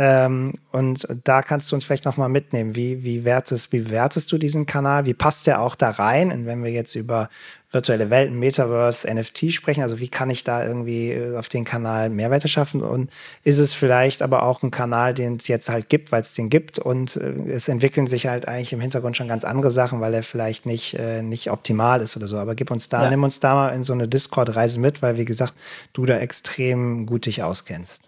Ähm, 0.00 0.54
und 0.70 1.08
da 1.24 1.42
kannst 1.42 1.72
du 1.72 1.74
uns 1.74 1.84
vielleicht 1.84 2.04
nochmal 2.04 2.28
mitnehmen. 2.28 2.76
Wie, 2.76 3.02
wie, 3.02 3.24
wertest, 3.24 3.72
wie 3.72 3.90
wertest 3.90 4.30
du 4.30 4.38
diesen 4.38 4.64
Kanal? 4.64 5.06
Wie 5.06 5.14
passt 5.14 5.48
der 5.48 5.60
auch 5.60 5.74
da 5.74 5.90
rein? 5.90 6.30
Und 6.30 6.46
wenn 6.46 6.62
wir 6.62 6.70
jetzt 6.70 6.94
über 6.94 7.28
virtuelle 7.72 8.08
Welten, 8.08 8.38
Metaverse, 8.38 9.12
NFT 9.12 9.52
sprechen, 9.52 9.82
also 9.82 9.98
wie 9.98 10.06
kann 10.06 10.30
ich 10.30 10.44
da 10.44 10.64
irgendwie 10.64 11.10
äh, 11.10 11.36
auf 11.36 11.48
den 11.48 11.64
Kanal 11.64 12.10
Mehrwerte 12.10 12.46
schaffen? 12.46 12.80
Und 12.80 13.10
ist 13.42 13.58
es 13.58 13.74
vielleicht 13.74 14.22
aber 14.22 14.44
auch 14.44 14.62
ein 14.62 14.70
Kanal, 14.70 15.14
den 15.14 15.34
es 15.34 15.48
jetzt 15.48 15.68
halt 15.68 15.88
gibt, 15.88 16.12
weil 16.12 16.20
es 16.20 16.32
den 16.32 16.48
gibt 16.48 16.78
und 16.78 17.16
äh, 17.16 17.50
es 17.50 17.66
entwickeln 17.66 18.06
sich 18.06 18.28
halt 18.28 18.46
eigentlich 18.46 18.72
im 18.72 18.80
Hintergrund 18.80 19.16
schon 19.16 19.26
ganz 19.26 19.42
andere 19.42 19.72
Sachen, 19.72 20.00
weil 20.00 20.14
er 20.14 20.22
vielleicht 20.22 20.64
nicht, 20.64 20.94
äh, 20.94 21.22
nicht 21.22 21.50
optimal 21.50 22.02
ist 22.02 22.16
oder 22.16 22.28
so. 22.28 22.36
Aber 22.38 22.54
gib 22.54 22.70
uns 22.70 22.88
da, 22.88 23.02
ja. 23.02 23.10
nimm 23.10 23.24
uns 23.24 23.40
da 23.40 23.52
mal 23.52 23.68
in 23.70 23.82
so 23.82 23.94
eine 23.94 24.06
Discord-Reise 24.06 24.78
mit, 24.78 25.02
weil 25.02 25.16
wie 25.16 25.24
gesagt, 25.24 25.54
du 25.92 26.06
da 26.06 26.18
extrem 26.18 27.04
gut 27.04 27.26
dich 27.26 27.42
auskennst. 27.42 28.02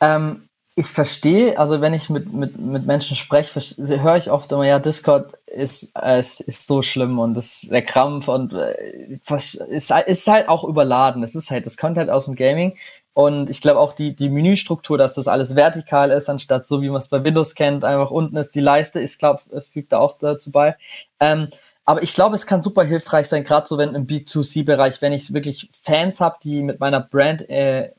Ähm, 0.00 0.42
ich 0.76 0.86
verstehe, 0.86 1.56
also 1.56 1.80
wenn 1.80 1.94
ich 1.94 2.10
mit, 2.10 2.32
mit, 2.32 2.58
mit 2.58 2.84
Menschen 2.84 3.16
spreche, 3.16 3.60
höre 3.78 4.16
ich 4.16 4.30
oft 4.30 4.50
immer, 4.50 4.66
ja, 4.66 4.80
Discord 4.80 5.34
ist, 5.46 5.92
äh, 5.96 6.18
ist, 6.18 6.40
ist 6.40 6.66
so 6.66 6.82
schlimm 6.82 7.18
und 7.20 7.38
ist 7.38 7.70
der 7.70 7.82
Krampf 7.82 8.26
und 8.26 8.54
äh, 8.54 9.20
ist, 9.68 9.92
ist 10.06 10.26
halt 10.26 10.48
auch 10.48 10.64
überladen. 10.64 11.22
Es 11.22 11.36
ist 11.36 11.50
halt, 11.50 11.66
das 11.66 11.76
kommt 11.76 11.96
halt 11.96 12.10
aus 12.10 12.24
dem 12.24 12.34
Gaming. 12.34 12.76
Und 13.12 13.48
ich 13.50 13.60
glaube 13.60 13.78
auch 13.78 13.92
die, 13.92 14.16
die 14.16 14.28
Menüstruktur, 14.28 14.98
dass 14.98 15.14
das 15.14 15.28
alles 15.28 15.54
vertikal 15.54 16.10
ist, 16.10 16.28
anstatt 16.28 16.66
so 16.66 16.82
wie 16.82 16.88
man 16.88 16.98
es 16.98 17.06
bei 17.08 17.22
Windows 17.22 17.54
kennt, 17.54 17.84
einfach 17.84 18.10
unten 18.10 18.36
ist 18.36 18.56
die 18.56 18.60
Leiste, 18.60 19.00
ich 19.00 19.16
glaube, 19.18 19.40
fügt 19.60 19.92
da 19.92 19.98
auch 19.98 20.18
dazu 20.18 20.50
bei. 20.50 20.76
Ähm, 21.20 21.48
aber 21.84 22.02
ich 22.02 22.14
glaube, 22.14 22.34
es 22.34 22.46
kann 22.46 22.62
super 22.62 22.82
hilfreich 22.82 23.28
sein, 23.28 23.44
gerade 23.44 23.68
so 23.68 23.78
wenn 23.78 23.94
im 23.94 24.08
B2C-Bereich, 24.08 25.00
wenn 25.02 25.12
ich 25.12 25.32
wirklich 25.32 25.68
Fans 25.72 26.20
habe, 26.20 26.38
die 26.42 26.62
mit 26.62 26.80
meiner 26.80 26.98
Brand 26.98 27.48
äh, 27.48 27.90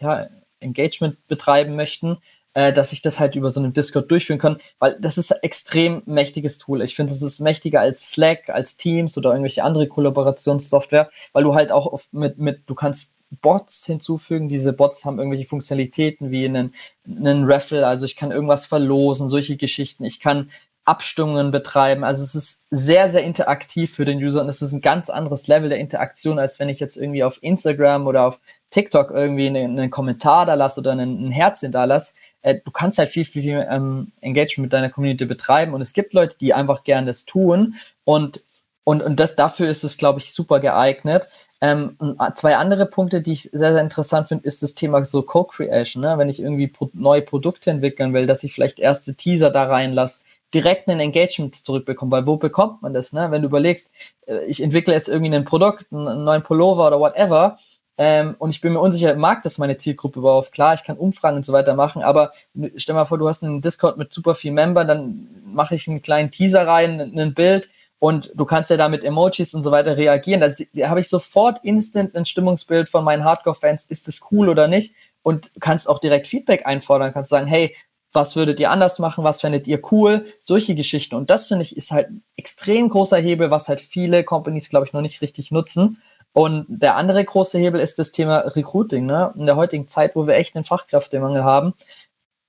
ja, 0.00 0.26
Engagement 0.60 1.26
betreiben 1.28 1.76
möchten, 1.76 2.18
äh, 2.54 2.72
dass 2.72 2.92
ich 2.92 3.02
das 3.02 3.20
halt 3.20 3.34
über 3.34 3.50
so 3.50 3.60
einen 3.60 3.72
Discord 3.72 4.10
durchführen 4.10 4.38
kann, 4.38 4.58
weil 4.78 4.98
das 5.00 5.18
ist 5.18 5.32
ein 5.32 5.42
extrem 5.42 6.02
mächtiges 6.06 6.58
Tool. 6.58 6.82
Ich 6.82 6.94
finde, 6.94 7.12
es 7.12 7.22
ist 7.22 7.40
mächtiger 7.40 7.80
als 7.80 8.12
Slack, 8.12 8.48
als 8.48 8.76
Teams 8.76 9.18
oder 9.18 9.30
irgendwelche 9.30 9.64
andere 9.64 9.88
Kollaborationssoftware, 9.88 11.10
weil 11.32 11.44
du 11.44 11.54
halt 11.54 11.72
auch 11.72 12.00
mit, 12.12 12.38
mit, 12.38 12.62
du 12.66 12.74
kannst 12.74 13.16
Bots 13.40 13.86
hinzufügen. 13.86 14.48
Diese 14.48 14.72
Bots 14.72 15.04
haben 15.04 15.18
irgendwelche 15.18 15.46
Funktionalitäten 15.46 16.30
wie 16.30 16.44
einen, 16.44 16.74
einen 17.06 17.44
Raffle, 17.44 17.86
also 17.86 18.06
ich 18.06 18.16
kann 18.16 18.30
irgendwas 18.30 18.66
verlosen, 18.66 19.28
solche 19.28 19.56
Geschichten. 19.56 20.04
Ich 20.04 20.20
kann 20.20 20.50
Abstimmungen 20.84 21.50
betreiben. 21.50 22.04
Also 22.04 22.22
es 22.22 22.34
ist 22.34 22.60
sehr, 22.70 23.08
sehr 23.08 23.22
interaktiv 23.22 23.94
für 23.94 24.04
den 24.04 24.18
User 24.18 24.42
und 24.42 24.48
es 24.48 24.60
ist 24.60 24.72
ein 24.72 24.82
ganz 24.82 25.08
anderes 25.08 25.46
Level 25.46 25.68
der 25.70 25.78
Interaktion, 25.78 26.38
als 26.38 26.58
wenn 26.60 26.68
ich 26.68 26.80
jetzt 26.80 26.96
irgendwie 26.96 27.24
auf 27.24 27.42
Instagram 27.42 28.06
oder 28.06 28.26
auf 28.26 28.40
TikTok 28.70 29.10
irgendwie 29.10 29.46
einen, 29.46 29.78
einen 29.78 29.90
Kommentar 29.90 30.44
da 30.44 30.54
lasse 30.54 30.80
oder 30.80 30.92
einen, 30.92 31.28
ein 31.28 31.30
Herzchen 31.30 31.72
da 31.72 31.84
lasse. 31.84 32.12
Äh, 32.42 32.56
du 32.64 32.70
kannst 32.70 32.98
halt 32.98 33.08
viel, 33.08 33.24
viel, 33.24 33.42
viel 33.42 33.66
ähm, 33.70 34.12
Engagement 34.20 34.66
mit 34.66 34.72
deiner 34.72 34.90
Community 34.90 35.24
betreiben 35.24 35.72
und 35.72 35.80
es 35.80 35.94
gibt 35.94 36.12
Leute, 36.12 36.36
die 36.38 36.52
einfach 36.52 36.84
gern 36.84 37.06
das 37.06 37.24
tun 37.24 37.76
und 38.04 38.42
und, 38.86 39.02
und 39.02 39.18
das, 39.18 39.34
dafür 39.34 39.70
ist 39.70 39.82
es, 39.82 39.96
glaube 39.96 40.18
ich, 40.18 40.34
super 40.34 40.60
geeignet. 40.60 41.26
Ähm, 41.62 41.96
zwei 42.34 42.56
andere 42.56 42.84
Punkte, 42.84 43.22
die 43.22 43.32
ich 43.32 43.44
sehr, 43.44 43.72
sehr 43.72 43.80
interessant 43.80 44.28
finde, 44.28 44.46
ist 44.46 44.62
das 44.62 44.74
Thema 44.74 45.02
so 45.06 45.22
Co-Creation. 45.22 46.02
Ne? 46.02 46.18
Wenn 46.18 46.28
ich 46.28 46.40
irgendwie 46.40 46.68
pro 46.68 46.90
neue 46.92 47.22
Produkte 47.22 47.70
entwickeln 47.70 48.12
will, 48.12 48.26
dass 48.26 48.44
ich 48.44 48.52
vielleicht 48.52 48.78
erste 48.78 49.14
Teaser 49.14 49.48
da 49.48 49.64
reinlasse, 49.64 50.24
direkt 50.54 50.88
ein 50.88 51.00
Engagement 51.00 51.56
zurückbekommen, 51.56 52.12
weil 52.12 52.26
wo 52.26 52.36
bekommt 52.36 52.80
man 52.82 52.94
das, 52.94 53.12
ne? 53.12 53.30
Wenn 53.30 53.42
du 53.42 53.48
überlegst, 53.48 53.92
äh, 54.26 54.44
ich 54.46 54.62
entwickle 54.62 54.94
jetzt 54.94 55.08
irgendwie 55.08 55.34
ein 55.34 55.44
Produkt, 55.44 55.86
einen 55.92 56.24
neuen 56.24 56.42
Pullover 56.42 56.86
oder 56.86 57.00
whatever, 57.00 57.58
ähm, 57.96 58.34
und 58.38 58.50
ich 58.50 58.60
bin 58.60 58.72
mir 58.72 58.80
unsicher, 58.80 59.14
mag 59.14 59.42
das 59.44 59.58
meine 59.58 59.78
Zielgruppe 59.78 60.18
überhaupt? 60.18 60.50
Klar, 60.50 60.74
ich 60.74 60.82
kann 60.82 60.96
Umfragen 60.96 61.36
und 61.36 61.46
so 61.46 61.52
weiter 61.52 61.74
machen, 61.74 62.02
aber 62.02 62.32
stell 62.76 62.94
mal 62.94 63.04
vor, 63.04 63.18
du 63.18 63.28
hast 63.28 63.44
einen 63.44 63.60
Discord 63.60 63.98
mit 63.98 64.12
super 64.12 64.34
vielen 64.34 64.54
Membern, 64.54 64.88
dann 64.88 65.28
mache 65.46 65.76
ich 65.76 65.86
einen 65.86 66.02
kleinen 66.02 66.30
Teaser 66.30 66.66
rein, 66.66 67.00
ein 67.00 67.34
Bild 67.34 67.68
und 68.00 68.32
du 68.34 68.44
kannst 68.44 68.70
ja 68.70 68.76
da 68.76 68.88
mit 68.88 69.04
Emojis 69.04 69.54
und 69.54 69.62
so 69.62 69.70
weiter 69.70 69.96
reagieren. 69.96 70.40
Da, 70.40 70.50
da 70.74 70.88
habe 70.88 71.00
ich 71.00 71.08
sofort 71.08 71.64
instant 71.64 72.16
ein 72.16 72.26
Stimmungsbild 72.26 72.88
von 72.88 73.04
meinen 73.04 73.24
Hardcore-Fans, 73.24 73.84
ist 73.84 74.08
das 74.08 74.20
cool 74.32 74.48
oder 74.48 74.66
nicht? 74.66 74.94
Und 75.22 75.52
kannst 75.60 75.88
auch 75.88 76.00
direkt 76.00 76.26
Feedback 76.26 76.66
einfordern, 76.66 77.12
kannst 77.12 77.30
sagen, 77.30 77.46
hey, 77.46 77.74
was 78.14 78.36
würdet 78.36 78.60
ihr 78.60 78.70
anders 78.70 78.98
machen, 78.98 79.24
was 79.24 79.40
fändet 79.40 79.66
ihr 79.66 79.80
cool, 79.92 80.26
solche 80.40 80.74
Geschichten. 80.74 81.16
Und 81.16 81.30
das 81.30 81.48
finde 81.48 81.64
ich 81.64 81.76
ist 81.76 81.90
halt 81.90 82.08
ein 82.10 82.22
extrem 82.36 82.88
großer 82.88 83.18
Hebel, 83.18 83.50
was 83.50 83.68
halt 83.68 83.80
viele 83.80 84.24
Companies, 84.24 84.70
glaube 84.70 84.86
ich, 84.86 84.92
noch 84.92 85.00
nicht 85.00 85.20
richtig 85.20 85.50
nutzen. 85.50 86.00
Und 86.32 86.66
der 86.68 86.96
andere 86.96 87.24
große 87.24 87.58
Hebel 87.58 87.80
ist 87.80 87.98
das 87.98 88.12
Thema 88.12 88.38
Recruiting. 88.38 89.06
Ne? 89.06 89.32
In 89.36 89.46
der 89.46 89.56
heutigen 89.56 89.88
Zeit, 89.88 90.16
wo 90.16 90.26
wir 90.26 90.34
echt 90.34 90.56
einen 90.56 90.64
Fachkräftemangel 90.64 91.44
haben. 91.44 91.74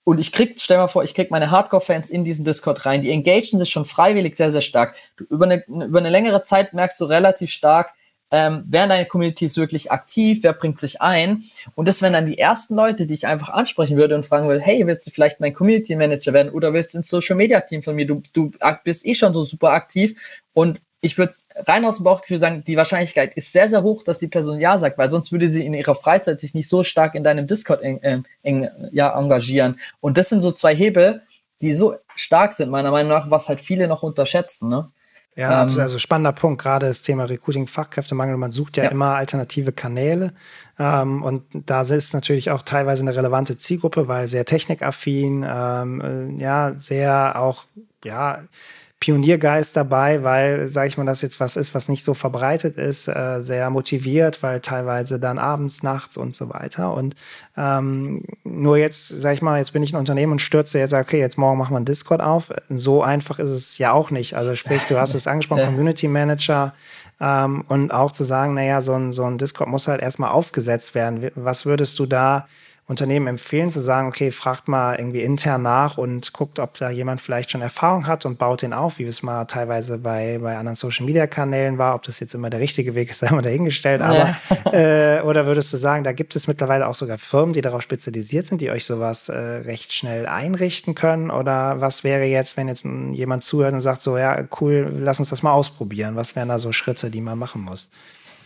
Und 0.03 0.19
ich 0.19 0.31
krieg, 0.31 0.59
stell 0.59 0.77
mal 0.77 0.87
vor, 0.87 1.03
ich 1.03 1.15
krieg 1.15 1.31
meine 1.31 1.49
Hardcore-Fans 1.49 2.11
in 2.11 2.23
diesen 2.23 2.45
Discord 2.45 2.85
rein. 2.85 3.01
Die 3.01 3.09
engagen 3.09 3.57
sich 3.57 3.69
schon 3.71 3.85
freiwillig 3.85 4.37
sehr, 4.37 4.51
sehr 4.51 4.61
stark. 4.61 4.95
Du, 5.17 5.23
über, 5.25 5.45
eine, 5.45 5.63
über 5.67 5.99
eine 5.99 6.11
längere 6.11 6.43
Zeit 6.43 6.73
merkst 6.73 7.01
du 7.01 7.05
relativ 7.05 7.51
stark, 7.51 7.93
ähm, 8.31 8.63
wer 8.67 8.83
in 8.83 8.89
deiner 8.89 9.05
Community 9.05 9.45
ist 9.45 9.57
wirklich 9.57 9.91
aktiv, 9.91 10.39
wer 10.41 10.53
bringt 10.53 10.79
sich 10.79 11.01
ein. 11.01 11.43
Und 11.75 11.87
das 11.87 12.01
wären 12.01 12.13
dann 12.13 12.25
die 12.25 12.37
ersten 12.37 12.75
Leute, 12.75 13.05
die 13.05 13.13
ich 13.13 13.27
einfach 13.27 13.49
ansprechen 13.49 13.97
würde 13.97 14.15
und 14.15 14.25
fragen 14.25 14.47
würde, 14.47 14.61
hey, 14.61 14.85
willst 14.87 15.05
du 15.07 15.11
vielleicht 15.11 15.39
mein 15.39 15.53
Community 15.53 15.95
Manager 15.95 16.33
werden 16.33 16.51
oder 16.51 16.73
willst 16.73 16.93
du 16.93 16.99
ins 16.99 17.09
Social 17.09 17.35
Media 17.35 17.61
Team 17.61 17.83
von 17.83 17.95
mir? 17.95 18.07
Du, 18.07 18.23
du 18.33 18.51
bist 18.83 19.05
eh 19.05 19.15
schon 19.15 19.33
so 19.33 19.43
super 19.43 19.71
aktiv 19.71 20.19
und 20.53 20.81
ich 21.05 21.19
würde 21.19 21.33
rein 21.55 21.85
aus 21.85 21.97
dem 21.97 22.03
Bauchgefühl 22.03 22.39
sagen, 22.39 22.63
die 22.65 22.77
Wahrscheinlichkeit 22.77 23.35
ist 23.35 23.53
sehr, 23.53 23.69
sehr 23.69 23.83
hoch, 23.83 24.03
dass 24.03 24.17
die 24.17 24.27
Person 24.27 24.59
Ja 24.59 24.79
sagt, 24.79 24.97
weil 24.97 25.11
sonst 25.11 25.31
würde 25.31 25.47
sie 25.47 25.63
in 25.63 25.75
ihrer 25.75 25.93
Freizeit 25.93 26.39
sich 26.39 26.55
nicht 26.55 26.67
so 26.67 26.83
stark 26.83 27.13
in 27.13 27.23
deinem 27.23 27.45
Discord 27.45 27.83
eng, 27.83 27.99
äh, 28.01 28.21
eng, 28.41 28.67
ja, 28.91 29.15
engagieren. 29.17 29.79
Und 29.99 30.17
das 30.17 30.29
sind 30.29 30.41
so 30.41 30.51
zwei 30.51 30.75
Hebel, 30.75 31.21
die 31.61 31.75
so 31.75 31.95
stark 32.15 32.53
sind, 32.53 32.71
meiner 32.71 32.89
Meinung 32.89 33.11
nach, 33.11 33.29
was 33.29 33.49
halt 33.49 33.61
viele 33.61 33.87
noch 33.87 34.01
unterschätzen. 34.01 34.67
Ne? 34.67 34.89
Ja, 35.35 35.63
ähm, 35.63 35.79
also 35.79 35.99
spannender 35.99 36.31
Punkt, 36.31 36.61
gerade 36.61 36.87
das 36.87 37.01
Thema 37.01 37.25
Recruiting, 37.25 37.67
Fachkräftemangel. 37.67 38.37
Man 38.37 38.51
sucht 38.51 38.77
ja, 38.77 38.85
ja. 38.85 38.89
immer 38.91 39.15
alternative 39.15 39.73
Kanäle. 39.73 40.33
Ähm, 40.79 41.23
und 41.23 41.43
da 41.51 41.81
ist 41.81 42.13
natürlich 42.13 42.51
auch 42.51 42.61
teilweise 42.61 43.01
eine 43.01 43.15
relevante 43.15 43.57
Zielgruppe, 43.57 44.07
weil 44.07 44.27
sehr 44.27 44.45
technikaffin, 44.45 45.45
ähm, 45.47 46.01
äh, 46.01 46.41
ja, 46.41 46.73
sehr 46.75 47.39
auch, 47.39 47.65
ja, 48.03 48.43
Pioniergeist 48.99 49.75
dabei, 49.75 50.23
weil, 50.23 50.67
sage 50.69 50.87
ich 50.87 50.97
mal, 50.97 51.05
das 51.05 51.21
jetzt 51.21 51.39
was 51.39 51.57
ist, 51.57 51.75
was 51.75 51.89
nicht 51.89 52.03
so 52.03 52.13
verbreitet 52.13 52.77
ist, 52.77 53.07
äh, 53.07 53.41
sehr 53.41 53.69
motiviert, 53.69 54.41
weil 54.41 54.61
teilweise 54.61 55.19
dann 55.19 55.37
abends, 55.37 55.83
nachts 55.83 56.17
und 56.17 56.35
so 56.35 56.49
weiter. 56.49 56.93
Und 56.93 57.15
ähm, 57.57 58.23
nur 58.43 58.77
jetzt, 58.77 59.09
sage 59.09 59.35
ich 59.35 59.41
mal, 59.41 59.59
jetzt 59.59 59.73
bin 59.73 59.83
ich 59.83 59.93
ein 59.93 59.99
Unternehmen 59.99 60.33
und 60.33 60.41
stürze 60.41 60.79
jetzt, 60.79 60.93
okay, 60.93 61.19
jetzt 61.19 61.37
morgen 61.37 61.57
machen 61.57 61.73
wir 61.73 61.77
einen 61.77 61.85
Discord 61.85 62.21
auf. 62.21 62.51
So 62.69 63.03
einfach 63.03 63.37
ist 63.39 63.49
es 63.49 63.77
ja 63.77 63.91
auch 63.91 64.11
nicht. 64.11 64.35
Also 64.35 64.55
sprich, 64.55 64.81
du 64.87 64.97
hast 64.97 65.13
es 65.13 65.27
angesprochen, 65.27 65.65
Community 65.65 66.07
Manager, 66.07 66.73
ähm, 67.19 67.63
und 67.67 67.93
auch 67.93 68.11
zu 68.11 68.23
sagen, 68.23 68.53
naja, 68.55 68.81
so 68.81 68.93
ein, 68.93 69.13
so 69.13 69.23
ein 69.23 69.37
Discord 69.37 69.69
muss 69.69 69.87
halt 69.87 70.01
erstmal 70.01 70.31
aufgesetzt 70.31 70.95
werden. 70.95 71.31
Was 71.35 71.65
würdest 71.65 71.97
du 71.99 72.05
da 72.05 72.47
Unternehmen 72.87 73.25
empfehlen, 73.25 73.71
zu 73.71 73.81
sagen, 73.81 74.07
okay, 74.07 74.29
fragt 74.29 74.67
mal 74.67 74.95
irgendwie 74.95 75.23
intern 75.23 75.63
nach 75.63 75.97
und 75.97 76.33
guckt, 76.33 76.59
ob 76.59 76.75
da 76.75 76.91
jemand 76.91 77.19
vielleicht 77.19 77.49
schon 77.49 77.61
Erfahrung 77.61 78.05
hat 78.05 78.27
und 78.27 78.37
baut 78.37 78.61
den 78.61 78.73
auf, 78.73 78.99
wie 78.99 79.05
es 79.05 79.23
mal 79.23 79.45
teilweise 79.45 79.97
bei, 79.97 80.37
bei 80.39 80.55
anderen 80.55 80.75
Social-Media-Kanälen 80.75 81.79
war. 81.79 81.95
Ob 81.95 82.03
das 82.03 82.19
jetzt 82.19 82.35
immer 82.35 82.51
der 82.51 82.59
richtige 82.59 82.93
Weg 82.93 83.09
ist, 83.09 83.19
sei 83.19 83.31
mal 83.31 83.41
dahingestellt. 83.41 84.03
Aber, 84.03 84.35
ja. 84.71 85.17
äh, 85.17 85.21
oder 85.23 85.47
würdest 85.47 85.73
du 85.73 85.77
sagen, 85.77 86.03
da 86.03 86.11
gibt 86.11 86.35
es 86.35 86.47
mittlerweile 86.47 86.87
auch 86.87 86.93
sogar 86.93 87.17
Firmen, 87.17 87.53
die 87.53 87.61
darauf 87.61 87.81
spezialisiert 87.81 88.45
sind, 88.45 88.61
die 88.61 88.69
euch 88.69 88.85
sowas 88.85 89.29
äh, 89.29 89.33
recht 89.35 89.91
schnell 89.91 90.27
einrichten 90.27 90.93
können? 90.93 91.31
Oder 91.31 91.81
was 91.81 92.03
wäre 92.03 92.25
jetzt, 92.25 92.55
wenn 92.55 92.67
jetzt 92.67 92.85
jemand 92.85 93.43
zuhört 93.43 93.73
und 93.73 93.81
sagt, 93.81 94.03
so, 94.03 94.15
ja, 94.15 94.43
cool, 94.61 94.93
lass 94.99 95.19
uns 95.19 95.29
das 95.29 95.41
mal 95.41 95.53
ausprobieren. 95.53 96.15
Was 96.15 96.35
wären 96.35 96.49
da 96.49 96.59
so 96.59 96.71
Schritte, 96.71 97.09
die 97.09 97.21
man 97.21 97.39
machen 97.39 97.63
muss? 97.63 97.89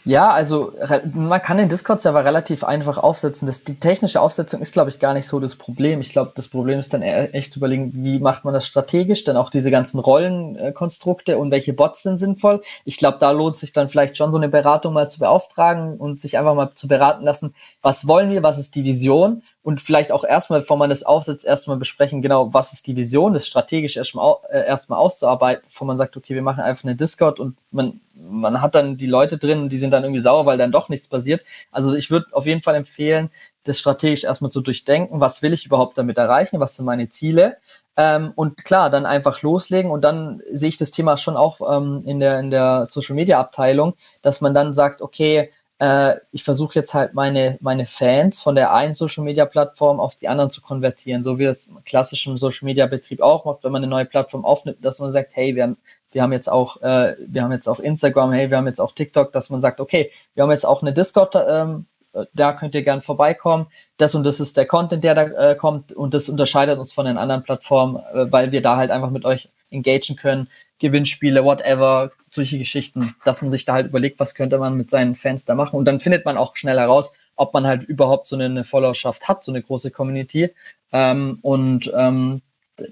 Ja, 0.06 0.32
also 0.32 0.74
man 1.14 1.42
kann 1.42 1.58
den 1.58 1.70
Discord-Server 1.70 2.24
relativ 2.24 2.64
einfach 2.64 2.98
aufsetzen. 2.98 3.46
Das, 3.48 3.64
die 3.64 3.80
technische 3.80 4.22
Aufsetzung 4.22 4.62
ist, 4.62 4.74
glaube 4.74 4.90
ich, 4.90 5.00
gar 5.00 5.14
nicht 5.14 5.28
so 5.28 5.40
das 5.40 5.56
Problem. 5.56 6.02
Ich 6.02 6.12
glaube, 6.12 6.32
das 6.36 6.48
Problem 6.48 6.80
ist 6.80 6.94
dann 6.94 7.02
echt 7.02 7.52
zu 7.52 7.60
überlegen, 7.60 7.92
wie 7.94 8.20
macht 8.20 8.46
man 8.46 8.54
das 8.54 8.66
strategisch, 8.66 9.24
dann 9.24 9.38
auch 9.38 9.50
diese 9.50 9.72
ganzen 9.72 10.00
Rollenkonstrukte 10.00 11.38
und 11.38 11.52
welche 11.52 11.74
Bots 11.74 12.04
sind 12.04 12.18
sinnvoll. 12.18 12.62
Ich 12.86 12.98
glaube, 12.98 13.18
da 13.20 13.32
lohnt 13.32 13.58
sich 13.58 13.74
dann 13.74 13.90
vielleicht 13.90 14.18
schon 14.18 14.32
so 14.32 14.38
eine 14.38 14.50
Beratung 14.50 14.94
mal 14.94 15.10
zu 15.10 15.20
beauftragen 15.20 15.98
und 15.98 16.20
sich 16.22 16.38
einfach 16.38 16.56
mal 16.56 16.72
zu 16.74 16.88
beraten 16.88 17.24
lassen, 17.24 17.54
was 17.82 18.08
wollen 18.08 18.32
wir, 18.32 18.42
was 18.42 18.58
ist 18.58 18.76
die 18.76 18.84
Vision 18.84 19.44
und 19.62 19.82
vielleicht 19.82 20.12
auch 20.14 20.24
erstmal, 20.24 20.62
bevor 20.62 20.78
man 20.78 20.90
das 20.90 21.04
aufsetzt, 21.04 21.44
erstmal 21.44 21.78
besprechen, 21.78 22.22
genau, 22.22 22.54
was 22.54 22.72
ist 22.72 22.88
die 22.88 22.96
Vision, 22.96 23.34
das 23.34 23.46
strategisch 23.46 23.98
erstmal, 23.98 24.36
äh, 24.50 24.66
erstmal 24.66 25.00
auszuarbeiten, 25.00 25.64
bevor 25.66 25.86
man 25.86 25.98
sagt, 25.98 26.16
okay, 26.16 26.34
wir 26.34 26.42
machen 26.42 26.64
einfach 26.64 26.86
eine 26.86 26.96
Discord 26.96 27.40
und 27.40 27.58
man, 27.70 28.00
man 28.14 28.62
hat 28.62 28.76
dann 28.76 28.98
die 28.98 29.06
Leute 29.06 29.38
drin 29.38 29.60
und 29.60 29.70
die 29.70 29.78
sind 29.78 29.92
dann 29.92 30.04
irgendwie 30.04 30.22
sauer, 30.22 30.46
weil 30.46 30.58
dann 30.58 30.72
doch 30.72 30.88
nichts 30.88 31.10
passiert. 31.10 31.44
Also 31.72 31.94
ich 31.96 32.10
würde 32.10 32.28
auf 32.32 32.46
jeden 32.46 32.62
Fall 32.62 32.76
empfehlen, 32.76 33.32
das 33.66 33.80
strategisch 33.80 34.24
erstmal 34.24 34.50
zu 34.50 34.62
durchdenken, 34.62 35.20
was 35.20 35.42
will 35.42 35.52
ich 35.52 35.66
überhaupt 35.66 35.98
damit 35.98 36.18
erreichen, 36.18 36.62
was 36.62 36.76
sind 36.76 36.86
meine 36.86 37.10
Ziele. 37.10 37.58
Ähm, 37.98 38.32
und 38.36 38.64
klar, 38.64 38.90
dann 38.90 39.06
einfach 39.06 39.42
loslegen 39.42 39.92
und 39.92 40.06
dann 40.06 40.42
sehe 40.54 40.70
ich 40.70 40.78
das 40.78 40.92
Thema 40.92 41.18
schon 41.18 41.36
auch 41.36 41.60
ähm, 41.70 42.02
in 42.06 42.22
der, 42.22 42.40
in 42.40 42.50
der 42.50 42.86
Social 42.86 43.16
Media 43.16 43.38
Abteilung, 43.38 43.96
dass 44.22 44.40
man 44.40 44.54
dann 44.54 44.74
sagt, 44.74 45.02
okay, 45.02 45.52
äh, 45.80 46.16
ich 46.32 46.44
versuche 46.44 46.78
jetzt 46.78 46.94
halt 46.94 47.14
meine, 47.14 47.58
meine 47.62 47.86
Fans 47.86 48.42
von 48.42 48.56
der 48.56 48.74
einen 48.74 48.94
Social 48.94 49.24
Media 49.24 49.46
Plattform 49.46 50.00
auf 50.00 50.16
die 50.16 50.28
anderen 50.28 50.52
zu 50.52 50.62
konvertieren, 50.62 51.24
so 51.24 51.40
wie 51.40 51.46
das 51.46 51.70
klassischen 51.86 52.38
Social 52.38 52.66
Media 52.66 52.86
Betrieb 52.86 53.22
auch 53.22 53.46
macht, 53.46 53.64
wenn 53.64 53.72
man 53.72 53.84
eine 53.84 53.90
neue 53.90 54.06
Plattform 54.06 54.46
aufnimmt, 54.46 54.84
dass 54.84 55.00
man 55.00 55.12
sagt, 55.12 55.36
hey, 55.36 55.56
wir 55.56 55.64
haben, 55.64 55.78
wir 56.12 56.22
haben 56.22 56.34
jetzt 56.34 56.52
auch, 56.52 56.82
äh, 56.82 57.16
wir 57.20 57.44
haben 57.44 57.52
jetzt 57.52 57.70
auch 57.70 57.80
Instagram, 57.80 58.34
hey, 58.34 58.50
wir 58.50 58.58
haben 58.58 58.68
jetzt 58.68 58.82
auch 58.82 58.92
TikTok, 58.92 59.32
dass 59.32 59.50
man 59.50 59.62
sagt, 59.62 59.80
okay, 59.80 60.12
wir 60.36 60.44
haben 60.44 60.52
jetzt 60.52 60.66
auch 60.66 60.82
eine 60.82 60.94
Discord, 60.94 61.36
ähm, 61.48 61.86
da 62.34 62.54
könnt 62.54 62.76
ihr 62.76 62.84
gern 62.84 63.02
vorbeikommen. 63.02 63.68
Das 63.98 64.16
und 64.16 64.24
das 64.24 64.40
ist 64.40 64.58
der 64.58 64.66
Content, 64.66 65.04
der 65.04 65.16
da 65.16 65.52
äh, 65.52 65.56
kommt 65.56 65.94
und 65.94 66.14
das 66.14 66.28
unterscheidet 66.28 66.80
uns 66.80 66.92
von 66.92 67.06
den 67.06 67.18
anderen 67.18 67.44
Plattformen, 67.44 67.98
äh, 68.14 68.32
weil 68.32 68.52
wir 68.52 68.62
da 68.62 68.78
halt 68.78 68.92
einfach 68.92 69.12
mit 69.12 69.26
euch 69.26 69.50
engagen 69.70 70.16
können. 70.16 70.50
Gewinnspiele, 70.80 71.44
whatever, 71.44 72.12
solche 72.34 72.58
Geschichten, 72.58 73.16
dass 73.26 73.42
man 73.42 73.52
sich 73.52 73.66
da 73.66 73.74
halt 73.74 73.88
überlegt, 73.88 74.20
was 74.20 74.36
könnte 74.36 74.58
man 74.58 74.76
mit 74.76 74.90
seinen 74.90 75.16
Fans 75.16 75.46
da 75.46 75.56
machen. 75.56 75.78
Und 75.78 75.86
dann 75.86 76.00
findet 76.00 76.26
man 76.26 76.38
auch 76.38 76.56
schnell 76.56 76.78
heraus, 76.78 77.14
ob 77.36 77.54
man 77.54 77.66
halt 77.66 77.84
überhaupt 77.84 78.28
so 78.28 78.36
eine 78.36 78.64
Followerschaft 78.64 79.28
hat, 79.28 79.44
so 79.44 79.52
eine 79.52 79.62
große 79.62 79.92
Community. 79.92 80.52
Ähm, 80.92 81.40
und 81.42 81.92
ähm, 81.96 82.42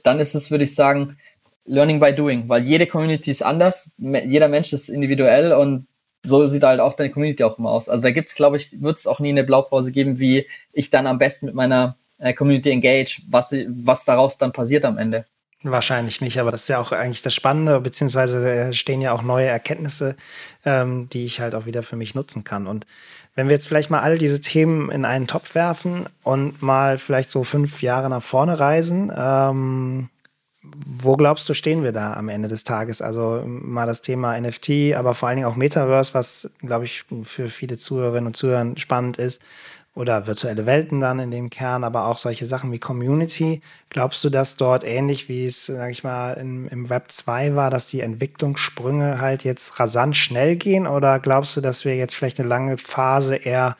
dann 0.03 0.19
ist 0.19 0.35
es, 0.35 0.51
würde 0.51 0.63
ich 0.63 0.75
sagen, 0.75 1.17
Learning 1.65 1.99
by 1.99 2.13
Doing, 2.13 2.47
weil 2.47 2.63
jede 2.63 2.87
Community 2.87 3.31
ist 3.31 3.43
anders, 3.43 3.91
jeder 3.97 4.47
Mensch 4.47 4.71
ist 4.71 4.89
individuell 4.89 5.51
und 5.53 5.87
so 6.23 6.47
sieht 6.47 6.63
halt 6.63 6.79
auch 6.79 6.93
deine 6.93 7.09
Community 7.09 7.43
auch 7.43 7.59
immer 7.59 7.71
aus. 7.71 7.89
Also 7.89 8.03
da 8.03 8.11
gibt's, 8.11 8.35
glaube 8.35 8.57
ich, 8.57 8.81
wird 8.81 8.97
es 8.97 9.07
auch 9.07 9.19
nie 9.19 9.29
eine 9.29 9.43
Blaupause 9.43 9.91
geben, 9.91 10.19
wie 10.19 10.47
ich 10.73 10.89
dann 10.89 11.07
am 11.07 11.19
besten 11.19 11.47
mit 11.47 11.55
meiner 11.55 11.97
äh, 12.19 12.33
Community 12.33 12.69
engage, 12.69 13.21
was, 13.29 13.53
was 13.67 14.05
daraus 14.05 14.37
dann 14.37 14.51
passiert 14.51 14.85
am 14.85 14.97
Ende. 14.97 15.25
Wahrscheinlich 15.63 16.21
nicht, 16.21 16.39
aber 16.39 16.51
das 16.51 16.61
ist 16.61 16.67
ja 16.67 16.77
auch 16.77 16.91
eigentlich 16.91 17.23
das 17.23 17.33
Spannende, 17.33 17.81
beziehungsweise 17.81 18.73
stehen 18.75 19.01
ja 19.01 19.11
auch 19.11 19.23
neue 19.23 19.47
Erkenntnisse, 19.47 20.15
ähm, 20.65 21.09
die 21.09 21.25
ich 21.25 21.39
halt 21.39 21.55
auch 21.55 21.65
wieder 21.65 21.81
für 21.81 21.95
mich 21.95 22.13
nutzen 22.13 22.43
kann. 22.43 22.67
Und 22.67 22.85
wenn 23.33 23.47
wir 23.47 23.55
jetzt 23.55 23.67
vielleicht 23.67 23.89
mal 23.89 24.01
all 24.01 24.19
diese 24.19 24.39
Themen 24.39 24.91
in 24.91 25.03
einen 25.03 25.25
Topf 25.25 25.55
werfen 25.55 26.07
und 26.21 26.61
mal 26.61 26.99
vielleicht 26.99 27.31
so 27.31 27.43
fünf 27.43 27.81
Jahre 27.81 28.07
nach 28.09 28.21
vorne 28.21 28.59
reisen, 28.59 29.11
ähm, 29.15 30.09
wo 30.61 31.15
glaubst 31.15 31.49
du, 31.49 31.55
stehen 31.55 31.83
wir 31.83 31.91
da 31.91 32.13
am 32.13 32.29
Ende 32.29 32.49
des 32.49 32.63
Tages? 32.63 33.01
Also 33.01 33.41
mal 33.45 33.87
das 33.87 34.03
Thema 34.03 34.39
NFT, 34.39 34.93
aber 34.95 35.15
vor 35.15 35.29
allen 35.29 35.37
Dingen 35.37 35.47
auch 35.47 35.55
Metaverse, 35.55 36.13
was, 36.13 36.51
glaube 36.59 36.85
ich, 36.85 37.05
für 37.23 37.49
viele 37.49 37.77
Zuhörerinnen 37.77 38.27
und 38.27 38.37
Zuhörer 38.37 38.73
spannend 38.75 39.17
ist 39.17 39.41
oder 39.97 40.27
virtuelle 40.27 40.67
Welten 40.67 41.01
dann 41.01 41.17
in 41.19 41.31
dem 41.31 41.49
Kern, 41.49 41.83
aber 41.83 42.05
auch 42.05 42.19
solche 42.19 42.45
Sachen 42.45 42.71
wie 42.71 42.77
Community. 42.77 43.61
Glaubst 43.89 44.23
du, 44.23 44.29
dass 44.29 44.55
dort 44.55 44.83
ähnlich 44.83 45.27
wie 45.27 45.47
es, 45.47 45.65
sag 45.65 45.89
ich 45.89 46.03
mal, 46.03 46.33
im, 46.33 46.67
im 46.67 46.89
Web 46.89 47.11
2 47.11 47.55
war, 47.55 47.71
dass 47.71 47.87
die 47.87 48.01
Entwicklungssprünge 48.01 49.19
halt 49.19 49.43
jetzt 49.43 49.79
rasant 49.79 50.15
schnell 50.15 50.55
gehen? 50.55 50.85
Oder 50.85 51.19
glaubst 51.19 51.57
du, 51.57 51.61
dass 51.61 51.83
wir 51.83 51.95
jetzt 51.95 52.13
vielleicht 52.13 52.39
eine 52.39 52.47
lange 52.47 52.77
Phase 52.77 53.37
eher 53.37 53.75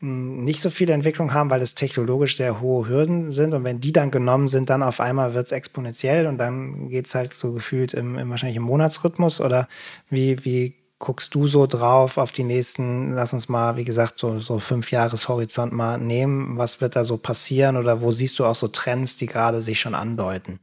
hm, 0.00 0.44
nicht 0.44 0.60
so 0.60 0.68
viel 0.68 0.90
Entwicklung 0.90 1.32
haben, 1.32 1.48
weil 1.48 1.62
es 1.62 1.74
technologisch 1.74 2.36
sehr 2.36 2.60
hohe 2.60 2.86
Hürden 2.86 3.32
sind. 3.32 3.54
Und 3.54 3.64
wenn 3.64 3.80
die 3.80 3.92
dann 3.92 4.10
genommen 4.10 4.48
sind, 4.48 4.68
dann 4.68 4.82
auf 4.82 5.00
einmal 5.00 5.32
wird 5.32 5.46
es 5.46 5.52
exponentiell 5.52 6.26
und 6.26 6.36
dann 6.36 6.90
geht 6.90 7.06
es 7.06 7.14
halt 7.14 7.32
so 7.32 7.52
gefühlt 7.52 7.94
im, 7.94 8.18
im 8.18 8.28
wahrscheinlich 8.28 8.58
im 8.58 8.64
Monatsrhythmus. 8.64 9.40
Oder 9.40 9.68
wie, 10.10 10.44
wie 10.44 10.81
guckst 11.02 11.34
du 11.34 11.48
so 11.48 11.66
drauf 11.66 12.16
auf 12.16 12.30
die 12.30 12.44
nächsten, 12.44 13.10
lass 13.10 13.32
uns 13.32 13.48
mal, 13.48 13.76
wie 13.76 13.82
gesagt, 13.82 14.20
so, 14.20 14.38
so 14.38 14.60
fünf 14.60 14.92
Jahreshorizont 14.92 15.72
mal 15.72 15.98
nehmen. 15.98 16.56
Was 16.58 16.80
wird 16.80 16.94
da 16.94 17.02
so 17.02 17.16
passieren 17.16 17.76
oder 17.76 18.00
wo 18.00 18.12
siehst 18.12 18.38
du 18.38 18.44
auch 18.44 18.54
so 18.54 18.68
Trends, 18.68 19.16
die 19.16 19.26
gerade 19.26 19.62
sich 19.62 19.80
schon 19.80 19.96
andeuten? 19.96 20.60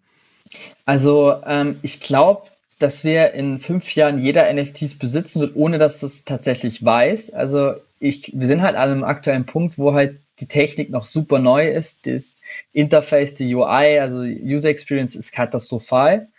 Also 0.86 1.36
ähm, 1.46 1.78
ich 1.82 2.00
glaube, 2.00 2.48
dass 2.80 3.04
wir 3.04 3.34
in 3.34 3.60
fünf 3.60 3.94
Jahren 3.96 4.18
jeder 4.18 4.52
NFTs 4.52 4.98
besitzen 4.98 5.42
wird, 5.42 5.58
ohne 5.58 5.78
dass 5.78 6.04
es 6.04 6.24
tatsächlich 6.24 6.86
weiß. 6.86 7.34
Also 7.34 7.74
ich, 8.00 8.32
wir 8.34 8.48
sind 8.48 8.62
halt 8.62 8.78
an 8.78 8.90
einem 8.90 9.04
aktuellen 9.04 9.46
Punkt, 9.46 9.78
wo 9.78 9.94
halt 9.94 10.22
die 10.40 10.48
Technik 10.48 10.90
noch 10.90 11.06
super 11.06 11.40
neu 11.40 11.68
ist. 11.68 12.08
Das 12.08 12.36
Interface, 12.72 13.36
die 13.36 13.54
UI, 13.54 14.00
also 14.00 14.22
User 14.22 14.70
Experience 14.70 15.16
ist 15.16 15.34
katastrophal. 15.34 16.30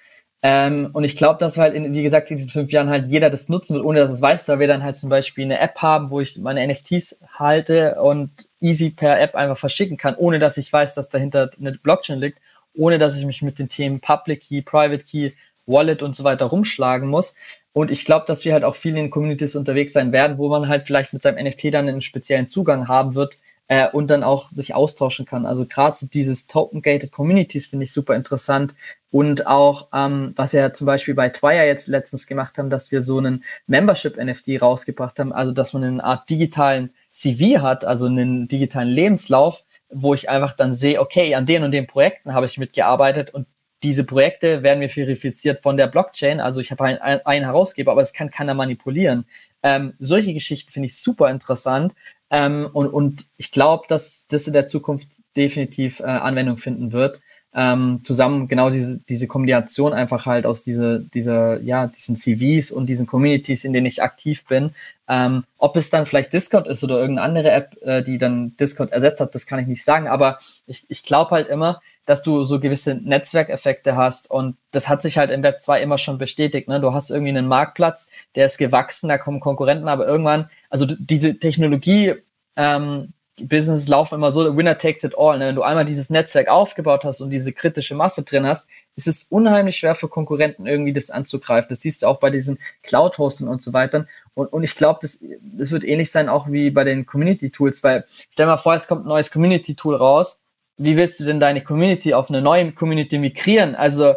Ähm, 0.42 0.90
und 0.94 1.04
ich 1.04 1.16
glaube, 1.16 1.38
dass 1.38 1.58
halt, 1.58 1.74
in, 1.74 1.92
wie 1.92 2.02
gesagt, 2.02 2.30
in 2.30 2.36
diesen 2.36 2.50
fünf 2.50 2.72
Jahren 2.72 2.88
halt 2.88 3.06
jeder 3.06 3.28
das 3.28 3.48
nutzen 3.50 3.74
wird, 3.74 3.84
ohne 3.84 4.00
dass 4.00 4.10
es 4.10 4.22
weiß, 4.22 4.48
weil 4.48 4.58
wir 4.58 4.68
dann 4.68 4.82
halt 4.82 4.96
zum 4.96 5.10
Beispiel 5.10 5.44
eine 5.44 5.58
App 5.58 5.78
haben, 5.78 6.10
wo 6.10 6.20
ich 6.20 6.38
meine 6.38 6.66
NFTs 6.66 7.20
halte 7.34 8.00
und 8.00 8.30
easy 8.60 8.90
per 8.90 9.20
App 9.20 9.36
einfach 9.36 9.58
verschicken 9.58 9.98
kann, 9.98 10.14
ohne 10.16 10.38
dass 10.38 10.56
ich 10.56 10.72
weiß, 10.72 10.94
dass 10.94 11.10
dahinter 11.10 11.50
eine 11.58 11.72
Blockchain 11.72 12.20
liegt, 12.20 12.38
ohne 12.74 12.98
dass 12.98 13.18
ich 13.18 13.26
mich 13.26 13.42
mit 13.42 13.58
den 13.58 13.68
Themen 13.68 14.00
Public 14.00 14.42
Key, 14.42 14.62
Private 14.62 15.04
Key, 15.04 15.32
Wallet 15.66 16.02
und 16.02 16.16
so 16.16 16.24
weiter 16.24 16.46
rumschlagen 16.46 17.08
muss. 17.08 17.34
Und 17.72 17.90
ich 17.90 18.04
glaube, 18.04 18.24
dass 18.26 18.44
wir 18.44 18.52
halt 18.52 18.64
auch 18.64 18.74
viel 18.74 18.96
in 18.96 19.10
Communities 19.10 19.54
unterwegs 19.56 19.92
sein 19.92 20.12
werden, 20.12 20.38
wo 20.38 20.48
man 20.48 20.68
halt 20.68 20.86
vielleicht 20.86 21.12
mit 21.12 21.22
seinem 21.22 21.44
NFT 21.44 21.72
dann 21.72 21.88
einen 21.88 22.00
speziellen 22.00 22.48
Zugang 22.48 22.88
haben 22.88 23.14
wird 23.14 23.38
äh, 23.68 23.88
und 23.88 24.08
dann 24.10 24.24
auch 24.24 24.48
sich 24.48 24.74
austauschen 24.74 25.26
kann. 25.26 25.46
Also 25.46 25.66
gerade 25.66 25.94
so 25.94 26.06
dieses 26.06 26.48
Token-Gated 26.48 27.12
Communities 27.12 27.66
finde 27.66 27.84
ich 27.84 27.92
super 27.92 28.16
interessant. 28.16 28.74
Und 29.10 29.46
auch, 29.46 29.88
ähm, 29.92 30.32
was 30.36 30.52
wir 30.52 30.60
ja 30.60 30.72
zum 30.72 30.86
Beispiel 30.86 31.14
bei 31.14 31.28
Twire 31.30 31.66
jetzt 31.66 31.88
letztens 31.88 32.26
gemacht 32.26 32.56
haben, 32.58 32.70
dass 32.70 32.92
wir 32.92 33.02
so 33.02 33.18
einen 33.18 33.42
Membership-NFT 33.66 34.62
rausgebracht 34.62 35.18
haben, 35.18 35.32
also 35.32 35.52
dass 35.52 35.72
man 35.72 35.82
eine 35.82 36.04
Art 36.04 36.30
digitalen 36.30 36.94
CV 37.10 37.60
hat, 37.60 37.84
also 37.84 38.06
einen 38.06 38.46
digitalen 38.46 38.88
Lebenslauf, 38.88 39.64
wo 39.90 40.14
ich 40.14 40.30
einfach 40.30 40.52
dann 40.52 40.74
sehe, 40.74 41.00
okay, 41.00 41.34
an 41.34 41.46
den 41.46 41.64
und 41.64 41.72
den 41.72 41.88
Projekten 41.88 42.34
habe 42.34 42.46
ich 42.46 42.58
mitgearbeitet 42.58 43.34
und 43.34 43.46
diese 43.82 44.04
Projekte 44.04 44.62
werden 44.62 44.78
mir 44.78 44.90
verifiziert 44.90 45.62
von 45.62 45.76
der 45.76 45.86
Blockchain. 45.86 46.40
Also 46.40 46.60
ich 46.60 46.70
habe 46.70 46.84
einen, 46.84 46.98
einen 47.00 47.44
Herausgeber, 47.44 47.92
aber 47.92 48.02
das 48.02 48.12
kann 48.12 48.30
keiner 48.30 48.54
manipulieren. 48.54 49.24
Ähm, 49.62 49.94
solche 49.98 50.34
Geschichten 50.34 50.70
finde 50.70 50.86
ich 50.86 50.98
super 50.98 51.30
interessant. 51.30 51.94
Ähm, 52.30 52.68
und, 52.72 52.88
und 52.88 53.26
ich 53.38 53.50
glaube, 53.50 53.84
dass 53.88 54.26
das 54.28 54.46
in 54.46 54.52
der 54.52 54.66
Zukunft 54.66 55.08
definitiv 55.36 56.00
äh, 56.00 56.04
Anwendung 56.04 56.58
finden 56.58 56.92
wird. 56.92 57.20
Ähm, 57.52 58.02
zusammen 58.04 58.46
genau 58.46 58.70
diese, 58.70 59.00
diese 59.08 59.26
Kombination 59.26 59.92
einfach 59.92 60.24
halt 60.24 60.46
aus 60.46 60.62
diese, 60.62 61.00
dieser, 61.00 61.60
ja, 61.60 61.88
diesen 61.88 62.14
CVs 62.14 62.70
und 62.70 62.86
diesen 62.86 63.08
Communities, 63.08 63.64
in 63.64 63.72
denen 63.72 63.86
ich 63.86 64.02
aktiv 64.04 64.44
bin. 64.44 64.70
Ähm, 65.08 65.42
ob 65.58 65.76
es 65.76 65.90
dann 65.90 66.06
vielleicht 66.06 66.32
Discord 66.32 66.68
ist 66.68 66.84
oder 66.84 67.00
irgendeine 67.00 67.26
andere 67.26 67.50
App, 67.50 67.76
äh, 67.82 68.02
die 68.02 68.18
dann 68.18 68.56
Discord 68.56 68.92
ersetzt 68.92 69.20
hat, 69.20 69.34
das 69.34 69.46
kann 69.46 69.58
ich 69.58 69.66
nicht 69.66 69.84
sagen. 69.84 70.06
Aber 70.06 70.38
ich, 70.66 70.86
ich 70.88 71.02
glaube 71.02 71.32
halt 71.32 71.48
immer, 71.48 71.80
dass 72.06 72.22
du 72.22 72.44
so 72.44 72.60
gewisse 72.60 72.94
Netzwerkeffekte 72.94 73.96
hast. 73.96 74.30
Und 74.30 74.56
das 74.70 74.88
hat 74.88 75.02
sich 75.02 75.18
halt 75.18 75.32
im 75.32 75.42
Web 75.42 75.60
2 75.60 75.82
immer 75.82 75.98
schon 75.98 76.18
bestätigt. 76.18 76.68
Ne? 76.68 76.80
Du 76.80 76.92
hast 76.92 77.10
irgendwie 77.10 77.30
einen 77.30 77.48
Marktplatz, 77.48 78.08
der 78.36 78.46
ist 78.46 78.58
gewachsen, 78.58 79.08
da 79.08 79.18
kommen 79.18 79.40
Konkurrenten, 79.40 79.88
aber 79.88 80.06
irgendwann, 80.06 80.48
also 80.68 80.86
diese 80.86 81.38
Technologie, 81.38 82.14
ähm, 82.54 83.12
Business 83.48 83.88
laufen 83.88 84.16
immer 84.16 84.32
so, 84.32 84.56
Winner 84.56 84.76
takes 84.78 85.04
it 85.04 85.14
all. 85.16 85.38
Ne? 85.38 85.48
Wenn 85.48 85.54
du 85.54 85.62
einmal 85.62 85.84
dieses 85.84 86.10
Netzwerk 86.10 86.48
aufgebaut 86.48 87.04
hast 87.04 87.20
und 87.20 87.30
diese 87.30 87.52
kritische 87.52 87.94
Masse 87.94 88.22
drin 88.22 88.46
hast, 88.46 88.68
ist 88.96 89.06
es 89.06 89.24
unheimlich 89.24 89.76
schwer 89.76 89.94
für 89.94 90.08
Konkurrenten 90.08 90.66
irgendwie 90.66 90.92
das 90.92 91.10
anzugreifen. 91.10 91.68
Das 91.68 91.80
siehst 91.80 92.02
du 92.02 92.06
auch 92.06 92.18
bei 92.20 92.30
diesen 92.30 92.58
Cloud-Hosten 92.82 93.48
und 93.48 93.62
so 93.62 93.72
weiter. 93.72 94.06
Und, 94.34 94.52
und 94.52 94.62
ich 94.62 94.76
glaube, 94.76 94.98
das, 95.02 95.18
das 95.40 95.70
wird 95.70 95.84
ähnlich 95.84 96.10
sein 96.10 96.28
auch 96.28 96.50
wie 96.50 96.70
bei 96.70 96.84
den 96.84 97.06
Community-Tools, 97.06 97.82
weil 97.82 98.04
stell 98.32 98.46
mal 98.46 98.56
vor, 98.56 98.74
es 98.74 98.86
kommt 98.88 99.04
ein 99.04 99.08
neues 99.08 99.30
Community-Tool 99.30 99.96
raus 99.96 100.40
wie 100.82 100.96
willst 100.96 101.20
du 101.20 101.24
denn 101.24 101.40
deine 101.40 101.62
Community 101.62 102.14
auf 102.14 102.30
eine 102.30 102.40
neue 102.40 102.72
Community 102.72 103.18
migrieren? 103.18 103.74
Also 103.74 104.14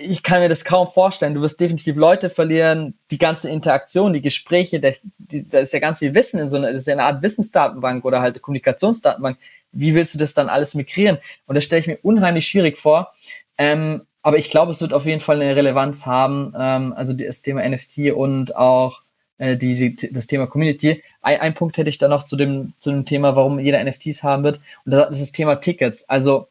ich 0.00 0.22
kann 0.22 0.40
mir 0.40 0.48
das 0.48 0.64
kaum 0.64 0.88
vorstellen. 0.88 1.34
Du 1.34 1.40
wirst 1.40 1.60
definitiv 1.60 1.96
Leute 1.96 2.30
verlieren, 2.30 2.94
die 3.10 3.18
ganze 3.18 3.50
Interaktion, 3.50 4.12
die 4.12 4.22
Gespräche, 4.22 4.78
da 4.80 4.90
ist 5.58 5.72
ja 5.72 5.80
ganz 5.80 5.98
viel 5.98 6.14
Wissen 6.14 6.38
in 6.38 6.50
so 6.50 6.56
einer, 6.56 6.72
das 6.72 6.82
ist 6.82 6.86
ja 6.86 6.92
eine 6.92 7.04
Art 7.04 7.22
Wissensdatenbank 7.22 8.04
oder 8.04 8.20
halt 8.20 8.40
Kommunikationsdatenbank. 8.40 9.38
Wie 9.72 9.94
willst 9.94 10.14
du 10.14 10.18
das 10.18 10.34
dann 10.34 10.48
alles 10.48 10.74
migrieren? 10.74 11.18
Und 11.46 11.56
das 11.56 11.64
stelle 11.64 11.80
ich 11.80 11.88
mir 11.88 11.98
unheimlich 12.02 12.46
schwierig 12.46 12.78
vor. 12.78 13.12
Ähm, 13.58 14.02
aber 14.22 14.38
ich 14.38 14.50
glaube, 14.50 14.70
es 14.70 14.80
wird 14.80 14.94
auf 14.94 15.04
jeden 15.04 15.20
Fall 15.20 15.42
eine 15.42 15.56
Relevanz 15.56 16.06
haben, 16.06 16.54
ähm, 16.56 16.92
also 16.92 17.12
das 17.12 17.42
Thema 17.42 17.68
NFT 17.68 18.12
und 18.14 18.54
auch 18.54 19.02
äh, 19.38 19.56
die, 19.56 19.96
die, 19.96 20.12
das 20.12 20.28
Thema 20.28 20.46
Community. 20.46 21.02
Ein, 21.22 21.40
ein 21.40 21.54
Punkt 21.54 21.76
hätte 21.76 21.90
ich 21.90 21.98
da 21.98 22.06
noch 22.06 22.22
zu 22.22 22.36
dem, 22.36 22.74
zu 22.78 22.92
dem 22.92 23.04
Thema, 23.04 23.34
warum 23.34 23.58
jeder 23.58 23.82
NFTs 23.82 24.22
haben 24.22 24.44
wird. 24.44 24.60
Und 24.84 24.92
das 24.92 25.16
ist 25.16 25.22
das 25.22 25.32
Thema 25.32 25.56
Tickets. 25.56 26.08
Also 26.08 26.46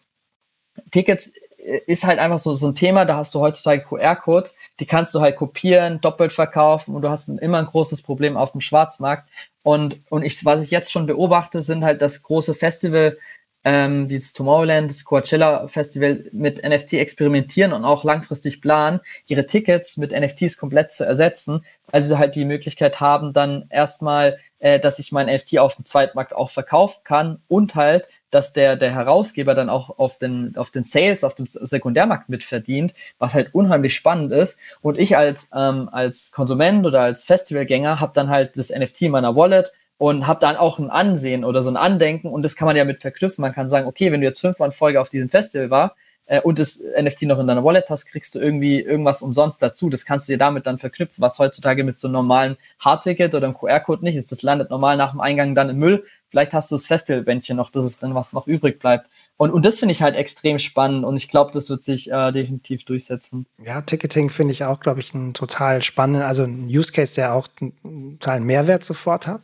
Tickets 0.92 1.28
äh, 1.28 1.41
ist 1.62 2.06
halt 2.06 2.20
einfach 2.20 2.40
so, 2.40 2.56
so 2.56 2.68
ein 2.68 2.76
Thema, 2.76 3.06
da 3.06 3.18
hast 3.18 3.36
du 3.36 3.40
heutzutage 3.40 3.84
QR-Codes, 3.84 4.56
die 4.80 4.86
kannst 4.86 5.14
du 5.14 5.22
halt 5.22 5.36
kopieren, 5.36 6.02
doppelt 6.02 6.34
verkaufen 6.34 6.96
und 6.96 7.04
du 7.04 7.10
hast 7.10 7.30
immer 7.30 7.60
ein 7.60 7.68
großes 7.68 8.02
Problem 8.02 8.36
auf 8.36 8.54
dem 8.54 8.62
Schwarzmarkt. 8.62 9.30
Und, 9.64 10.02
und 10.10 10.24
ich, 10.24 10.44
was 10.44 10.64
ich 10.64 10.72
jetzt 10.72 10.92
schon 10.92 11.06
beobachte, 11.06 11.62
sind 11.62 11.84
halt 11.84 12.02
das 12.02 12.24
große 12.24 12.56
Festival, 12.56 13.18
ähm, 13.64 14.10
wie 14.10 14.18
das 14.18 14.34
Tomorrowland, 14.34 14.90
das 14.90 15.06
Coachella 15.06 15.68
Festival 15.68 16.26
mit 16.32 16.64
NFT 16.64 16.94
experimentieren 16.94 17.74
und 17.74 17.86
auch 17.86 18.04
langfristig 18.04 18.62
planen, 18.62 19.00
ihre 19.28 19.46
Tickets 19.46 19.98
mit 19.98 20.12
NFTs 20.12 20.58
komplett 20.58 20.92
zu 20.92 21.06
ersetzen, 21.06 21.64
sie 21.94 22.18
halt 22.18 22.36
die 22.36 22.46
Möglichkeit 22.46 23.02
haben, 23.02 23.34
dann 23.34 23.66
erstmal, 23.70 24.38
äh, 24.60 24.80
dass 24.80 24.98
ich 25.00 25.12
mein 25.12 25.28
NFT 25.28 25.60
auf 25.60 25.76
dem 25.76 25.86
Zweitmarkt 25.86 26.34
auch 26.34 26.50
verkaufen 26.50 27.02
kann 27.04 27.42
und 27.48 27.76
halt, 27.76 28.08
dass 28.30 28.54
der, 28.54 28.78
der 28.78 28.96
Herausgeber 28.96 29.54
dann 29.54 29.70
auch 29.70 30.00
auf 30.00 30.18
den, 30.18 30.56
auf 30.56 30.72
den 30.72 30.86
Sales, 30.86 31.24
auf 31.24 31.36
dem 31.36 31.48
Sekundärmarkt 31.48 32.30
mitverdient, 32.30 32.94
was 33.20 33.34
halt 33.34 33.54
unheimlich 33.54 33.94
spannend 33.94 34.32
ist. 34.32 34.58
Und 34.82 34.98
ich 34.98 35.18
als, 35.18 35.50
ähm, 35.54 35.90
als 35.92 36.32
Konsument 36.32 36.86
oder 36.86 37.02
als 37.02 37.26
Festivalgänger 37.26 38.00
habe 38.00 38.14
dann 38.16 38.30
halt 38.30 38.58
das 38.58 38.70
NFT 38.70 39.04
in 39.04 39.12
meiner 39.12 39.36
Wallet, 39.36 39.74
und 40.02 40.26
habe 40.26 40.40
dann 40.40 40.56
auch 40.56 40.80
ein 40.80 40.90
Ansehen 40.90 41.46
oder 41.46 41.62
so 41.62 41.70
ein 41.70 41.78
Andenken 41.78 42.28
und 42.28 42.42
das 42.42 42.56
kann 42.56 42.66
man 42.66 42.76
ja 42.76 42.86
mit 42.86 43.02
verknüpfen. 43.02 43.44
Man 43.44 43.54
kann 43.54 43.70
sagen, 43.70 43.86
okay, 43.86 44.12
wenn 44.12 44.22
du 44.22 44.26
jetzt 44.26 44.42
fünfmal 44.42 44.70
in 44.70 44.72
Folge 44.72 45.00
auf 45.00 45.12
diesem 45.12 45.30
Festival 45.30 45.70
war 45.70 45.96
äh, 46.26 46.42
und 46.42 46.58
das 46.58 46.82
NFT 47.00 47.22
noch 47.28 47.38
in 47.38 47.46
deiner 47.46 47.64
Wallet 47.64 47.88
hast, 47.92 48.08
kriegst 48.08 48.34
du 48.34 48.40
irgendwie 48.40 48.82
irgendwas 48.82 49.22
umsonst 49.22 49.62
dazu. 49.62 49.92
Das 49.92 50.04
kannst 50.04 50.28
du 50.28 50.34
dir 50.34 50.40
damit 50.40 50.66
dann 50.66 50.80
verknüpfen, 50.80 51.22
was 51.22 51.38
heutzutage 51.38 51.84
mit 51.84 52.00
so 52.00 52.08
einem 52.08 52.14
normalen 52.14 52.58
Hardticket 52.80 53.36
oder 53.36 53.46
einem 53.46 53.56
QR-Code 53.56 54.04
nicht 54.04 54.16
ist. 54.16 54.32
Das 54.32 54.42
landet 54.42 54.72
normal 54.72 54.98
nach 54.98 55.12
dem 55.12 55.22
Eingang 55.22 55.54
dann 55.54 55.70
im 55.70 55.78
Müll. 55.78 56.04
Vielleicht 56.30 56.54
hast 56.54 56.72
du 56.72 56.76
das 56.78 56.88
Festivalbändchen 56.88 57.56
noch, 57.56 57.70
das 57.70 57.86
ist 57.86 58.02
dann 58.02 58.16
was 58.16 58.34
noch 58.34 58.48
übrig 58.48 58.80
bleibt. 58.80 59.08
Und, 59.38 59.52
und 59.52 59.66
das 59.66 59.78
finde 59.78 59.92
ich 59.92 60.02
halt 60.02 60.16
extrem 60.16 60.58
spannend 60.58 61.06
und 61.06 61.16
ich 61.16 61.30
glaube, 61.30 61.52
das 61.52 61.70
wird 61.70 61.84
sich 61.84 62.12
äh, 62.12 62.32
definitiv 62.32 62.86
durchsetzen. 62.86 63.46
Ja, 63.64 63.82
Ticketing 63.82 64.32
finde 64.32 64.54
ich 64.54 64.64
auch, 64.64 64.80
glaube 64.80 65.00
ich, 65.00 65.14
ein 65.14 65.36
total 65.36 65.84
spannend, 65.84 66.24
also 66.24 66.42
ein 66.42 66.66
Use 66.66 66.92
Case, 66.92 67.14
der 67.14 67.36
auch 67.36 67.50
einen 67.62 68.18
totalen 68.20 68.46
Mehrwert 68.46 68.84
sofort 68.84 69.28
hat. 69.28 69.42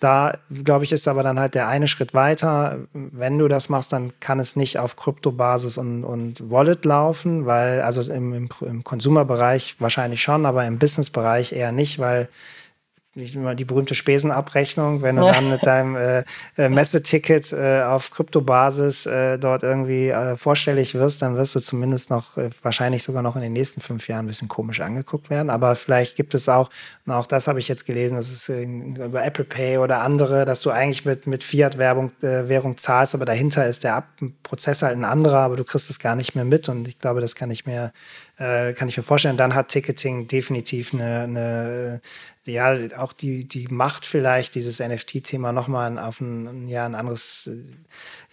Da, 0.00 0.38
glaube 0.64 0.84
ich, 0.84 0.92
ist 0.92 1.08
aber 1.08 1.22
dann 1.22 1.38
halt 1.38 1.54
der 1.54 1.68
eine 1.68 1.88
Schritt 1.88 2.14
weiter. 2.14 2.78
Wenn 2.92 3.38
du 3.38 3.48
das 3.48 3.68
machst, 3.68 3.92
dann 3.92 4.12
kann 4.20 4.40
es 4.40 4.56
nicht 4.56 4.78
auf 4.78 4.96
Kryptobasis 4.96 5.78
und, 5.78 6.04
und 6.04 6.50
Wallet 6.50 6.84
laufen, 6.84 7.46
weil, 7.46 7.80
also 7.80 8.02
im, 8.12 8.34
im, 8.34 8.48
im 8.60 8.84
Consumer-Bereich 8.84 9.76
wahrscheinlich 9.78 10.22
schon, 10.22 10.46
aber 10.46 10.66
im 10.66 10.78
Business-Bereich 10.78 11.52
eher 11.52 11.72
nicht, 11.72 11.98
weil 11.98 12.28
die 13.14 13.64
berühmte 13.64 13.94
Spesenabrechnung, 13.94 15.02
wenn 15.02 15.16
du 15.16 15.22
dann 15.22 15.48
mit 15.48 15.64
deinem 15.64 15.96
äh, 15.96 16.24
äh, 16.56 16.68
Messeticket 16.68 17.52
äh, 17.52 17.82
auf 17.82 18.10
Kryptobasis 18.10 19.06
äh, 19.06 19.38
dort 19.38 19.62
irgendwie 19.62 20.08
äh, 20.08 20.36
vorstellig 20.36 20.94
wirst, 20.94 21.22
dann 21.22 21.36
wirst 21.36 21.54
du 21.54 21.60
zumindest 21.60 22.10
noch, 22.10 22.36
äh, 22.36 22.50
wahrscheinlich 22.62 23.02
sogar 23.04 23.22
noch 23.22 23.36
in 23.36 23.42
den 23.42 23.52
nächsten 23.52 23.80
fünf 23.80 24.08
Jahren 24.08 24.24
ein 24.24 24.28
bisschen 24.28 24.48
komisch 24.48 24.80
angeguckt 24.80 25.30
werden. 25.30 25.50
Aber 25.50 25.76
vielleicht 25.76 26.16
gibt 26.16 26.34
es 26.34 26.48
auch, 26.48 26.70
und 27.06 27.12
auch 27.12 27.26
das 27.26 27.46
habe 27.46 27.60
ich 27.60 27.68
jetzt 27.68 27.86
gelesen, 27.86 28.16
das 28.16 28.30
ist 28.30 28.48
über 28.48 29.24
Apple 29.24 29.44
Pay 29.44 29.78
oder 29.78 30.00
andere, 30.00 30.44
dass 30.44 30.60
du 30.62 30.70
eigentlich 30.70 31.04
mit, 31.04 31.26
mit 31.26 31.44
Fiat-Währung 31.44 32.10
äh, 32.22 32.48
Währung 32.48 32.76
zahlst, 32.76 33.14
aber 33.14 33.24
dahinter 33.24 33.66
ist 33.66 33.84
der 33.84 33.94
Ab 33.94 34.08
Prozess 34.42 34.82
halt 34.82 34.96
ein 34.96 35.04
anderer, 35.04 35.38
aber 35.38 35.56
du 35.56 35.64
kriegst 35.64 35.90
es 35.90 35.98
gar 35.98 36.16
nicht 36.16 36.34
mehr 36.34 36.44
mit. 36.44 36.68
Und 36.68 36.88
ich 36.88 36.98
glaube, 36.98 37.20
das 37.20 37.34
kann 37.34 37.50
ich 37.50 37.66
mir, 37.66 37.92
äh, 38.38 38.72
kann 38.72 38.88
ich 38.88 38.96
mir 38.96 39.02
vorstellen. 39.02 39.36
Dann 39.36 39.54
hat 39.54 39.68
Ticketing 39.68 40.26
definitiv 40.26 40.94
eine, 40.94 41.20
eine 41.22 42.00
ja, 42.46 42.76
auch 42.98 43.12
die, 43.12 43.46
die 43.46 43.68
Macht 43.68 44.06
vielleicht, 44.06 44.54
dieses 44.54 44.80
NFT-Thema 44.80 45.52
nochmal 45.52 45.98
auf 45.98 46.20
ein, 46.20 46.68
ja, 46.68 46.84
ein 46.86 46.94
anderes, 46.94 47.50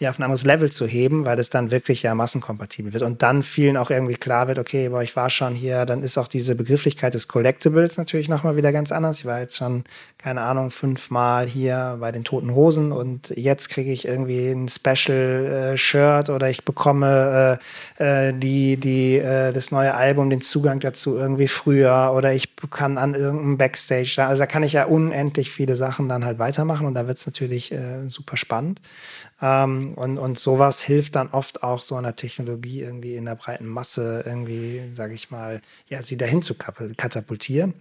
ja, 0.02 0.10
auf 0.10 0.20
ein 0.20 0.24
anderes 0.24 0.45
Level 0.45 0.72
zu 0.72 0.88
heben, 0.88 1.26
weil 1.26 1.39
es 1.39 1.52
dann 1.52 1.70
wirklich 1.70 2.02
ja 2.02 2.16
massenkompatibel 2.16 2.91
wird 2.91 3.04
und 3.04 3.22
dann 3.22 3.43
vielen 3.43 3.78
auch 3.78 3.91
irgendwie 3.91 4.16
klar 4.16 4.47
wird, 4.47 4.58
okay, 4.58 4.89
boah, 4.89 5.04
ich 5.04 5.16
war 5.16 5.30
schon 5.30 5.54
hier, 5.54 5.86
dann 5.86 6.02
ist 6.02 6.18
auch 6.18 6.28
diese 6.28 6.56
Begrifflichkeit 6.56 7.14
des 7.14 7.28
Collectibles 7.28 7.97
natürlich 7.97 8.28
nochmal 8.28 8.56
wieder 8.56 8.72
ganz 8.72 8.91
anders. 8.91 9.20
Ich 9.20 9.26
war 9.26 9.39
jetzt 9.39 9.58
schon, 9.58 9.84
keine 10.18 10.41
Ahnung, 10.41 10.72
fünfmal 10.72 11.47
hier 11.47 11.97
bei 11.99 12.12
den 12.12 12.24
Toten 12.24 12.56
Hosen 12.56 12.91
und 12.91 13.32
jetzt 13.36 13.70
kriege 13.70 13.91
ich 13.91 14.08
irgendwie 14.08 14.49
ein 14.49 14.70
Special 14.70 15.78
äh, 15.78 16.32
oder 16.32 16.49
ich 16.49 16.66
bekomme 16.66 17.60
äh, 17.99 18.30
äh, 18.30 18.34
die, 18.34 18.78
die, 18.78 19.18
äh, 19.20 19.54
das 19.54 19.70
neue 19.70 19.93
Album 19.93 20.32
den 20.32 20.41
Zugang 20.41 20.80
dazu 20.80 21.16
irgendwie 21.16 21.47
früher 21.47 22.12
oder 22.16 22.34
ich 22.34 22.49
kann 22.72 22.97
an 22.97 23.14
irgendeinem 23.14 23.58
Backstage, 23.60 24.16
also 24.26 24.39
da 24.39 24.47
kann 24.47 24.64
ich 24.64 24.74
ja 24.74 24.86
unendlich 24.86 25.52
viele 25.52 25.76
Sachen 25.76 26.10
dann 26.10 26.26
halt 26.26 26.39
weitermachen 26.39 26.88
und 26.88 26.95
da 26.95 27.08
wird 27.08 27.20
es 27.20 27.28
natürlich 27.28 27.72
äh, 27.72 28.10
super 28.10 28.36
spannend. 28.36 28.82
Ähm, 29.42 29.94
und, 29.96 30.18
und 30.18 30.39
sowas 30.39 30.82
hilft 30.82 31.16
dann 31.16 31.30
oft 31.30 31.64
auch 31.64 31.82
so 31.82 31.96
einer 31.96 32.16
Technologie 32.16 32.82
irgendwie 32.82 33.16
in 33.16 33.26
der 33.26 33.36
breiten 33.36 33.68
Masse 33.68 34.24
irgendwie, 34.26 34.94
sage 34.94 35.16
ich 35.16 35.32
mal, 35.32 35.62
ja, 35.88 36.04
sie 36.04 36.18
dahin 36.18 36.42
zu 36.42 36.56
katapultieren. 36.56 37.74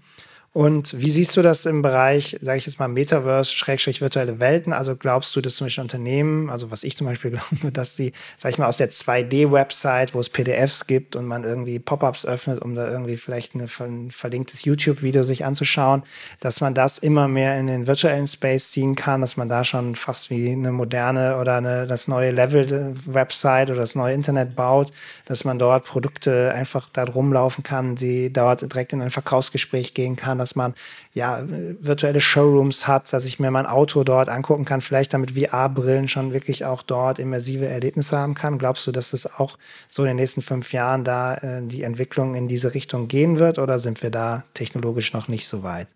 Und 0.52 1.00
wie 1.00 1.10
siehst 1.10 1.36
du 1.36 1.42
das 1.42 1.64
im 1.64 1.80
Bereich, 1.80 2.36
sage 2.42 2.58
ich 2.58 2.66
jetzt 2.66 2.80
mal, 2.80 2.88
Metaverse, 2.88 3.52
Schrägstrich 3.52 4.00
virtuelle 4.00 4.40
Welten? 4.40 4.72
Also 4.72 4.96
glaubst 4.96 5.36
du, 5.36 5.40
dass 5.40 5.54
zum 5.54 5.68
Beispiel 5.68 5.82
Unternehmen, 5.82 6.50
also 6.50 6.72
was 6.72 6.82
ich 6.82 6.96
zum 6.96 7.06
Beispiel 7.06 7.30
glaube, 7.52 7.70
dass 7.70 7.94
sie, 7.94 8.12
sage 8.36 8.54
ich 8.54 8.58
mal, 8.58 8.66
aus 8.66 8.76
der 8.76 8.90
2D-Website, 8.90 10.12
wo 10.12 10.18
es 10.18 10.28
PDFs 10.28 10.88
gibt 10.88 11.14
und 11.14 11.26
man 11.26 11.44
irgendwie 11.44 11.78
Pop-ups 11.78 12.26
öffnet, 12.26 12.62
um 12.62 12.74
da 12.74 12.90
irgendwie 12.90 13.16
vielleicht 13.16 13.54
eine, 13.54 13.66
ein 13.78 14.10
verlinktes 14.10 14.64
YouTube-Video 14.64 15.22
sich 15.22 15.44
anzuschauen, 15.44 16.02
dass 16.40 16.60
man 16.60 16.74
das 16.74 16.98
immer 16.98 17.28
mehr 17.28 17.56
in 17.56 17.68
den 17.68 17.86
virtuellen 17.86 18.26
Space 18.26 18.72
ziehen 18.72 18.96
kann, 18.96 19.20
dass 19.20 19.36
man 19.36 19.48
da 19.48 19.62
schon 19.62 19.94
fast 19.94 20.30
wie 20.30 20.50
eine 20.50 20.72
moderne 20.72 21.38
oder 21.38 21.58
eine, 21.58 21.86
das 21.86 22.08
neue 22.08 22.32
Level-Website 22.32 23.70
oder 23.70 23.80
das 23.80 23.94
neue 23.94 24.14
Internet 24.14 24.56
baut, 24.56 24.90
dass 25.26 25.44
man 25.44 25.60
dort 25.60 25.84
Produkte 25.84 26.52
einfach 26.52 26.88
da 26.92 27.04
rumlaufen 27.04 27.62
kann, 27.62 27.96
sie 27.96 28.32
dort 28.32 28.62
direkt 28.62 28.92
in 28.92 29.00
ein 29.00 29.12
Verkaufsgespräch 29.12 29.94
gehen 29.94 30.16
kann 30.16 30.39
dass 30.40 30.56
man 30.56 30.74
ja 31.12 31.42
virtuelle 31.46 32.20
Showrooms 32.20 32.88
hat, 32.88 33.12
dass 33.12 33.24
ich 33.24 33.38
mir 33.38 33.50
mein 33.50 33.66
Auto 33.66 34.02
dort 34.02 34.28
angucken 34.28 34.64
kann, 34.64 34.80
vielleicht 34.80 35.14
damit 35.14 35.32
VR-Brillen 35.32 36.08
schon 36.08 36.32
wirklich 36.32 36.64
auch 36.64 36.82
dort 36.82 37.18
immersive 37.18 37.66
Erlebnisse 37.66 38.18
haben 38.18 38.34
kann. 38.34 38.58
Glaubst 38.58 38.86
du, 38.86 38.92
dass 38.92 39.12
das 39.12 39.38
auch 39.38 39.58
so 39.88 40.02
in 40.02 40.08
den 40.08 40.16
nächsten 40.16 40.42
fünf 40.42 40.72
Jahren 40.72 41.04
da 41.04 41.34
äh, 41.34 41.62
die 41.62 41.82
Entwicklung 41.82 42.34
in 42.34 42.48
diese 42.48 42.74
Richtung 42.74 43.06
gehen 43.06 43.38
wird 43.38 43.58
oder 43.58 43.78
sind 43.78 44.02
wir 44.02 44.10
da 44.10 44.44
technologisch 44.54 45.12
noch 45.12 45.28
nicht 45.28 45.46
so 45.46 45.62
weit? 45.62 45.88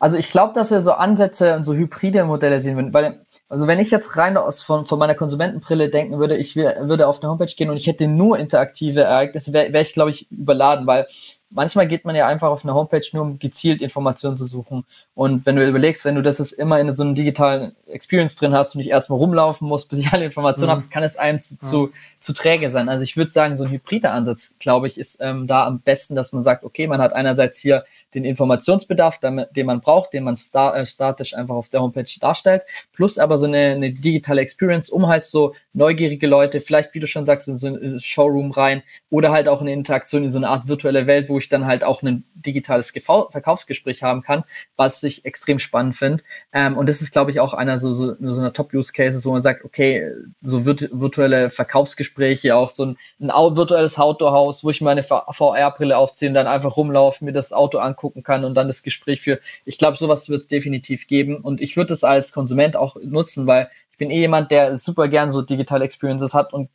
Also 0.00 0.16
ich 0.16 0.30
glaube, 0.30 0.52
dass 0.54 0.70
wir 0.70 0.80
so 0.80 0.92
Ansätze 0.92 1.56
und 1.56 1.64
so 1.64 1.74
hybride 1.74 2.24
Modelle 2.24 2.60
sehen 2.60 2.76
würden, 2.76 2.92
weil 2.92 3.24
also 3.48 3.66
wenn 3.66 3.78
ich 3.78 3.90
jetzt 3.90 4.16
rein 4.18 4.36
aus 4.36 4.60
von, 4.60 4.84
von 4.84 4.98
meiner 4.98 5.14
Konsumentenbrille 5.14 5.88
denken 5.88 6.18
würde, 6.18 6.36
ich 6.36 6.54
würde 6.54 7.06
auf 7.06 7.22
eine 7.22 7.30
Homepage 7.30 7.46
gehen 7.46 7.70
und 7.70 7.78
ich 7.78 7.86
hätte 7.86 8.06
nur 8.06 8.38
interaktive 8.38 9.02
Ereignisse, 9.02 9.54
wäre 9.54 9.72
wär 9.72 9.80
ich, 9.80 9.94
glaube 9.94 10.10
ich, 10.10 10.30
überladen, 10.30 10.86
weil 10.86 11.06
manchmal 11.50 11.88
geht 11.88 12.04
man 12.04 12.14
ja 12.16 12.26
einfach 12.26 12.48
auf 12.48 12.64
eine 12.64 12.74
Homepage 12.74 13.04
nur, 13.12 13.22
um 13.22 13.38
gezielt 13.38 13.82
Informationen 13.82 14.36
zu 14.36 14.46
suchen. 14.46 14.84
Und 15.18 15.46
wenn 15.46 15.56
du 15.56 15.66
überlegst, 15.66 16.04
wenn 16.04 16.14
du 16.14 16.22
das 16.22 16.38
jetzt 16.38 16.52
immer 16.52 16.78
in 16.78 16.94
so 16.94 17.02
einem 17.02 17.16
digitalen 17.16 17.74
Experience 17.88 18.36
drin 18.36 18.52
hast 18.52 18.76
und 18.76 18.78
nicht 18.78 18.90
erstmal 18.90 19.18
rumlaufen 19.18 19.66
musst, 19.66 19.90
bis 19.90 19.98
ich 19.98 20.12
alle 20.12 20.24
Informationen 20.24 20.70
mhm. 20.70 20.76
habe, 20.76 20.88
kann 20.90 21.02
es 21.02 21.16
einem 21.16 21.42
zu, 21.42 21.58
zu, 21.58 21.90
zu 22.20 22.32
träge 22.32 22.70
sein. 22.70 22.88
Also 22.88 23.02
ich 23.02 23.16
würde 23.16 23.32
sagen, 23.32 23.56
so 23.56 23.64
ein 23.64 23.70
hybrider 23.70 24.12
Ansatz, 24.12 24.54
glaube 24.60 24.86
ich, 24.86 24.96
ist 24.96 25.18
ähm, 25.20 25.48
da 25.48 25.66
am 25.66 25.80
besten, 25.80 26.14
dass 26.14 26.32
man 26.32 26.44
sagt, 26.44 26.62
okay, 26.62 26.86
man 26.86 27.02
hat 27.02 27.14
einerseits 27.14 27.58
hier 27.58 27.82
den 28.14 28.24
Informationsbedarf, 28.24 29.18
den 29.18 29.66
man 29.66 29.80
braucht, 29.80 30.12
den 30.12 30.22
man 30.22 30.34
äh, 30.34 30.86
statisch 30.86 31.34
einfach 31.34 31.56
auf 31.56 31.68
der 31.68 31.82
Homepage 31.82 32.08
darstellt, 32.20 32.62
plus 32.92 33.18
aber 33.18 33.38
so 33.38 33.46
eine, 33.46 33.72
eine 33.72 33.90
digitale 33.90 34.40
Experience, 34.40 34.88
um 34.88 35.08
halt 35.08 35.24
so 35.24 35.52
neugierige 35.72 36.28
Leute, 36.28 36.60
vielleicht, 36.60 36.94
wie 36.94 37.00
du 37.00 37.08
schon 37.08 37.26
sagst, 37.26 37.48
in 37.48 37.58
so 37.58 37.66
ein 37.66 37.98
Showroom 37.98 38.52
rein 38.52 38.84
oder 39.10 39.32
halt 39.32 39.48
auch 39.48 39.62
eine 39.62 39.72
Interaktion 39.72 40.24
in 40.24 40.32
so 40.32 40.38
eine 40.38 40.48
Art 40.48 40.68
virtuelle 40.68 41.08
Welt, 41.08 41.28
wo 41.28 41.38
ich 41.38 41.48
dann 41.48 41.66
halt 41.66 41.82
auch 41.82 42.02
ein 42.02 42.24
digitales 42.34 42.90
Verkaufsgespräch 42.92 44.02
haben 44.04 44.22
kann, 44.22 44.44
was 44.76 45.00
ich 45.08 45.24
extrem 45.24 45.58
spannend 45.58 45.96
finde. 45.96 46.22
Ähm, 46.52 46.76
und 46.76 46.88
das 46.88 47.02
ist, 47.02 47.12
glaube 47.12 47.30
ich, 47.30 47.40
auch 47.40 47.54
einer 47.54 47.78
so, 47.78 47.92
so, 47.92 48.14
so 48.18 48.40
einer 48.40 48.52
Top-Use-Cases, 48.52 49.24
wo 49.24 49.32
man 49.32 49.42
sagt, 49.42 49.64
okay, 49.64 50.12
so 50.42 50.64
virt 50.64 50.88
virtuelle 50.92 51.50
Verkaufsgespräche, 51.50 52.54
auch 52.54 52.70
so 52.70 52.86
ein, 52.86 52.98
ein 53.20 53.56
virtuelles 53.56 53.98
Autohaus, 53.98 54.62
wo 54.62 54.70
ich 54.70 54.80
meine 54.80 55.02
VR-Brille 55.02 55.96
aufziehe 55.96 56.30
und 56.30 56.34
dann 56.34 56.46
einfach 56.46 56.76
rumlaufen, 56.76 57.26
mir 57.26 57.32
das 57.32 57.52
Auto 57.52 57.78
angucken 57.78 58.22
kann 58.22 58.44
und 58.44 58.54
dann 58.54 58.68
das 58.68 58.82
Gespräch 58.82 59.20
für. 59.20 59.40
Ich 59.64 59.78
glaube, 59.78 59.96
sowas 59.96 60.28
wird 60.28 60.42
es 60.42 60.48
definitiv 60.48 61.06
geben. 61.08 61.36
Und 61.36 61.60
ich 61.60 61.76
würde 61.76 61.92
es 61.92 62.04
als 62.04 62.32
Konsument 62.32 62.76
auch 62.76 62.96
nutzen, 63.02 63.46
weil 63.46 63.68
ich 63.90 63.98
bin 63.98 64.10
eh 64.10 64.20
jemand, 64.20 64.50
der 64.50 64.78
super 64.78 65.08
gern 65.08 65.30
so 65.30 65.42
digitale 65.42 65.84
Experiences 65.84 66.34
hat 66.34 66.52
und 66.52 66.70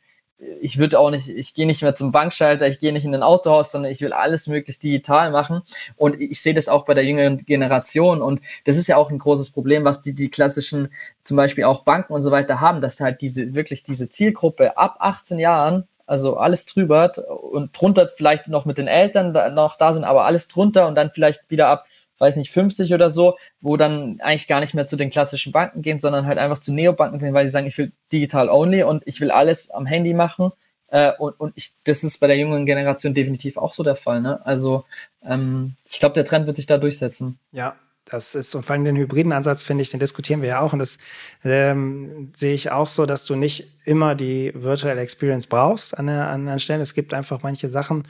ich 0.60 0.78
würde 0.78 0.98
auch 0.98 1.10
nicht, 1.10 1.28
ich 1.28 1.54
gehe 1.54 1.66
nicht 1.66 1.82
mehr 1.82 1.94
zum 1.94 2.10
Bankschalter, 2.10 2.66
ich 2.66 2.78
gehe 2.78 2.92
nicht 2.92 3.04
in 3.04 3.14
ein 3.14 3.22
Autohaus, 3.22 3.70
sondern 3.70 3.92
ich 3.92 4.00
will 4.00 4.12
alles 4.12 4.46
möglichst 4.46 4.82
digital 4.82 5.30
machen. 5.30 5.62
Und 5.96 6.20
ich 6.20 6.40
sehe 6.42 6.54
das 6.54 6.68
auch 6.68 6.84
bei 6.84 6.94
der 6.94 7.04
jüngeren 7.04 7.38
Generation. 7.38 8.20
Und 8.20 8.40
das 8.64 8.76
ist 8.76 8.88
ja 8.88 8.96
auch 8.96 9.10
ein 9.10 9.18
großes 9.18 9.50
Problem, 9.50 9.84
was 9.84 10.02
die, 10.02 10.12
die 10.14 10.30
klassischen, 10.30 10.88
zum 11.22 11.36
Beispiel 11.36 11.64
auch 11.64 11.84
Banken 11.84 12.12
und 12.12 12.22
so 12.22 12.30
weiter 12.30 12.60
haben, 12.60 12.80
dass 12.80 13.00
halt 13.00 13.20
diese, 13.20 13.54
wirklich 13.54 13.84
diese 13.84 14.08
Zielgruppe 14.08 14.76
ab 14.76 14.96
18 14.98 15.38
Jahren, 15.38 15.86
also 16.06 16.36
alles 16.36 16.66
drüber 16.66 17.12
und 17.52 17.78
drunter 17.78 18.08
vielleicht 18.08 18.48
noch 18.48 18.64
mit 18.64 18.76
den 18.76 18.88
Eltern 18.88 19.32
noch 19.54 19.76
da 19.76 19.92
sind, 19.92 20.04
aber 20.04 20.26
alles 20.26 20.48
drunter 20.48 20.86
und 20.86 20.96
dann 20.96 21.12
vielleicht 21.12 21.48
wieder 21.48 21.68
ab 21.68 21.86
weiß 22.18 22.36
nicht, 22.36 22.50
50 22.50 22.94
oder 22.94 23.10
so, 23.10 23.36
wo 23.60 23.76
dann 23.76 24.20
eigentlich 24.20 24.48
gar 24.48 24.60
nicht 24.60 24.74
mehr 24.74 24.86
zu 24.86 24.96
den 24.96 25.10
klassischen 25.10 25.52
Banken 25.52 25.82
gehen, 25.82 25.98
sondern 25.98 26.26
halt 26.26 26.38
einfach 26.38 26.58
zu 26.58 26.72
Neobanken 26.72 27.18
gehen, 27.18 27.34
weil 27.34 27.46
sie 27.46 27.52
sagen, 27.52 27.66
ich 27.66 27.78
will 27.78 27.92
digital 28.12 28.48
only 28.48 28.82
und 28.82 29.02
ich 29.06 29.20
will 29.20 29.30
alles 29.30 29.70
am 29.70 29.86
Handy 29.86 30.14
machen. 30.14 30.50
Äh, 30.88 31.12
und 31.18 31.38
und 31.40 31.52
ich, 31.56 31.72
das 31.84 32.04
ist 32.04 32.18
bei 32.20 32.26
der 32.26 32.38
jungen 32.38 32.66
Generation 32.66 33.14
definitiv 33.14 33.56
auch 33.56 33.74
so 33.74 33.82
der 33.82 33.96
Fall. 33.96 34.20
Ne? 34.20 34.44
Also 34.46 34.84
ähm, 35.22 35.74
ich 35.90 35.98
glaube, 35.98 36.14
der 36.14 36.24
Trend 36.24 36.46
wird 36.46 36.56
sich 36.56 36.66
da 36.66 36.78
durchsetzen. 36.78 37.38
Ja, 37.52 37.76
das 38.04 38.34
ist, 38.34 38.54
und 38.54 38.64
vor 38.64 38.74
allem 38.74 38.84
den 38.84 38.96
hybriden 38.96 39.32
Ansatz, 39.32 39.62
finde 39.62 39.82
ich, 39.82 39.88
den 39.88 40.00
diskutieren 40.00 40.42
wir 40.42 40.50
ja 40.50 40.60
auch. 40.60 40.74
Und 40.74 40.78
das 40.78 40.98
ähm, 41.42 42.32
sehe 42.36 42.52
ich 42.52 42.70
auch 42.70 42.88
so, 42.88 43.06
dass 43.06 43.24
du 43.24 43.34
nicht 43.34 43.72
immer 43.84 44.14
die 44.14 44.52
Virtual 44.54 44.98
Experience 44.98 45.46
brauchst 45.46 45.96
an 45.96 46.06
der, 46.06 46.28
an 46.28 46.44
der 46.44 46.58
Stelle. 46.58 46.82
Es 46.82 46.92
gibt 46.92 47.14
einfach 47.14 47.42
manche 47.42 47.70
Sachen, 47.70 48.06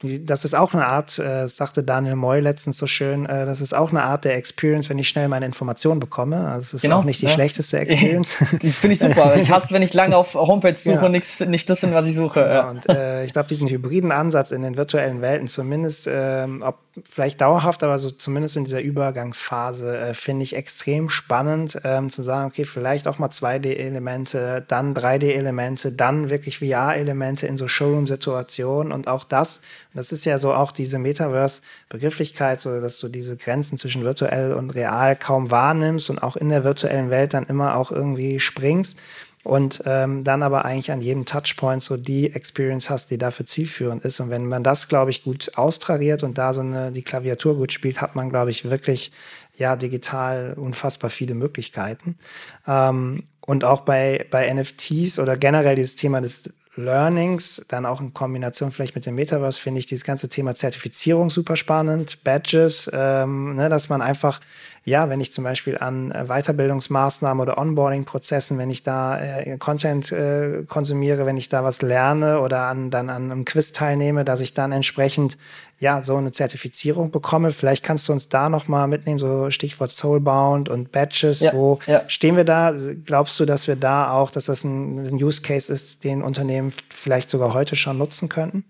das 0.00 0.44
ist 0.44 0.54
auch 0.54 0.74
eine 0.74 0.86
Art, 0.86 1.18
äh, 1.18 1.48
sagte 1.48 1.82
Daniel 1.82 2.14
Moy 2.14 2.38
letztens 2.38 2.78
so 2.78 2.86
schön, 2.86 3.26
äh, 3.26 3.46
das 3.46 3.60
ist 3.60 3.74
auch 3.74 3.90
eine 3.90 4.02
Art 4.02 4.24
der 4.24 4.36
Experience, 4.36 4.88
wenn 4.88 4.98
ich 4.98 5.08
schnell 5.08 5.26
meine 5.28 5.44
Informationen 5.44 5.98
bekomme. 5.98 6.46
Also 6.46 6.60
es 6.60 6.74
ist 6.74 6.82
genau, 6.82 7.00
auch 7.00 7.04
nicht 7.04 7.20
die 7.20 7.26
ja. 7.26 7.32
schlechteste 7.32 7.78
Experience. 7.80 8.36
das 8.62 8.76
finde 8.76 8.94
ich 8.94 9.00
super. 9.00 9.34
Ich 9.36 9.50
hasse, 9.50 9.74
wenn 9.74 9.82
ich 9.82 9.94
lange 9.94 10.16
auf 10.16 10.34
Homepage 10.34 10.76
suche 10.76 10.94
ja. 10.94 11.02
und 11.06 11.12
nichts, 11.12 11.40
nicht 11.40 11.68
das 11.68 11.80
finde, 11.80 11.96
was 11.96 12.06
ich 12.06 12.14
suche. 12.14 12.40
Genau, 12.40 12.54
ja. 12.54 12.70
Und 12.70 12.88
äh, 12.88 13.24
ich 13.24 13.32
glaube, 13.32 13.48
diesen 13.48 13.68
hybriden 13.68 14.12
Ansatz 14.12 14.52
in 14.52 14.62
den 14.62 14.76
virtuellen 14.76 15.20
Welten, 15.20 15.48
zumindest, 15.48 16.08
ähm, 16.08 16.62
ob 16.64 16.78
vielleicht 17.08 17.40
dauerhaft, 17.40 17.82
aber 17.82 17.98
so 17.98 18.10
zumindest 18.10 18.56
in 18.56 18.64
dieser 18.64 18.80
Übergangsphase, 18.80 19.98
äh, 19.98 20.14
finde 20.14 20.44
ich 20.44 20.56
extrem 20.56 21.08
spannend, 21.08 21.80
ähm, 21.84 22.10
zu 22.10 22.22
sagen, 22.22 22.48
okay, 22.48 22.64
vielleicht 22.64 23.08
auch 23.08 23.18
mal 23.18 23.28
2D-Elemente, 23.28 24.64
dann 24.66 24.94
3D-Elemente, 24.94 25.92
dann 25.92 26.30
wirklich 26.30 26.58
VR-Elemente 26.58 27.46
in 27.46 27.56
so 27.56 27.68
Showroom-Situationen 27.68 28.92
und 28.92 29.08
auch 29.08 29.24
das 29.24 29.60
das 29.98 30.12
ist 30.12 30.24
ja 30.24 30.38
so 30.38 30.54
auch 30.54 30.70
diese 30.70 30.98
Metaverse-Begrifflichkeit, 30.98 32.60
so 32.60 32.80
dass 32.80 33.00
du 33.00 33.08
diese 33.08 33.36
Grenzen 33.36 33.78
zwischen 33.78 34.04
virtuell 34.04 34.52
und 34.54 34.70
real 34.70 35.16
kaum 35.16 35.50
wahrnimmst 35.50 36.08
und 36.08 36.22
auch 36.22 36.36
in 36.36 36.50
der 36.50 36.62
virtuellen 36.62 37.10
Welt 37.10 37.34
dann 37.34 37.44
immer 37.44 37.76
auch 37.76 37.90
irgendwie 37.90 38.38
springst 38.38 39.00
und 39.48 39.82
ähm, 39.86 40.24
dann 40.24 40.42
aber 40.42 40.66
eigentlich 40.66 40.92
an 40.92 41.00
jedem 41.00 41.24
Touchpoint 41.24 41.82
so 41.82 41.96
die 41.96 42.34
Experience 42.34 42.90
hast, 42.90 43.10
die 43.10 43.16
dafür 43.16 43.46
zielführend 43.46 44.04
ist. 44.04 44.20
Und 44.20 44.28
wenn 44.28 44.46
man 44.46 44.62
das, 44.62 44.88
glaube 44.88 45.10
ich, 45.10 45.24
gut 45.24 45.52
austrariert 45.56 46.22
und 46.22 46.36
da 46.36 46.52
so 46.52 46.60
eine, 46.60 46.92
die 46.92 47.00
Klaviatur 47.00 47.56
gut 47.56 47.72
spielt, 47.72 48.02
hat 48.02 48.14
man, 48.14 48.28
glaube 48.28 48.50
ich, 48.50 48.68
wirklich 48.68 49.10
ja 49.56 49.74
digital 49.74 50.52
unfassbar 50.54 51.08
viele 51.08 51.34
Möglichkeiten. 51.34 52.18
Ähm, 52.66 53.24
und 53.40 53.64
auch 53.64 53.80
bei, 53.80 54.26
bei 54.30 54.52
NFTs 54.52 55.18
oder 55.18 55.38
generell 55.38 55.76
dieses 55.76 55.96
Thema 55.96 56.20
des 56.20 56.52
Learnings, 56.78 57.64
dann 57.68 57.86
auch 57.86 58.00
in 58.00 58.14
Kombination 58.14 58.70
vielleicht 58.70 58.94
mit 58.94 59.04
dem 59.04 59.16
Metaverse, 59.16 59.60
finde 59.60 59.80
ich 59.80 59.86
dieses 59.86 60.04
ganze 60.04 60.28
Thema 60.28 60.54
Zertifizierung 60.54 61.30
super 61.30 61.56
spannend, 61.56 62.22
Badges, 62.24 62.90
ähm, 62.92 63.56
ne, 63.56 63.68
dass 63.68 63.88
man 63.88 64.00
einfach 64.00 64.40
ja, 64.88 65.10
wenn 65.10 65.20
ich 65.20 65.32
zum 65.32 65.44
Beispiel 65.44 65.76
an 65.78 66.10
äh, 66.10 66.24
Weiterbildungsmaßnahmen 66.28 67.42
oder 67.42 67.58
Onboarding-Prozessen, 67.58 68.58
wenn 68.58 68.70
ich 68.70 68.82
da 68.82 69.20
äh, 69.20 69.58
Content 69.58 70.10
äh, 70.12 70.64
konsumiere, 70.66 71.26
wenn 71.26 71.36
ich 71.36 71.48
da 71.48 71.62
was 71.62 71.82
lerne 71.82 72.40
oder 72.40 72.62
an, 72.62 72.90
dann 72.90 73.10
an 73.10 73.30
einem 73.30 73.44
Quiz 73.44 73.72
teilnehme, 73.72 74.24
dass 74.24 74.40
ich 74.40 74.54
dann 74.54 74.72
entsprechend 74.72 75.36
ja 75.78 76.02
so 76.02 76.16
eine 76.16 76.32
Zertifizierung 76.32 77.10
bekomme. 77.10 77.52
Vielleicht 77.52 77.84
kannst 77.84 78.08
du 78.08 78.12
uns 78.12 78.28
da 78.28 78.48
noch 78.48 78.68
mal 78.68 78.86
mitnehmen, 78.86 79.18
so 79.18 79.50
Stichwort 79.50 79.90
Soulbound 79.90 80.68
und 80.68 80.92
Badges. 80.92 81.40
Ja, 81.40 81.52
wo 81.52 81.78
ja. 81.86 82.02
stehen 82.08 82.36
wir 82.36 82.44
da? 82.44 82.74
Glaubst 83.04 83.38
du, 83.38 83.44
dass 83.44 83.68
wir 83.68 83.76
da 83.76 84.12
auch, 84.12 84.30
dass 84.30 84.46
das 84.46 84.64
ein, 84.64 84.98
ein 85.06 85.14
Use 85.14 85.42
Case 85.42 85.72
ist, 85.72 86.04
den 86.04 86.22
Unternehmen 86.22 86.72
vielleicht 86.90 87.30
sogar 87.30 87.54
heute 87.54 87.76
schon 87.76 87.98
nutzen 87.98 88.28
könnten? 88.28 88.64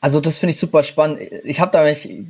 Also 0.00 0.20
das 0.20 0.38
finde 0.38 0.50
ich 0.50 0.58
super 0.58 0.82
spannend. 0.82 1.20
Ich 1.44 1.58
habe 1.60 1.70
da 1.72 1.84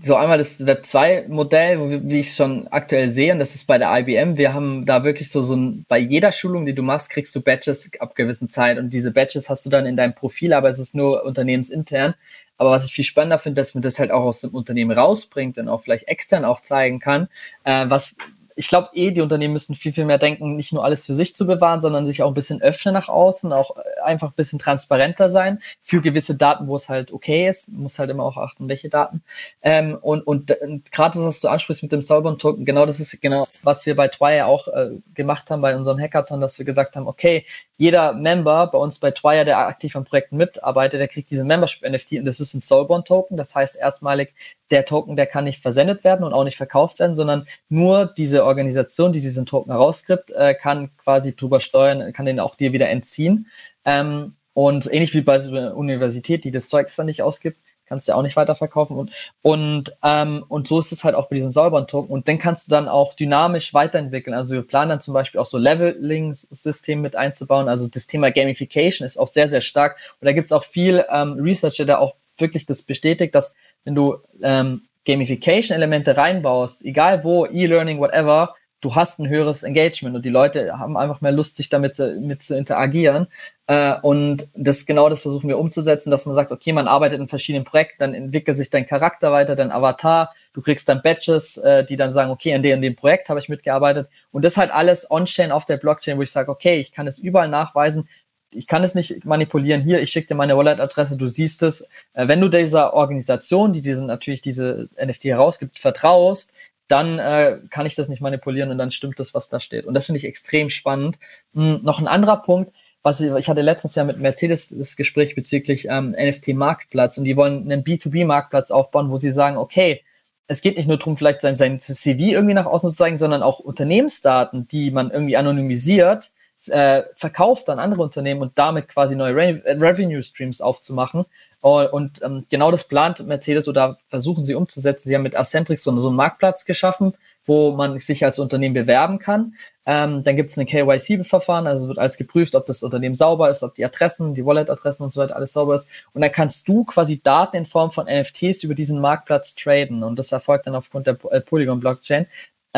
so 0.05 0.15
einmal 0.15 0.39
das 0.39 0.65
Web 0.65 0.87
2 0.87 1.27
Modell, 1.29 2.01
wie 2.05 2.21
ich 2.21 2.29
es 2.29 2.37
schon 2.37 2.69
aktuell 2.69 3.11
sehe, 3.11 3.33
und 3.33 3.39
das 3.39 3.55
ist 3.55 3.67
bei 3.67 3.79
der 3.79 3.93
IBM. 3.99 4.37
Wir 4.37 4.55
haben 4.55 4.87
da 4.87 5.03
wirklich 5.05 5.31
so, 5.31 5.43
so 5.43 5.57
ein, 5.57 5.85
bei 5.89 5.99
jeder 5.99 6.33
Schulung, 6.33 6.65
die 6.65 6.75
du 6.75 6.83
machst, 6.83 7.11
kriegst 7.11 7.35
du 7.35 7.43
Badges 7.43 7.91
ab 7.99 8.15
gewissen 8.15 8.49
Zeit 8.49 8.79
und 8.79 8.91
diese 8.91 9.11
Badges 9.11 9.49
hast 9.49 9.67
du 9.67 9.71
dann 9.71 9.87
in 9.87 9.97
deinem 9.97 10.15
Profil, 10.15 10.53
aber 10.53 10.69
es 10.69 10.79
ist 10.79 10.95
nur 10.95 11.25
unternehmensintern. 11.25 12.15
Aber 12.59 12.71
was 12.71 12.85
ich 12.85 12.93
viel 12.93 13.05
spannender 13.05 13.39
finde, 13.39 13.61
dass 13.61 13.75
man 13.75 13.83
das 13.83 13.99
halt 13.99 14.11
auch 14.11 14.25
aus 14.25 14.41
dem 14.41 14.51
Unternehmen 14.51 14.91
rausbringt 14.91 15.59
und 15.59 15.69
auch 15.69 15.83
vielleicht 15.83 16.09
extern 16.09 16.45
auch 16.45 16.61
zeigen 16.61 17.01
kann, 17.01 17.29
äh, 17.65 17.85
was 17.89 18.17
ich 18.57 18.69
glaube 18.69 18.89
eh, 18.95 19.11
die 19.11 19.21
Unternehmen 19.21 19.53
müssen 19.53 19.75
viel, 19.75 19.93
viel 19.93 20.07
mehr 20.07 20.19
denken, 20.19 20.57
nicht 20.57 20.73
nur 20.73 20.83
alles 20.83 21.05
für 21.05 21.15
sich 21.15 21.37
zu 21.37 21.47
bewahren, 21.47 21.83
sondern 21.83 22.07
sich 22.07 22.23
auch 22.23 22.29
ein 22.29 22.35
bisschen 22.35 22.63
öffnen 22.63 22.95
nach 22.95 23.09
außen, 23.09 23.53
auch 23.53 23.77
äh, 23.77 24.01
einfach 24.03 24.31
ein 24.31 24.35
bisschen 24.35 24.59
transparenter 24.59 25.31
sein 25.31 25.61
für 25.83 26.01
gewisse 26.01 26.35
Daten, 26.35 26.67
wo 26.67 26.75
es 26.75 26.89
halt 26.89 27.13
okay 27.13 27.49
ist. 27.49 27.71
muss 27.71 27.99
halt 27.99 28.11
immer 28.11 28.25
auch 28.25 28.39
achten, 28.39 28.69
welche 28.69 28.89
Daten. 28.89 29.23
Ähm, 29.63 29.99
und 30.01 30.27
und, 30.27 30.51
und 30.63 30.91
gerade 30.91 31.19
das, 31.19 31.27
was 31.27 31.41
du 31.41 31.49
ansprichst 31.49 31.83
mit 31.83 31.93
dem 31.93 32.03
Soulbound-Token, 32.03 32.65
genau 32.65 32.87
das 32.87 32.99
ist 32.99 33.21
genau, 33.21 33.47
was 33.63 33.85
wir 33.85 33.95
bei 33.95 34.09
Twire 34.09 34.47
auch 34.47 34.69
äh, 34.69 34.91
gemacht 35.15 35.51
haben 35.51 35.61
bei 35.61 35.77
unserem 35.77 36.01
Hackathon, 36.01 36.41
dass 36.41 36.59
wir 36.59 36.65
gesagt 36.65 36.97
haben, 36.97 37.07
okay, 37.07 37.45
jeder 37.77 38.15
Member 38.15 38.69
bei 38.69 38.79
uns 38.79 38.99
bei 38.99 39.11
Twire, 39.11 39.45
der 39.45 39.59
aktiv 39.59 39.95
an 39.97 40.05
Projekten 40.05 40.39
mitarbeitet, 40.39 40.99
der 40.99 41.09
kriegt 41.09 41.31
diesen 41.31 41.47
Membership-NFT 41.47 42.13
und 42.13 42.25
das 42.25 42.41
ist 42.41 42.55
ein 42.55 42.63
Soulbound-Token. 42.63 43.37
Das 43.37 43.55
heißt 43.55 43.77
erstmalig, 43.77 44.33
der 44.71 44.85
Token, 44.85 45.17
der 45.17 45.27
kann 45.27 45.45
nicht 45.45 45.63
versendet 45.63 46.05
werden 46.05 46.25
und 46.25 46.33
auch 46.33 46.45
nicht 46.45 46.57
verkauft 46.57 46.99
werden, 46.99 47.17
sondern 47.17 47.47
nur 47.69 48.07
diese 48.07 48.45
Organisation, 48.45 49.13
die 49.13 49.21
diesen 49.21 49.47
Token 49.47 49.73
herausgibt, 49.73 50.31
äh, 50.33 50.55
kann 50.55 50.91
quasi 50.97 51.37
drüber 51.37 51.61
steuern, 51.61 52.13
kann 52.13 52.27
den 52.27 52.41
auch 52.41 52.57
dir 52.57 52.73
wieder 52.73 52.89
entziehen. 52.89 53.47
Ähm, 53.85 54.35
und 54.55 54.91
ähnlich 54.93 55.13
wie 55.15 55.21
bei 55.21 55.39
der 55.39 55.77
Universität, 55.77 56.45
die 56.45 56.51
das 56.51 56.69
Zeug 56.69 56.91
dann 56.97 57.07
nicht 57.07 57.23
ausgibt, 57.23 57.59
kannst 57.87 58.09
du 58.09 58.13
ja 58.13 58.17
auch 58.17 58.23
nicht 58.23 58.37
weiterverkaufen 58.37 58.97
und 58.97 59.13
und 59.43 59.97
ähm, 60.03 60.45
und 60.49 60.67
so 60.67 60.79
ist 60.79 60.93
es 60.93 61.05
halt 61.05 61.15
auch 61.15 61.29
bei 61.29 61.37
diesem 61.37 61.53
sauberen 61.53 61.87
Token 61.87 62.13
und 62.13 62.27
den 62.27 62.39
kannst 62.39 62.67
du 62.67 62.71
dann 62.71 62.89
auch 62.89 63.15
dynamisch 63.15 63.75
weiterentwickeln. 63.75 64.35
Also 64.35 64.55
wir 64.55 64.63
planen 64.63 64.91
dann 64.91 65.01
zum 65.01 65.15
Beispiel 65.15 65.41
auch 65.41 65.47
so 65.47 65.59
Leveling-System 65.59 67.01
mit 67.01 67.17
einzubauen. 67.17 67.69
Also 67.69 67.87
das 67.89 68.07
Thema 68.07 68.31
Gamification 68.31 69.07
ist 69.07 69.19
auch 69.19 69.29
sehr 69.29 69.47
sehr 69.49 69.61
stark 69.61 69.99
und 70.21 70.27
da 70.27 70.33
gibt 70.33 70.47
es 70.47 70.53
auch 70.53 70.65
viel 70.65 71.05
ähm, 71.11 71.35
Research, 71.35 71.77
der 71.77 72.01
auch 72.01 72.17
wirklich 72.39 72.67
das 72.67 72.83
bestätigt, 72.83 73.35
dass 73.35 73.55
wenn 73.85 73.95
du 73.95 74.17
ähm, 74.43 74.83
Gamification-Elemente 75.07 76.17
reinbaust, 76.17 76.85
egal 76.85 77.25
wo, 77.25 77.47
E-Learning, 77.47 77.99
whatever, 78.01 78.55
du 78.81 78.95
hast 78.95 79.19
ein 79.19 79.29
höheres 79.29 79.63
Engagement 79.63 80.15
und 80.17 80.25
die 80.25 80.31
Leute 80.31 80.79
haben 80.79 80.97
einfach 80.97 81.21
mehr 81.21 81.33
Lust, 81.33 81.57
sich 81.57 81.69
damit 81.69 81.99
mit 82.21 82.43
zu 82.43 82.57
interagieren. 82.57 83.27
Äh, 83.67 83.95
und 84.03 84.49
das 84.55 84.87
genau 84.87 85.09
das 85.09 85.23
versuchen 85.23 85.49
wir 85.49 85.59
umzusetzen, 85.59 86.11
dass 86.11 86.27
man 86.27 86.35
sagt, 86.35 86.53
okay, 86.53 86.73
man 86.73 86.87
arbeitet 86.87 87.19
in 87.19 87.27
verschiedenen 87.27 87.65
Projekten, 87.65 87.97
dann 87.99 88.15
entwickelt 88.15 88.59
sich 88.59 88.71
dein 88.71 88.87
Charakter 88.87 89.33
weiter, 89.33 89.57
dein 89.57 89.73
Avatar, 89.73 90.35
du 90.53 90.61
kriegst 90.61 90.89
dann 90.89 91.03
Badges, 91.03 91.57
äh, 91.57 91.85
die 91.85 91.97
dann 91.97 92.13
sagen, 92.13 92.31
okay, 92.31 92.55
an 92.55 92.63
dem, 92.63 92.77
in 92.77 92.83
dem 92.83 92.97
Projekt 92.97 93.29
habe 93.29 93.41
ich 93.41 93.49
mitgearbeitet. 93.49 94.09
Und 94.31 94.45
das 94.45 94.57
halt 94.57 94.71
alles 94.71 95.11
on-chain 95.11 95.53
auf 95.53 95.65
der 95.65 95.79
Blockchain, 95.79 96.19
wo 96.19 96.23
ich 96.23 96.31
sage, 96.31 96.51
okay, 96.51 96.79
ich 96.79 96.93
kann 96.93 97.07
es 97.07 97.19
überall 97.19 97.49
nachweisen, 97.49 98.09
ich 98.51 98.67
kann 98.67 98.85
es 98.85 98.95
nicht 98.95 99.25
manipulieren. 99.25 99.83
Hier, 99.83 100.01
ich 100.01 100.11
schicke 100.11 100.29
dir 100.29 100.35
meine 100.35 100.57
Wallet-Adresse, 100.57 101.17
du 101.17 101.29
siehst 101.29 101.63
es. 101.63 101.89
Äh, 102.15 102.29
wenn 102.29 102.41
du 102.41 102.49
dieser 102.49 102.95
Organisation, 102.95 103.73
die 103.73 103.81
diesen 103.81 104.07
natürlich 104.07 104.43
diese 104.43 104.89
NFT 105.03 105.25
herausgibt, 105.25 105.79
vertraust, 105.79 106.53
dann 106.89 107.19
äh, 107.19 107.59
kann 107.71 107.87
ich 107.87 107.97
das 107.97 108.09
nicht 108.09 108.21
manipulieren 108.21 108.71
und 108.71 108.79
dann 108.79 108.91
stimmt 108.91 109.19
das, 109.19 109.35
was 109.35 109.49
da 109.49 109.61
steht. 109.61 109.87
Und 109.87 109.95
das 109.95 110.07
finde 110.07 110.19
ich 110.19 110.25
extrem 110.25 110.71
spannend. 110.71 111.19
Hm, 111.55 111.81
noch 111.83 111.99
ein 111.99 112.07
anderer 112.07 112.43
Punkt, 112.43 112.73
was 113.03 113.21
ich, 113.21 113.33
ich 113.33 113.49
hatte 113.49 113.63
letztens 113.63 113.95
ja 113.95 114.05
mit 114.05 114.19
Mercedes 114.19 114.69
das 114.69 114.97
Gespräch 114.97 115.35
bezüglich 115.35 115.87
ähm, 115.89 116.15
NFT-Marktplatz 116.19 117.19
und 117.19 117.25
die 117.25 117.37
wollen 117.37 117.71
einen 117.71 117.85
B2B-Marktplatz 117.85 118.71
aufbauen, 118.71 119.11
wo 119.11 119.19
sie 119.19 119.33
sagen, 119.33 119.57
okay, 119.57 120.03
es 120.49 120.61
geht 120.61 120.77
nicht 120.77 120.89
nur 120.89 120.99
darum, 120.99 121.17
vielleicht 121.17 121.41
sein, 121.41 121.57
sein 121.57 121.81
CV 121.81 122.21
irgendwie 122.21 122.55
nach 122.55 122.67
außen 122.67 122.91
zu 122.91 122.95
zeigen, 122.95 123.19
sondern 123.19 123.43
auch 123.43 123.59
Unternehmensdaten, 123.59 124.69
die 124.69 124.93
man 124.93 125.11
irgendwie 125.11 125.37
anonymisiert, 125.37 126.31
äh, 126.69 127.05
verkauft 127.15 127.69
an 127.69 127.79
andere 127.79 128.03
Unternehmen 128.03 128.43
und 128.43 128.53
damit 128.57 128.89
quasi 128.89 129.17
neue 129.17 129.35
Re 129.35 129.63
Revenue 129.65 130.23
Streams 130.23 130.61
aufzumachen. 130.61 131.27
Uh, 131.65 131.89
und 131.91 132.23
ähm, 132.23 132.47
genau 132.49 132.71
das 132.71 132.85
plant 132.85 133.27
Mercedes 133.27 133.67
oder 133.67 133.99
versuchen 134.07 134.45
sie 134.45 134.55
umzusetzen. 134.55 135.09
Sie 135.09 135.15
haben 135.17 135.25
mit 135.25 135.35
Accentrix 135.35 135.83
so, 135.83 135.99
so 135.99 136.09
einen 136.09 136.17
Marktplatz 136.17 136.65
geschaffen, 136.65 137.15
wo 137.45 137.73
man 137.73 137.99
sich 137.99 138.25
als 138.25 138.39
Unternehmen 138.39 138.75
bewerben 138.75 139.19
kann. 139.19 139.55
Ähm, 139.85 140.23
dann 140.23 140.37
gibt 140.37 140.51
es 140.51 140.57
ein 140.59 140.67
KYC-Verfahren, 140.67 141.67
also 141.67 141.89
wird 141.89 141.99
alles 141.99 142.17
geprüft, 142.17 142.55
ob 142.55 142.67
das 142.67 142.83
Unternehmen 142.83 143.15
sauber 143.15 143.51
ist, 143.51 143.63
ob 143.63 143.75
die 143.75 143.85
Adressen, 143.85 144.35
die 144.35 144.45
Wallet-Adressen 144.45 145.05
und 145.05 145.13
so 145.13 145.21
weiter 145.21 145.35
alles 145.35 145.53
sauber 145.53 145.75
ist. 145.77 145.89
Und 146.13 146.23
dann 146.23 146.31
kannst 146.31 146.69
du 146.69 146.85
quasi 146.85 147.21
Daten 147.21 147.57
in 147.57 147.65
Form 147.65 147.91
von 147.91 148.07
NFTs 148.07 148.63
über 148.63 148.75
diesen 148.75 149.01
Marktplatz 149.01 149.55
traden. 149.55 150.05
Und 150.05 150.19
das 150.19 150.33
erfolgt 150.33 150.67
dann 150.67 150.75
aufgrund 150.75 151.07
der 151.07 151.17
äh, 151.31 151.41
Polygon-Blockchain. 151.41 152.27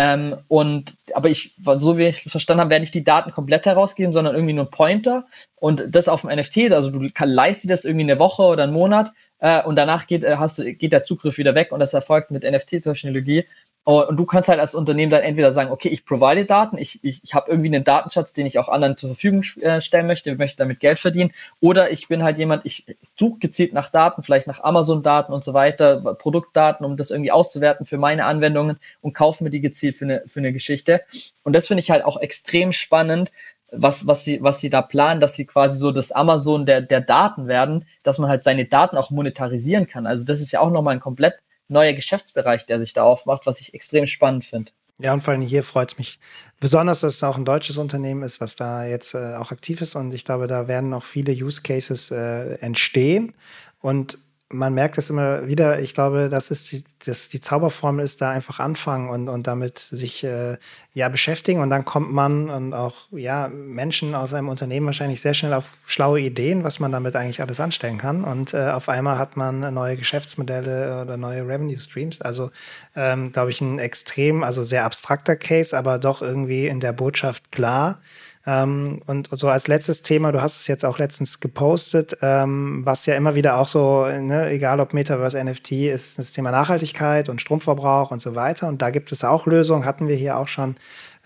Ähm, 0.01 0.37
und 0.47 0.97
aber 1.13 1.29
ich, 1.29 1.57
so 1.79 1.99
wie 1.99 2.07
ich 2.07 2.25
es 2.25 2.31
verstanden 2.31 2.61
habe, 2.61 2.71
werden 2.71 2.83
nicht 2.83 2.95
die 2.95 3.03
Daten 3.03 3.33
komplett 3.33 3.67
herausgeben, 3.67 4.13
sondern 4.13 4.37
irgendwie 4.37 4.55
nur 4.55 4.71
Pointer 4.71 5.27
und 5.57 5.87
das 5.89 6.07
auf 6.07 6.21
dem 6.21 6.31
NFT. 6.31 6.71
Also 6.71 6.91
du 6.91 7.09
leistest 7.25 7.69
das 7.69 7.85
irgendwie 7.85 8.05
eine 8.05 8.21
Woche 8.21 8.43
oder 8.43 8.63
einen 8.63 8.73
Monat 8.73 9.11
äh, 9.41 9.61
und 9.61 9.75
danach 9.75 10.07
geht, 10.07 10.23
äh, 10.23 10.37
hast 10.37 10.63
geht 10.65 10.93
der 10.93 11.03
Zugriff 11.03 11.37
wieder 11.37 11.57
weg 11.57 11.73
und 11.73 11.81
das 11.81 11.95
erfolgt 11.95 12.31
mit 12.31 12.45
NFT-Technologie. 12.45 13.45
Oh, 13.85 14.05
und 14.07 14.19
du 14.19 14.27
kannst 14.27 14.51
halt 14.51 14.61
als 14.61 14.75
Unternehmen 14.75 15.11
dann 15.11 15.23
entweder 15.23 15.51
sagen, 15.51 15.71
okay, 15.71 15.89
ich 15.89 16.05
provide 16.05 16.45
Daten, 16.45 16.77
ich, 16.77 17.03
ich, 17.03 17.25
ich 17.25 17.35
habe 17.35 17.51
irgendwie 17.51 17.75
einen 17.75 17.85
Datenschatz, 17.85 18.35
den 18.35 18.45
ich 18.45 18.59
auch 18.59 18.69
anderen 18.69 18.99
zur 18.99 19.09
Verfügung 19.09 19.43
äh, 19.63 19.81
stellen 19.81 20.07
möchte, 20.07 20.37
möchte 20.37 20.59
damit 20.59 20.81
Geld 20.81 20.99
verdienen. 20.99 21.33
Oder 21.61 21.91
ich 21.91 22.07
bin 22.07 22.23
halt 22.23 22.39
jemand, 22.39 22.67
ich 22.67 22.85
suche 23.19 23.39
gezielt 23.39 23.73
nach 23.73 23.89
Daten, 23.89 24.23
vielleicht 24.23 24.47
nach 24.47 24.63
Amazon-Daten 24.63 25.33
und 25.33 25.43
so 25.43 25.55
weiter, 25.55 26.15
Produktdaten, 26.17 26.85
um 26.85 26.99
das 26.99 27.11
irgendwie 27.11 27.33
auszuwerten 27.33 27.87
für 27.87 27.97
meine 27.97 28.27
Anwendungen 28.27 28.79
und 29.01 29.15
kaufe 29.15 29.43
mir 29.43 29.51
die 29.51 29.63
gezielt 29.63 29.97
für 29.97 30.05
eine, 30.05 30.23
für 30.27 30.41
eine 30.41 30.53
Geschichte. 30.53 31.01
Und 31.43 31.55
das 31.55 31.67
finde 31.67 31.81
ich 31.81 31.91
halt 31.91 32.05
auch 32.05 32.21
extrem 32.21 32.75
spannend, 32.75 33.33
was, 33.71 34.07
was, 34.07 34.25
sie, 34.25 34.43
was 34.43 34.61
sie 34.61 34.71
da 34.71 34.83
planen, 34.83 35.21
dass 35.21 35.35
sie 35.35 35.47
quasi 35.47 35.77
so 35.77 35.93
das 35.93 36.13
Amazon 36.13 36.67
der, 36.67 36.81
der 36.81 37.01
Daten 37.01 37.49
werden, 37.49 37.87
dass 38.03 38.19
man 38.19 38.29
halt 38.29 38.45
seine 38.45 38.65
Daten 38.65 38.97
auch 38.97 39.11
monetarisieren 39.11 39.87
kann. 39.87 40.07
Also 40.07 40.25
das 40.25 40.41
ist 40.41 40.53
ja 40.53 40.61
auch 40.61 40.71
nochmal 40.71 40.95
ein 40.95 41.01
komplett 41.01 41.35
neuer 41.69 41.93
Geschäftsbereich, 41.93 42.67
der 42.67 42.81
sich 42.81 42.93
da 42.93 43.03
aufmacht, 43.03 43.47
was 43.47 43.61
ich 43.61 43.75
extrem 43.75 44.07
spannend 44.07 44.45
finde. 44.45 44.73
Ja, 45.01 45.13
und 45.15 45.21
vor 45.21 45.33
allem 45.33 45.43
hier 45.43 45.63
freut 45.63 45.93
es 45.93 45.99
mich 45.99 46.19
besonders, 46.59 47.01
dass 47.01 47.15
es 47.15 47.23
auch 47.23 47.37
ein 47.37 47.45
deutsches 47.45 47.79
Unternehmen 47.79 48.23
ist, 48.23 48.41
was 48.41 48.57
da 48.57 48.85
jetzt 48.85 49.15
äh, 49.15 49.37
auch 49.37 49.53
aktiv 49.53 49.81
ist. 49.81 49.95
Und 49.95 50.13
ich 50.13 50.25
glaube, 50.25 50.49
da 50.49 50.67
werden 50.67 50.91
noch 50.91 51.05
viele 51.05 51.33
Use 51.33 51.63
Cases 51.63 52.11
äh, 52.11 52.55
entstehen. 52.55 53.35
Und 53.81 54.19
man 54.51 54.73
merkt 54.73 54.97
es 54.97 55.11
immer 55.11 55.47
wieder, 55.47 55.81
ich 55.81 55.95
glaube, 55.95 56.31
dass 56.31 56.51
es 56.51 56.65
die, 56.71 56.83
dass 57.05 57.29
die 57.29 57.41
Zauberformel 57.41 58.03
ist, 58.03 58.23
da 58.23 58.31
einfach 58.31 58.61
anfangen 58.61 59.11
und, 59.11 59.29
und 59.29 59.47
damit 59.47 59.79
sich 59.79 60.25
äh, 60.25 60.57
ja 60.95 61.11
beschäftigen 61.11 61.61
und 61.61 61.69
dann 61.69 61.85
kommt 61.85 62.11
man 62.11 62.49
und 62.49 62.73
auch 62.73 62.95
ja 63.11 63.49
Menschen 63.49 64.15
aus 64.15 64.33
einem 64.33 64.49
Unternehmen 64.49 64.87
wahrscheinlich 64.87 65.21
sehr 65.21 65.35
schnell 65.35 65.53
auf 65.53 65.81
schlaue 65.87 66.21
Ideen, 66.21 66.65
was 66.65 66.81
man 66.81 66.93
damit 66.93 67.15
eigentlich 67.15 67.43
alles 67.43 67.61
anstellen 67.61 67.99
kann 67.99 68.25
und 68.25 68.55
äh, 68.55 68.71
auf 68.71 68.89
einmal 68.89 69.19
hat 69.19 69.37
man 69.37 69.75
neue 69.75 69.97
Geschäftsmodelle 69.97 71.03
oder 71.03 71.19
neue 71.19 71.47
Revenue 71.47 71.79
Streams. 71.79 72.23
Also 72.23 72.51
ähm, 72.97 73.33
glaube 73.33 73.51
ich 73.51 73.61
ein 73.61 73.79
extrem, 73.79 74.43
also 74.45 74.63
sehr 74.63 74.85
abstrakter 74.85 75.37
Case, 75.37 75.77
aber 75.77 75.99
doch 75.99 76.23
irgendwie 76.23 76.69
in 76.69 76.81
der 76.81 76.93
Botschaft 76.95 77.53
klar. 77.53 78.01
Ähm, 78.49 79.03
und 79.07 79.29
so 79.33 79.49
als 79.49 79.69
letztes 79.69 80.01
Thema, 80.01 80.33
du 80.33 80.41
hast 80.41 80.59
es 80.59 80.69
jetzt 80.69 80.83
auch 80.83 80.99
letztens 80.99 81.39
gepostet, 81.39 82.17
ähm, 82.23 82.81
was 82.83 83.05
ja 83.05 83.15
immer 83.15 83.35
wieder 83.35 83.59
auch 83.59 83.69
so, 83.69 84.07
ne, 84.07 84.49
egal 84.49 84.81
ob 84.81 84.95
Metaverse, 84.95 85.45
NFT, 85.45 85.73
ist 85.73 86.19
das 86.19 86.33
Thema 86.33 86.51
Nachhaltigkeit 86.51 87.29
und 87.29 87.43
Stromverbrauch 87.43 88.11
und 88.11 88.23
so 88.23 88.35
weiter. 88.37 88.67
Und 88.69 88.81
da 88.81 88.89
gibt 88.89 89.13
es 89.13 89.23
auch 89.23 89.45
Lösungen, 89.45 89.85
hatten 89.85 90.09
wir 90.09 90.17
hier 90.17 90.39
auch 90.39 90.49
schon 90.49 90.77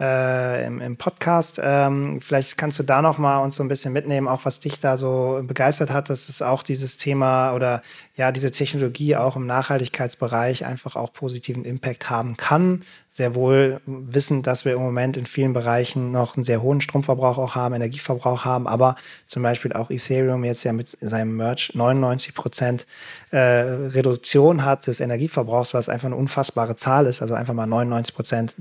äh, 0.00 0.66
im, 0.66 0.80
im, 0.80 0.96
Podcast. 0.96 1.60
Ähm, 1.62 2.20
vielleicht 2.20 2.56
kannst 2.56 2.78
du 2.78 2.82
da 2.82 3.02
noch 3.02 3.18
mal 3.18 3.38
uns 3.38 3.56
so 3.56 3.62
ein 3.62 3.68
bisschen 3.68 3.92
mitnehmen, 3.92 4.28
auch 4.28 4.44
was 4.44 4.60
dich 4.60 4.80
da 4.80 4.96
so 4.96 5.42
begeistert 5.44 5.90
hat, 5.90 6.10
dass 6.10 6.28
es 6.28 6.42
auch 6.42 6.62
dieses 6.62 6.96
Thema 6.96 7.54
oder 7.54 7.82
ja 8.14 8.32
diese 8.32 8.50
Technologie 8.50 9.16
auch 9.16 9.36
im 9.36 9.46
Nachhaltigkeitsbereich 9.46 10.64
einfach 10.66 10.96
auch 10.96 11.12
positiven 11.12 11.64
Impact 11.64 12.10
haben 12.10 12.36
kann. 12.36 12.82
Sehr 13.10 13.34
wohl 13.34 13.80
wissen, 13.86 14.42
dass 14.42 14.64
wir 14.64 14.72
im 14.72 14.80
Moment 14.80 15.16
in 15.16 15.26
vielen 15.26 15.52
Bereichen 15.52 16.12
noch 16.12 16.36
einen 16.36 16.44
sehr 16.44 16.62
hohen 16.62 16.80
Stromverbrauch 16.80 17.38
auch 17.38 17.54
haben, 17.54 17.74
Energieverbrauch 17.74 18.44
haben, 18.44 18.66
aber 18.66 18.96
zum 19.26 19.42
Beispiel 19.42 19.72
auch 19.72 19.90
Ethereum 19.90 20.44
jetzt 20.44 20.64
ja 20.64 20.72
mit 20.72 20.88
seinem 20.88 21.36
Merch 21.36 21.72
99 21.74 22.34
Prozent 22.34 22.86
äh, 23.30 23.38
Reduktion 23.38 24.64
hat 24.64 24.86
des 24.86 25.00
Energieverbrauchs, 25.00 25.74
was 25.74 25.88
einfach 25.88 26.06
eine 26.06 26.16
unfassbare 26.16 26.76
Zahl 26.76 27.06
ist, 27.06 27.22
also 27.22 27.34
einfach 27.34 27.54
mal 27.54 27.66
99 27.66 28.14
Prozent 28.14 28.56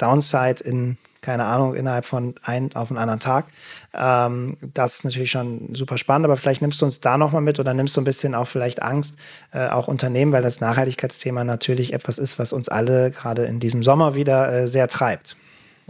Downside 0.00 0.62
in, 0.64 0.96
keine 1.20 1.44
Ahnung, 1.44 1.74
innerhalb 1.74 2.06
von 2.06 2.34
ein 2.42 2.74
auf 2.74 2.90
einen 2.90 2.98
anderen 2.98 3.20
Tag. 3.20 3.46
Ähm, 3.94 4.56
das 4.74 4.96
ist 4.96 5.04
natürlich 5.04 5.30
schon 5.30 5.74
super 5.74 5.98
spannend, 5.98 6.24
aber 6.24 6.36
vielleicht 6.36 6.62
nimmst 6.62 6.80
du 6.80 6.86
uns 6.86 7.00
da 7.00 7.18
nochmal 7.18 7.42
mit 7.42 7.58
oder 7.58 7.74
nimmst 7.74 7.96
du 7.96 8.00
ein 8.00 8.04
bisschen 8.04 8.34
auch 8.34 8.46
vielleicht 8.46 8.82
Angst, 8.82 9.16
äh, 9.52 9.68
auch 9.68 9.88
Unternehmen, 9.88 10.32
weil 10.32 10.42
das 10.42 10.60
Nachhaltigkeitsthema 10.60 11.44
natürlich 11.44 11.92
etwas 11.92 12.18
ist, 12.18 12.38
was 12.38 12.52
uns 12.52 12.68
alle 12.68 13.10
gerade 13.10 13.44
in 13.44 13.60
diesem 13.60 13.82
Sommer 13.82 14.14
wieder 14.14 14.52
äh, 14.52 14.68
sehr 14.68 14.88
treibt. 14.88 15.36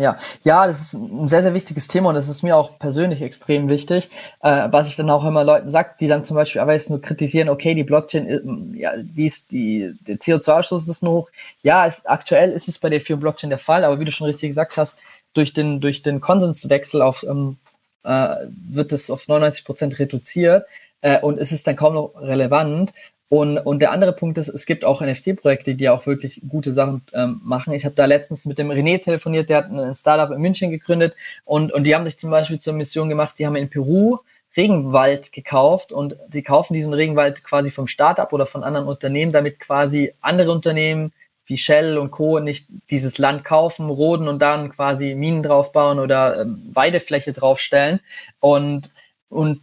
Ja, 0.01 0.16
ja, 0.44 0.66
das 0.66 0.80
ist 0.80 0.94
ein 0.94 1.28
sehr, 1.28 1.42
sehr 1.42 1.53
wichtiges 1.53 1.86
Thema 1.86 2.09
und 2.09 2.14
das 2.14 2.26
ist 2.26 2.42
mir 2.42 2.57
auch 2.57 2.78
persönlich 2.78 3.20
extrem 3.20 3.68
wichtig, 3.68 4.09
äh, 4.42 4.66
was 4.70 4.88
ich 4.88 4.96
dann 4.96 5.11
auch 5.11 5.26
immer 5.26 5.44
Leuten 5.44 5.68
sage, 5.68 5.90
die 6.01 6.09
dann 6.09 6.24
zum 6.24 6.36
Beispiel 6.36 6.62
aber 6.62 6.72
jetzt 6.72 6.88
nur 6.88 7.03
kritisieren, 7.03 7.51
okay, 7.51 7.74
die 7.74 7.84
Blockchain, 7.84 8.26
äh, 8.26 8.78
ja, 8.78 8.92
die 8.96 9.26
ist, 9.26 9.53
die, 9.53 9.92
der 10.01 10.16
CO2-Ausstoß 10.16 10.88
ist 10.88 11.03
nur 11.03 11.12
hoch. 11.12 11.30
Ja, 11.62 11.84
ist, 11.84 12.09
aktuell 12.09 12.51
ist 12.53 12.66
es 12.66 12.78
bei 12.78 12.88
der 12.88 13.03
Firma 13.03 13.20
Blockchain 13.20 13.51
der 13.51 13.59
Fall, 13.59 13.84
aber 13.84 14.01
wie 14.01 14.07
du 14.07 14.11
schon 14.11 14.26
richtig 14.26 14.48
gesagt 14.48 14.78
hast, 14.78 15.01
durch 15.34 15.53
den, 15.53 15.80
durch 15.80 16.01
den 16.01 16.20
Konsenswechsel 16.20 17.03
auf, 17.03 17.22
ähm, 17.22 17.59
äh, 18.03 18.36
wird 18.70 18.92
es 18.92 19.11
auf 19.11 19.28
99 19.28 19.66
Prozent 19.66 19.98
reduziert 19.98 20.64
äh, 21.03 21.20
und 21.20 21.38
es 21.38 21.53
ist 21.53 21.66
dann 21.66 21.76
kaum 21.76 21.92
noch 21.92 22.14
relevant. 22.16 22.94
Und, 23.31 23.59
und 23.59 23.78
der 23.78 23.93
andere 23.93 24.12
Punkt 24.12 24.39
ist, 24.39 24.49
es 24.49 24.66
gibt 24.66 24.85
auch 24.85 25.01
NFT-Projekte, 25.01 25.76
die 25.76 25.89
auch 25.89 26.05
wirklich 26.05 26.43
gute 26.49 26.72
Sachen 26.72 27.03
ähm, 27.14 27.41
machen. 27.45 27.72
Ich 27.74 27.85
habe 27.85 27.95
da 27.95 28.05
letztens 28.05 28.45
mit 28.45 28.59
dem 28.59 28.72
René 28.72 29.01
telefoniert, 29.01 29.49
der 29.49 29.59
hat 29.59 29.70
ein 29.70 29.95
Startup 29.95 30.35
in 30.35 30.43
München 30.43 30.72
gegründet 30.72 31.14
und, 31.45 31.72
und 31.72 31.85
die 31.85 31.95
haben 31.95 32.05
sich 32.05 32.18
zum 32.18 32.31
Beispiel 32.31 32.59
zur 32.59 32.74
Mission 32.74 33.09
gemacht, 33.09 33.37
die 33.39 33.47
haben 33.47 33.55
in 33.55 33.70
Peru 33.70 34.18
Regenwald 34.57 35.31
gekauft 35.31 35.93
und 35.93 36.16
sie 36.33 36.43
kaufen 36.43 36.74
diesen 36.74 36.93
Regenwald 36.93 37.45
quasi 37.45 37.70
vom 37.70 37.87
Startup 37.87 38.33
oder 38.33 38.47
von 38.47 38.64
anderen 38.64 38.89
Unternehmen, 38.89 39.31
damit 39.31 39.61
quasi 39.61 40.12
andere 40.20 40.51
Unternehmen 40.51 41.12
wie 41.47 41.57
Shell 41.57 41.99
und 41.99 42.11
Co. 42.11 42.41
nicht 42.41 42.66
dieses 42.91 43.18
Land 43.18 43.45
kaufen, 43.45 43.91
roden 43.91 44.26
und 44.26 44.41
dann 44.41 44.70
quasi 44.70 45.14
Minen 45.14 45.45
draufbauen 45.45 46.01
oder 46.01 46.41
ähm, 46.41 46.68
Weidefläche 46.72 47.33
draufstellen. 47.33 48.01
Und, 48.41 48.93
und 49.28 49.61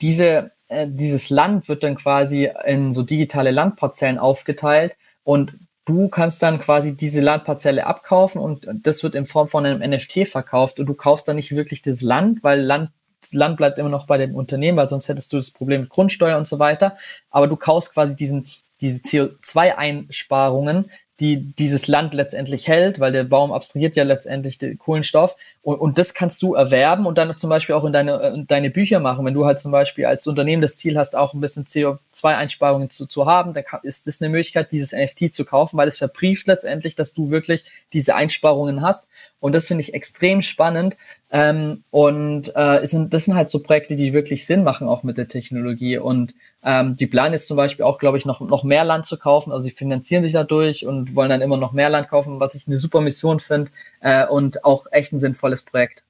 diese 0.00 0.52
äh, 0.70 0.86
dieses 0.88 1.30
Land 1.30 1.68
wird 1.68 1.82
dann 1.82 1.96
quasi 1.96 2.50
in 2.64 2.94
so 2.94 3.02
digitale 3.02 3.50
Landparzellen 3.50 4.18
aufgeteilt 4.18 4.96
und 5.24 5.52
du 5.84 6.08
kannst 6.08 6.42
dann 6.42 6.60
quasi 6.60 6.96
diese 6.96 7.20
Landparzelle 7.20 7.86
abkaufen 7.86 8.40
und 8.40 8.68
das 8.72 9.02
wird 9.02 9.16
in 9.16 9.26
Form 9.26 9.48
von 9.48 9.66
einem 9.66 9.80
NFT 9.80 10.28
verkauft 10.28 10.78
und 10.78 10.86
du 10.86 10.94
kaufst 10.94 11.26
dann 11.26 11.36
nicht 11.36 11.54
wirklich 11.54 11.82
das 11.82 12.00
Land, 12.00 12.44
weil 12.44 12.60
Land 12.60 12.90
das 13.20 13.34
Land 13.34 13.58
bleibt 13.58 13.78
immer 13.78 13.90
noch 13.90 14.06
bei 14.06 14.16
dem 14.16 14.34
Unternehmen, 14.34 14.78
weil 14.78 14.88
sonst 14.88 15.08
hättest 15.08 15.32
du 15.34 15.36
das 15.36 15.50
Problem 15.50 15.82
mit 15.82 15.90
Grundsteuer 15.90 16.38
und 16.38 16.48
so 16.48 16.58
weiter. 16.58 16.96
Aber 17.28 17.48
du 17.48 17.56
kaufst 17.56 17.92
quasi 17.92 18.16
diesen, 18.16 18.46
diese 18.80 19.00
CO2-Einsparungen 19.00 20.86
die 21.20 21.52
dieses 21.54 21.86
Land 21.86 22.14
letztendlich 22.14 22.66
hält, 22.66 22.98
weil 22.98 23.12
der 23.12 23.24
Baum 23.24 23.52
abstrahiert 23.52 23.94
ja 23.94 24.04
letztendlich 24.04 24.56
den 24.58 24.78
Kohlenstoff 24.78 25.36
und, 25.62 25.76
und 25.76 25.98
das 25.98 26.14
kannst 26.14 26.40
du 26.42 26.54
erwerben 26.54 27.06
und 27.06 27.18
dann 27.18 27.36
zum 27.36 27.50
Beispiel 27.50 27.74
auch 27.74 27.84
in 27.84 27.92
deine, 27.92 28.16
in 28.34 28.46
deine 28.46 28.70
Bücher 28.70 28.98
machen. 28.98 29.26
Wenn 29.26 29.34
du 29.34 29.44
halt 29.44 29.60
zum 29.60 29.72
Beispiel 29.72 30.06
als 30.06 30.26
Unternehmen 30.26 30.62
das 30.62 30.76
Ziel 30.76 30.96
hast, 30.96 31.14
auch 31.14 31.34
ein 31.34 31.40
bisschen 31.40 31.66
CO2-Einsparungen 31.66 32.88
zu, 32.88 33.06
zu 33.06 33.26
haben, 33.26 33.52
dann 33.52 33.64
ist 33.82 34.06
das 34.06 34.22
eine 34.22 34.30
Möglichkeit, 34.30 34.72
dieses 34.72 34.92
NFT 34.92 35.34
zu 35.34 35.44
kaufen, 35.44 35.76
weil 35.76 35.88
es 35.88 35.98
verbrieft 35.98 36.46
letztendlich, 36.46 36.94
dass 36.94 37.12
du 37.12 37.30
wirklich 37.30 37.64
diese 37.92 38.14
Einsparungen 38.14 38.80
hast 38.80 39.06
und 39.40 39.54
das 39.54 39.66
finde 39.66 39.82
ich 39.82 39.94
extrem 39.94 40.42
spannend 40.42 40.96
ähm, 41.30 41.82
und 41.90 42.52
äh, 42.54 42.86
sind, 42.86 43.12
das 43.14 43.24
sind 43.24 43.34
halt 43.34 43.48
so 43.48 43.60
Projekte, 43.60 43.96
die 43.96 44.12
wirklich 44.12 44.46
Sinn 44.46 44.64
machen, 44.64 44.86
auch 44.86 45.02
mit 45.02 45.16
der 45.16 45.28
Technologie 45.28 45.98
und 45.98 46.34
ähm, 46.62 46.96
die 46.96 47.06
planen 47.06 47.32
jetzt 47.32 47.48
zum 47.48 47.56
Beispiel 47.56 47.86
auch, 47.86 47.98
glaube 47.98 48.18
ich, 48.18 48.26
noch, 48.26 48.40
noch 48.40 48.64
mehr 48.64 48.84
Land 48.84 49.06
zu 49.06 49.16
kaufen. 49.16 49.50
Also 49.50 49.64
sie 49.64 49.70
finanzieren 49.70 50.22
sich 50.22 50.34
dadurch 50.34 50.86
und 50.86 51.14
wollen 51.14 51.30
dann 51.30 51.40
immer 51.40 51.56
noch 51.56 51.72
mehr 51.72 51.88
Land 51.88 52.08
kaufen, 52.08 52.38
was 52.38 52.54
ich 52.54 52.66
eine 52.66 52.76
super 52.76 53.00
Mission 53.00 53.40
finde 53.40 53.70
äh, 54.00 54.26
und 54.26 54.64
auch 54.64 54.86
echt 54.90 55.12
ein 55.12 55.20
sinnvolles 55.20 55.62
Projekt. 55.62 56.04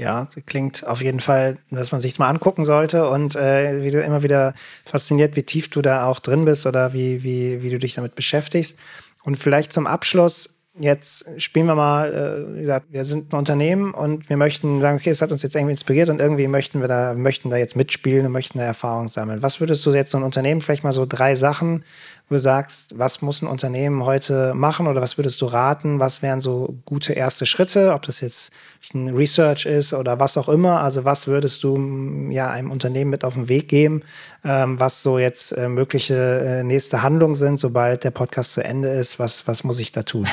Ja, 0.00 0.28
klingt 0.46 0.86
auf 0.86 1.02
jeden 1.02 1.20
Fall, 1.20 1.58
dass 1.70 1.92
man 1.92 2.00
sich 2.00 2.18
mal 2.18 2.28
angucken 2.28 2.64
sollte 2.64 3.10
und 3.10 3.36
äh, 3.36 3.84
wie 3.84 3.90
du 3.90 4.02
immer 4.02 4.22
wieder 4.22 4.54
fasziniert, 4.86 5.36
wie 5.36 5.42
tief 5.42 5.68
du 5.68 5.82
da 5.82 6.06
auch 6.06 6.20
drin 6.20 6.46
bist 6.46 6.64
oder 6.64 6.94
wie, 6.94 7.22
wie, 7.22 7.62
wie 7.62 7.68
du 7.68 7.78
dich 7.78 7.96
damit 7.96 8.14
beschäftigst. 8.14 8.78
Und 9.24 9.36
vielleicht 9.36 9.74
zum 9.74 9.86
Abschluss, 9.86 10.60
jetzt 10.78 11.38
spielen 11.38 11.66
wir 11.66 11.74
mal, 11.74 12.14
äh, 12.14 12.56
wie 12.56 12.60
gesagt, 12.62 12.86
wir 12.88 13.04
sind 13.04 13.30
ein 13.30 13.36
Unternehmen 13.36 13.92
und 13.92 14.30
wir 14.30 14.38
möchten 14.38 14.80
sagen, 14.80 14.96
okay, 14.96 15.10
es 15.10 15.20
hat 15.20 15.32
uns 15.32 15.42
jetzt 15.42 15.54
irgendwie 15.54 15.72
inspiriert 15.72 16.08
und 16.08 16.18
irgendwie 16.18 16.48
möchten 16.48 16.80
wir 16.80 16.88
da, 16.88 17.12
möchten 17.12 17.50
da 17.50 17.58
jetzt 17.58 17.76
mitspielen 17.76 18.24
und 18.24 18.32
möchten 18.32 18.58
da 18.58 18.64
Erfahrung 18.64 19.10
sammeln. 19.10 19.42
Was 19.42 19.60
würdest 19.60 19.84
du 19.84 19.92
jetzt 19.92 20.12
so 20.12 20.16
ein 20.16 20.24
Unternehmen 20.24 20.62
vielleicht 20.62 20.84
mal 20.84 20.94
so 20.94 21.04
drei 21.04 21.34
Sachen 21.34 21.84
du 22.30 22.40
sagst, 22.40 22.98
was 22.98 23.22
muss 23.22 23.42
ein 23.42 23.48
Unternehmen 23.48 24.04
heute 24.04 24.54
machen 24.54 24.86
oder 24.86 25.00
was 25.00 25.18
würdest 25.18 25.40
du 25.42 25.46
raten? 25.46 25.98
Was 25.98 26.22
wären 26.22 26.40
so 26.40 26.78
gute 26.84 27.12
erste 27.12 27.46
Schritte, 27.46 27.92
ob 27.92 28.02
das 28.02 28.20
jetzt 28.20 28.52
ein 28.94 29.08
Research 29.08 29.66
ist 29.66 29.92
oder 29.92 30.18
was 30.20 30.38
auch 30.38 30.48
immer? 30.48 30.80
Also 30.80 31.04
was 31.04 31.26
würdest 31.26 31.62
du 31.64 31.76
mm, 31.76 32.30
ja 32.30 32.50
einem 32.50 32.70
Unternehmen 32.70 33.10
mit 33.10 33.24
auf 33.24 33.34
den 33.34 33.48
Weg 33.48 33.68
geben, 33.68 34.02
ähm, 34.44 34.78
was 34.78 35.02
so 35.02 35.18
jetzt 35.18 35.52
äh, 35.52 35.68
mögliche 35.68 36.14
äh, 36.14 36.62
nächste 36.62 37.02
Handlungen 37.02 37.34
sind, 37.34 37.58
sobald 37.58 38.04
der 38.04 38.12
Podcast 38.12 38.54
zu 38.54 38.62
Ende 38.64 38.88
ist? 38.88 39.18
Was, 39.18 39.46
was 39.46 39.64
muss 39.64 39.78
ich 39.78 39.92
da 39.92 40.02
tun? 40.04 40.26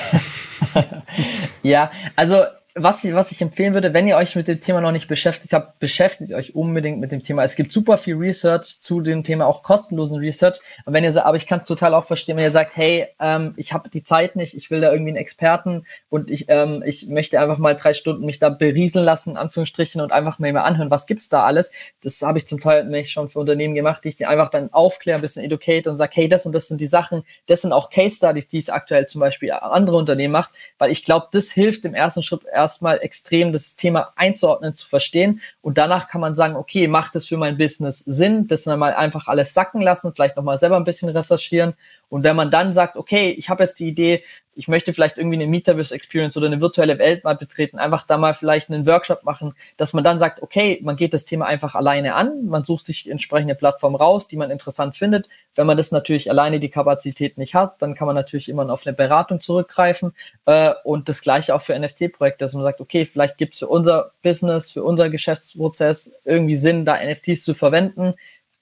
ja, 1.63 1.91
also 2.15 2.43
was, 2.77 3.03
ich, 3.03 3.13
was 3.13 3.31
ich 3.31 3.41
empfehlen 3.41 3.73
würde, 3.73 3.93
wenn 3.93 4.07
ihr 4.07 4.17
euch 4.17 4.35
mit 4.35 4.47
dem 4.47 4.59
Thema 4.59 4.81
noch 4.81 4.91
nicht 4.91 5.07
beschäftigt 5.07 5.53
habt, 5.53 5.79
beschäftigt 5.79 6.33
euch 6.33 6.55
unbedingt 6.55 6.99
mit 6.99 7.11
dem 7.11 7.23
Thema. 7.23 7.43
Es 7.43 7.55
gibt 7.55 7.73
super 7.73 7.97
viel 7.97 8.15
Research 8.15 8.79
zu 8.79 9.01
dem 9.01 9.23
Thema, 9.23 9.45
auch 9.45 9.63
kostenlosen 9.63 10.19
Research. 10.19 10.59
Und 10.85 10.93
wenn 10.93 11.03
ihr 11.03 11.11
sagt, 11.11 11.25
aber 11.25 11.37
ich 11.37 11.47
kann 11.47 11.59
es 11.59 11.65
total 11.65 11.93
auch 11.93 12.05
verstehen, 12.05 12.37
wenn 12.37 12.43
ihr 12.43 12.51
sagt, 12.51 12.77
hey, 12.77 13.07
ähm, 13.19 13.53
ich 13.57 13.73
habe 13.73 13.89
die 13.89 14.03
Zeit 14.03 14.35
nicht, 14.35 14.53
ich 14.53 14.69
will 14.71 14.81
da 14.81 14.91
irgendwie 14.91 15.11
einen 15.11 15.17
Experten 15.17 15.85
und 16.09 16.29
ich, 16.29 16.45
ähm, 16.49 16.83
ich 16.85 17.07
möchte 17.07 17.39
einfach 17.39 17.57
mal 17.57 17.75
drei 17.75 17.93
Stunden 17.93 18.25
mich 18.25 18.39
da 18.39 18.49
berieseln 18.49 19.05
lassen, 19.05 19.31
in 19.31 19.37
Anführungsstrichen, 19.37 20.01
und 20.01 20.11
einfach 20.11 20.39
mal, 20.39 20.53
mal 20.53 20.61
anhören, 20.61 20.91
was 20.91 21.07
gibt's 21.07 21.29
da 21.29 21.43
alles. 21.43 21.71
Das 22.01 22.21
habe 22.21 22.37
ich 22.37 22.47
zum 22.47 22.59
Teil 22.59 22.83
nämlich 22.83 23.09
schon 23.09 23.27
für 23.27 23.39
Unternehmen 23.39 23.75
gemacht, 23.75 24.03
die 24.03 24.09
ich 24.09 24.15
die 24.15 24.25
einfach 24.25 24.49
dann 24.49 24.71
aufkläre, 24.73 25.17
ein 25.17 25.21
bisschen 25.21 25.43
educate 25.43 25.89
und 25.89 25.97
sage, 25.97 26.11
hey, 26.15 26.27
das 26.29 26.45
und 26.45 26.53
das 26.53 26.67
sind 26.67 26.79
die 26.79 26.87
Sachen, 26.87 27.23
das 27.47 27.61
sind 27.61 27.73
auch 27.73 27.89
Case 27.89 28.15
Studies, 28.17 28.47
die 28.47 28.59
es 28.59 28.69
aktuell 28.69 29.07
zum 29.07 29.19
Beispiel 29.19 29.51
andere 29.51 29.97
Unternehmen 29.97 30.31
macht, 30.31 30.53
weil 30.77 30.91
ich 30.91 31.03
glaube, 31.03 31.27
das 31.31 31.51
hilft 31.51 31.85
im 31.85 31.93
ersten 31.93 32.23
Schritt 32.23 32.41
erst 32.51 32.66
erstmal 32.67 32.99
extrem 33.01 33.53
das 33.53 33.77
Thema 33.77 34.11
einzuordnen, 34.17 34.75
zu 34.75 34.85
verstehen. 34.85 35.39
Und 35.61 35.77
danach 35.77 36.09
kann 36.09 36.19
man 36.19 36.35
sagen, 36.35 36.57
okay, 36.57 36.89
macht 36.89 37.15
es 37.15 37.25
für 37.27 37.37
mein 37.37 37.57
Business 37.57 37.99
Sinn, 37.99 38.47
das 38.47 38.63
dann 38.63 38.77
mal 38.77 38.93
einfach 38.93 39.29
alles 39.29 39.53
sacken 39.53 39.81
lassen, 39.81 40.13
vielleicht 40.13 40.35
nochmal 40.35 40.57
selber 40.57 40.75
ein 40.75 40.83
bisschen 40.83 41.07
recherchieren. 41.07 41.73
Und 42.09 42.23
wenn 42.23 42.35
man 42.35 42.51
dann 42.51 42.73
sagt, 42.73 42.95
okay, 42.95 43.31
ich 43.31 43.49
habe 43.49 43.63
jetzt 43.63 43.79
die 43.79 43.87
Idee, 43.87 44.23
ich 44.57 44.67
möchte 44.67 44.91
vielleicht 44.91 45.19
irgendwie 45.19 45.35
eine 45.35 45.45
Metaverse 45.45 45.93
Experience 45.93 46.35
oder 46.35 46.47
eine 46.47 46.61
virtuelle 46.61 46.97
Welt 46.97 47.23
mal 47.23 47.35
betreten, 47.35 47.77
einfach 47.77 48.07
da 48.07 48.17
mal 48.17 48.33
vielleicht 48.33 48.71
einen 48.71 48.87
Workshop 48.87 49.23
machen, 49.23 49.53
dass 49.77 49.93
man 49.93 50.03
dann 50.03 50.17
sagt, 50.17 50.41
okay, 50.41 50.79
man 50.81 50.95
geht 50.95 51.13
das 51.13 51.25
Thema 51.25 51.45
einfach 51.45 51.75
alleine 51.75 52.15
an, 52.15 52.47
man 52.47 52.63
sucht 52.63 52.87
sich 52.87 53.07
entsprechende 53.09 53.53
Plattformen 53.53 53.95
raus, 53.95 54.27
die 54.27 54.35
man 54.35 54.49
interessant 54.49 54.97
findet. 54.97 55.29
Wenn 55.53 55.67
man 55.67 55.77
das 55.77 55.91
natürlich 55.91 56.31
alleine 56.31 56.59
die 56.59 56.69
Kapazität 56.69 57.37
nicht 57.37 57.53
hat, 57.53 57.81
dann 57.81 57.93
kann 57.93 58.07
man 58.07 58.15
natürlich 58.15 58.49
immer 58.49 58.67
auf 58.71 58.87
eine 58.87 58.95
Beratung 58.95 59.41
zurückgreifen 59.41 60.13
äh, 60.45 60.73
und 60.83 61.07
das 61.07 61.21
gleiche 61.21 61.53
auch 61.53 61.61
für 61.61 61.77
NFT-Projekte, 61.77 62.43
dass 62.43 62.55
man 62.55 62.63
sagt, 62.63 62.81
okay, 62.81 63.05
vielleicht 63.05 63.37
gibt 63.37 63.53
es 63.53 63.59
für 63.59 63.67
unser 63.67 64.11
Business, 64.23 64.71
für 64.71 64.83
unser 64.83 65.09
Geschäftsprozess 65.09 66.13
irgendwie 66.25 66.57
Sinn, 66.57 66.83
da 66.83 66.97
NFTs 66.97 67.43
zu 67.43 67.53
verwenden 67.53 68.15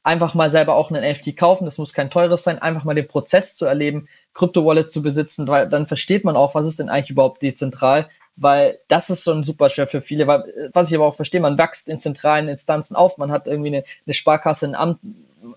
einfach 0.06 0.36
mal 0.36 0.52
selber 0.52 0.76
auch 0.76 0.92
einen 0.92 1.04
NFT 1.04 1.36
kaufen. 1.36 1.66
Das 1.66 1.80
muss 1.80 1.94
kein 1.94 2.12
teures 2.12 2.44
sein, 2.44 2.60
einfach 2.60 2.84
mal 2.84 2.94
den 2.94 3.08
Prozess 3.08 3.56
zu 3.56 3.66
erleben, 3.66 4.08
Krypto-Wallet 4.36 4.92
zu 4.92 5.02
besitzen, 5.02 5.48
weil 5.48 5.68
dann 5.68 5.88
versteht 5.88 6.24
man 6.24 6.38
auch, 6.38 6.54
was 6.54 6.68
ist 6.68 6.80
denn 6.80 6.90
eigentlich 6.90 7.10
überhaupt 7.10 7.42
dezentral, 7.42 8.08
weil 8.36 8.80
das 8.88 9.10
ist 9.10 9.24
schon 9.24 9.44
super 9.44 9.70
schwer 9.70 9.88
für 9.88 10.02
viele, 10.02 10.28
weil, 10.28 10.44
was 10.74 10.90
ich 10.90 10.96
aber 10.96 11.08
auch 11.08 11.16
verstehe, 11.16 11.42
man 11.42 11.58
wächst 11.58 11.90
in 11.90 12.00
zentralen 12.00 12.48
Instanzen 12.48 12.96
auf, 12.96 13.18
man 13.18 13.32
hat 13.32 13.48
irgendwie 13.48 13.70
eine, 13.70 13.84
eine 14.06 14.14
Sparkasse, 14.14 14.68
ein 14.68 14.76
Amt, 14.76 15.00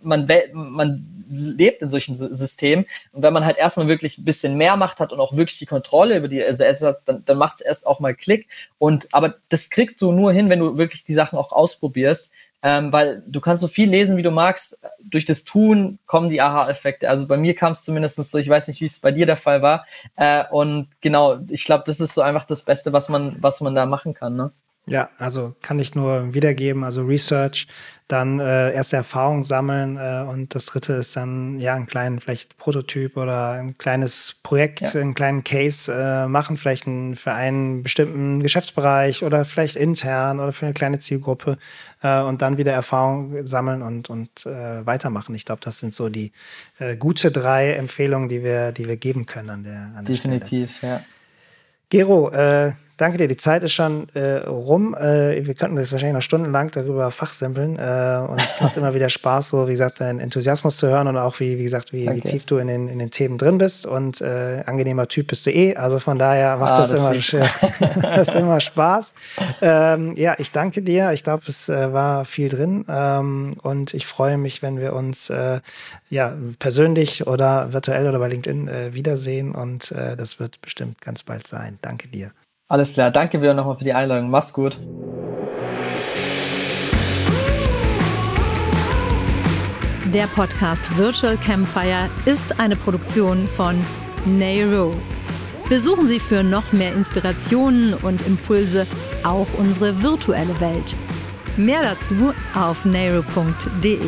man, 0.00 0.28
man 0.54 1.26
lebt 1.30 1.82
in 1.82 1.90
solchen 1.90 2.16
Systemen 2.16 2.86
und 3.12 3.22
wenn 3.22 3.32
man 3.32 3.44
halt 3.44 3.58
erstmal 3.58 3.88
wirklich 3.88 4.16
ein 4.16 4.24
bisschen 4.24 4.56
mehr 4.56 4.76
Macht 4.76 5.00
hat 5.00 5.12
und 5.12 5.20
auch 5.20 5.36
wirklich 5.36 5.58
die 5.58 5.66
Kontrolle 5.66 6.16
über 6.16 6.28
die 6.28 6.40
SRS 6.40 6.82
hat, 6.82 7.00
dann, 7.04 7.24
dann 7.24 7.36
macht 7.36 7.56
es 7.56 7.60
erst 7.62 7.86
auch 7.86 8.00
mal 8.00 8.14
Klick 8.14 8.48
und 8.78 9.08
aber 9.12 9.36
das 9.48 9.70
kriegst 9.70 10.00
du 10.00 10.12
nur 10.12 10.32
hin, 10.32 10.48
wenn 10.48 10.60
du 10.60 10.78
wirklich 10.78 11.04
die 11.04 11.14
Sachen 11.14 11.38
auch 11.38 11.52
ausprobierst 11.52 12.30
ähm, 12.62 12.92
weil 12.92 13.22
du 13.26 13.40
kannst 13.40 13.60
so 13.60 13.68
viel 13.68 13.88
lesen, 13.88 14.16
wie 14.16 14.22
du 14.22 14.30
magst. 14.30 14.78
Durch 15.00 15.24
das 15.24 15.44
Tun 15.44 15.98
kommen 16.06 16.28
die 16.28 16.40
Aha-Effekte. 16.40 17.08
Also 17.08 17.26
bei 17.26 17.36
mir 17.36 17.54
kam 17.54 17.72
es 17.72 17.82
zumindest 17.82 18.16
so, 18.16 18.38
ich 18.38 18.48
weiß 18.48 18.68
nicht, 18.68 18.80
wie 18.80 18.86
es 18.86 19.00
bei 19.00 19.12
dir 19.12 19.26
der 19.26 19.36
Fall 19.36 19.62
war. 19.62 19.86
Äh, 20.16 20.44
und 20.50 20.88
genau, 21.00 21.38
ich 21.48 21.64
glaube, 21.64 21.84
das 21.86 22.00
ist 22.00 22.14
so 22.14 22.22
einfach 22.22 22.44
das 22.44 22.62
Beste, 22.62 22.92
was 22.92 23.08
man, 23.08 23.36
was 23.40 23.60
man 23.60 23.74
da 23.74 23.86
machen 23.86 24.14
kann. 24.14 24.36
Ne? 24.36 24.50
Ja, 24.88 25.10
also 25.18 25.54
kann 25.62 25.78
ich 25.78 25.94
nur 25.94 26.34
wiedergeben. 26.34 26.84
Also 26.84 27.04
Research, 27.04 27.66
dann 28.08 28.40
äh, 28.40 28.72
erste 28.72 28.96
Erfahrungen 28.96 29.44
sammeln 29.44 29.98
äh, 29.98 30.24
und 30.26 30.54
das 30.54 30.64
dritte 30.64 30.94
ist 30.94 31.14
dann 31.14 31.58
ja 31.58 31.74
einen 31.74 31.86
kleinen 31.86 32.20
vielleicht 32.20 32.56
Prototyp 32.56 33.18
oder 33.18 33.52
ein 33.52 33.76
kleines 33.76 34.36
Projekt, 34.42 34.80
ja. 34.80 35.00
einen 35.00 35.14
kleinen 35.14 35.44
Case 35.44 35.92
äh, 35.92 36.26
machen, 36.26 36.56
vielleicht 36.56 36.86
ein, 36.86 37.16
für 37.16 37.32
einen 37.32 37.82
bestimmten 37.82 38.42
Geschäftsbereich 38.42 39.24
oder 39.24 39.44
vielleicht 39.44 39.76
intern 39.76 40.40
oder 40.40 40.54
für 40.54 40.64
eine 40.64 40.72
kleine 40.72 41.00
Zielgruppe 41.00 41.58
äh, 42.02 42.22
und 42.22 42.40
dann 42.40 42.56
wieder 42.56 42.72
Erfahrung 42.72 43.44
sammeln 43.46 43.82
und 43.82 44.08
und 44.08 44.46
äh, 44.46 44.86
weitermachen. 44.86 45.34
Ich 45.34 45.44
glaube, 45.44 45.60
das 45.62 45.78
sind 45.78 45.94
so 45.94 46.08
die 46.08 46.32
äh, 46.78 46.96
gute 46.96 47.30
drei 47.30 47.74
Empfehlungen, 47.74 48.30
die 48.30 48.42
wir 48.42 48.72
die 48.72 48.88
wir 48.88 48.96
geben 48.96 49.26
können 49.26 49.50
an 49.50 49.64
der 49.64 49.92
an 49.96 50.06
der 50.06 50.14
Definitiv, 50.14 50.78
Stelle. 50.78 50.92
ja. 50.94 51.00
Gero, 51.90 52.30
äh, 52.30 52.72
Danke 52.98 53.16
dir, 53.16 53.28
die 53.28 53.36
Zeit 53.36 53.62
ist 53.62 53.74
schon 53.74 54.08
äh, 54.14 54.38
rum. 54.38 54.92
Äh, 54.92 55.46
wir 55.46 55.54
könnten 55.54 55.76
das 55.76 55.92
wahrscheinlich 55.92 56.16
noch 56.16 56.22
stundenlang 56.22 56.72
darüber 56.72 57.12
fachsimpeln. 57.12 57.76
Äh, 57.76 58.26
und 58.28 58.40
es 58.40 58.60
macht 58.60 58.76
immer 58.76 58.92
wieder 58.92 59.08
Spaß, 59.08 59.50
so 59.50 59.68
wie 59.68 59.72
gesagt, 59.72 60.00
deinen 60.00 60.18
Enthusiasmus 60.18 60.78
zu 60.78 60.88
hören 60.88 61.06
und 61.06 61.16
auch 61.16 61.38
wie, 61.38 61.58
wie 61.58 61.62
gesagt, 61.62 61.92
wie, 61.92 62.10
wie 62.10 62.20
tief 62.20 62.44
du 62.44 62.56
in 62.56 62.66
den, 62.66 62.88
in 62.88 62.98
den 62.98 63.12
Themen 63.12 63.38
drin 63.38 63.58
bist. 63.58 63.86
Und 63.86 64.20
äh, 64.20 64.64
angenehmer 64.66 65.06
Typ 65.06 65.28
bist 65.28 65.46
du 65.46 65.52
eh. 65.52 65.76
Also 65.76 66.00
von 66.00 66.18
daher 66.18 66.56
macht 66.56 66.72
ah, 66.72 66.78
das, 66.78 66.90
das, 66.90 67.32
immer, 67.32 67.44
das 68.02 68.34
immer 68.34 68.60
Spaß. 68.60 69.14
Ähm, 69.62 70.16
ja, 70.16 70.34
ich 70.38 70.50
danke 70.50 70.82
dir. 70.82 71.12
Ich 71.12 71.22
glaube, 71.22 71.44
es 71.46 71.68
äh, 71.68 71.92
war 71.92 72.24
viel 72.24 72.48
drin. 72.48 72.84
Ähm, 72.88 73.58
und 73.62 73.94
ich 73.94 74.08
freue 74.08 74.38
mich, 74.38 74.60
wenn 74.60 74.80
wir 74.80 74.92
uns 74.92 75.30
äh, 75.30 75.60
ja, 76.10 76.32
persönlich 76.58 77.28
oder 77.28 77.72
virtuell 77.72 78.08
oder 78.08 78.18
bei 78.18 78.26
LinkedIn 78.26 78.92
wiedersehen. 78.92 79.52
Und 79.52 79.92
das 79.92 80.40
wird 80.40 80.60
bestimmt 80.62 81.00
ganz 81.00 81.22
bald 81.22 81.46
sein. 81.46 81.78
Danke 81.82 82.08
dir. 82.08 82.32
Alles 82.70 82.92
klar, 82.92 83.10
danke 83.10 83.40
wieder 83.40 83.54
nochmal 83.54 83.76
für 83.76 83.84
die 83.84 83.94
Einladung. 83.94 84.28
Mach's 84.28 84.52
gut. 84.52 84.78
Der 90.12 90.26
Podcast 90.26 90.96
Virtual 90.96 91.36
Campfire 91.38 92.10
ist 92.26 92.60
eine 92.60 92.76
Produktion 92.76 93.46
von 93.48 93.82
Nairo. 94.26 94.94
Besuchen 95.70 96.06
Sie 96.06 96.20
für 96.20 96.42
noch 96.42 96.72
mehr 96.72 96.92
Inspirationen 96.94 97.94
und 97.94 98.26
Impulse 98.26 98.86
auch 99.22 99.46
unsere 99.58 100.02
virtuelle 100.02 100.58
Welt. 100.60 100.96
Mehr 101.56 101.82
dazu 101.82 102.32
auf 102.54 102.84
nairo.de. 102.84 103.98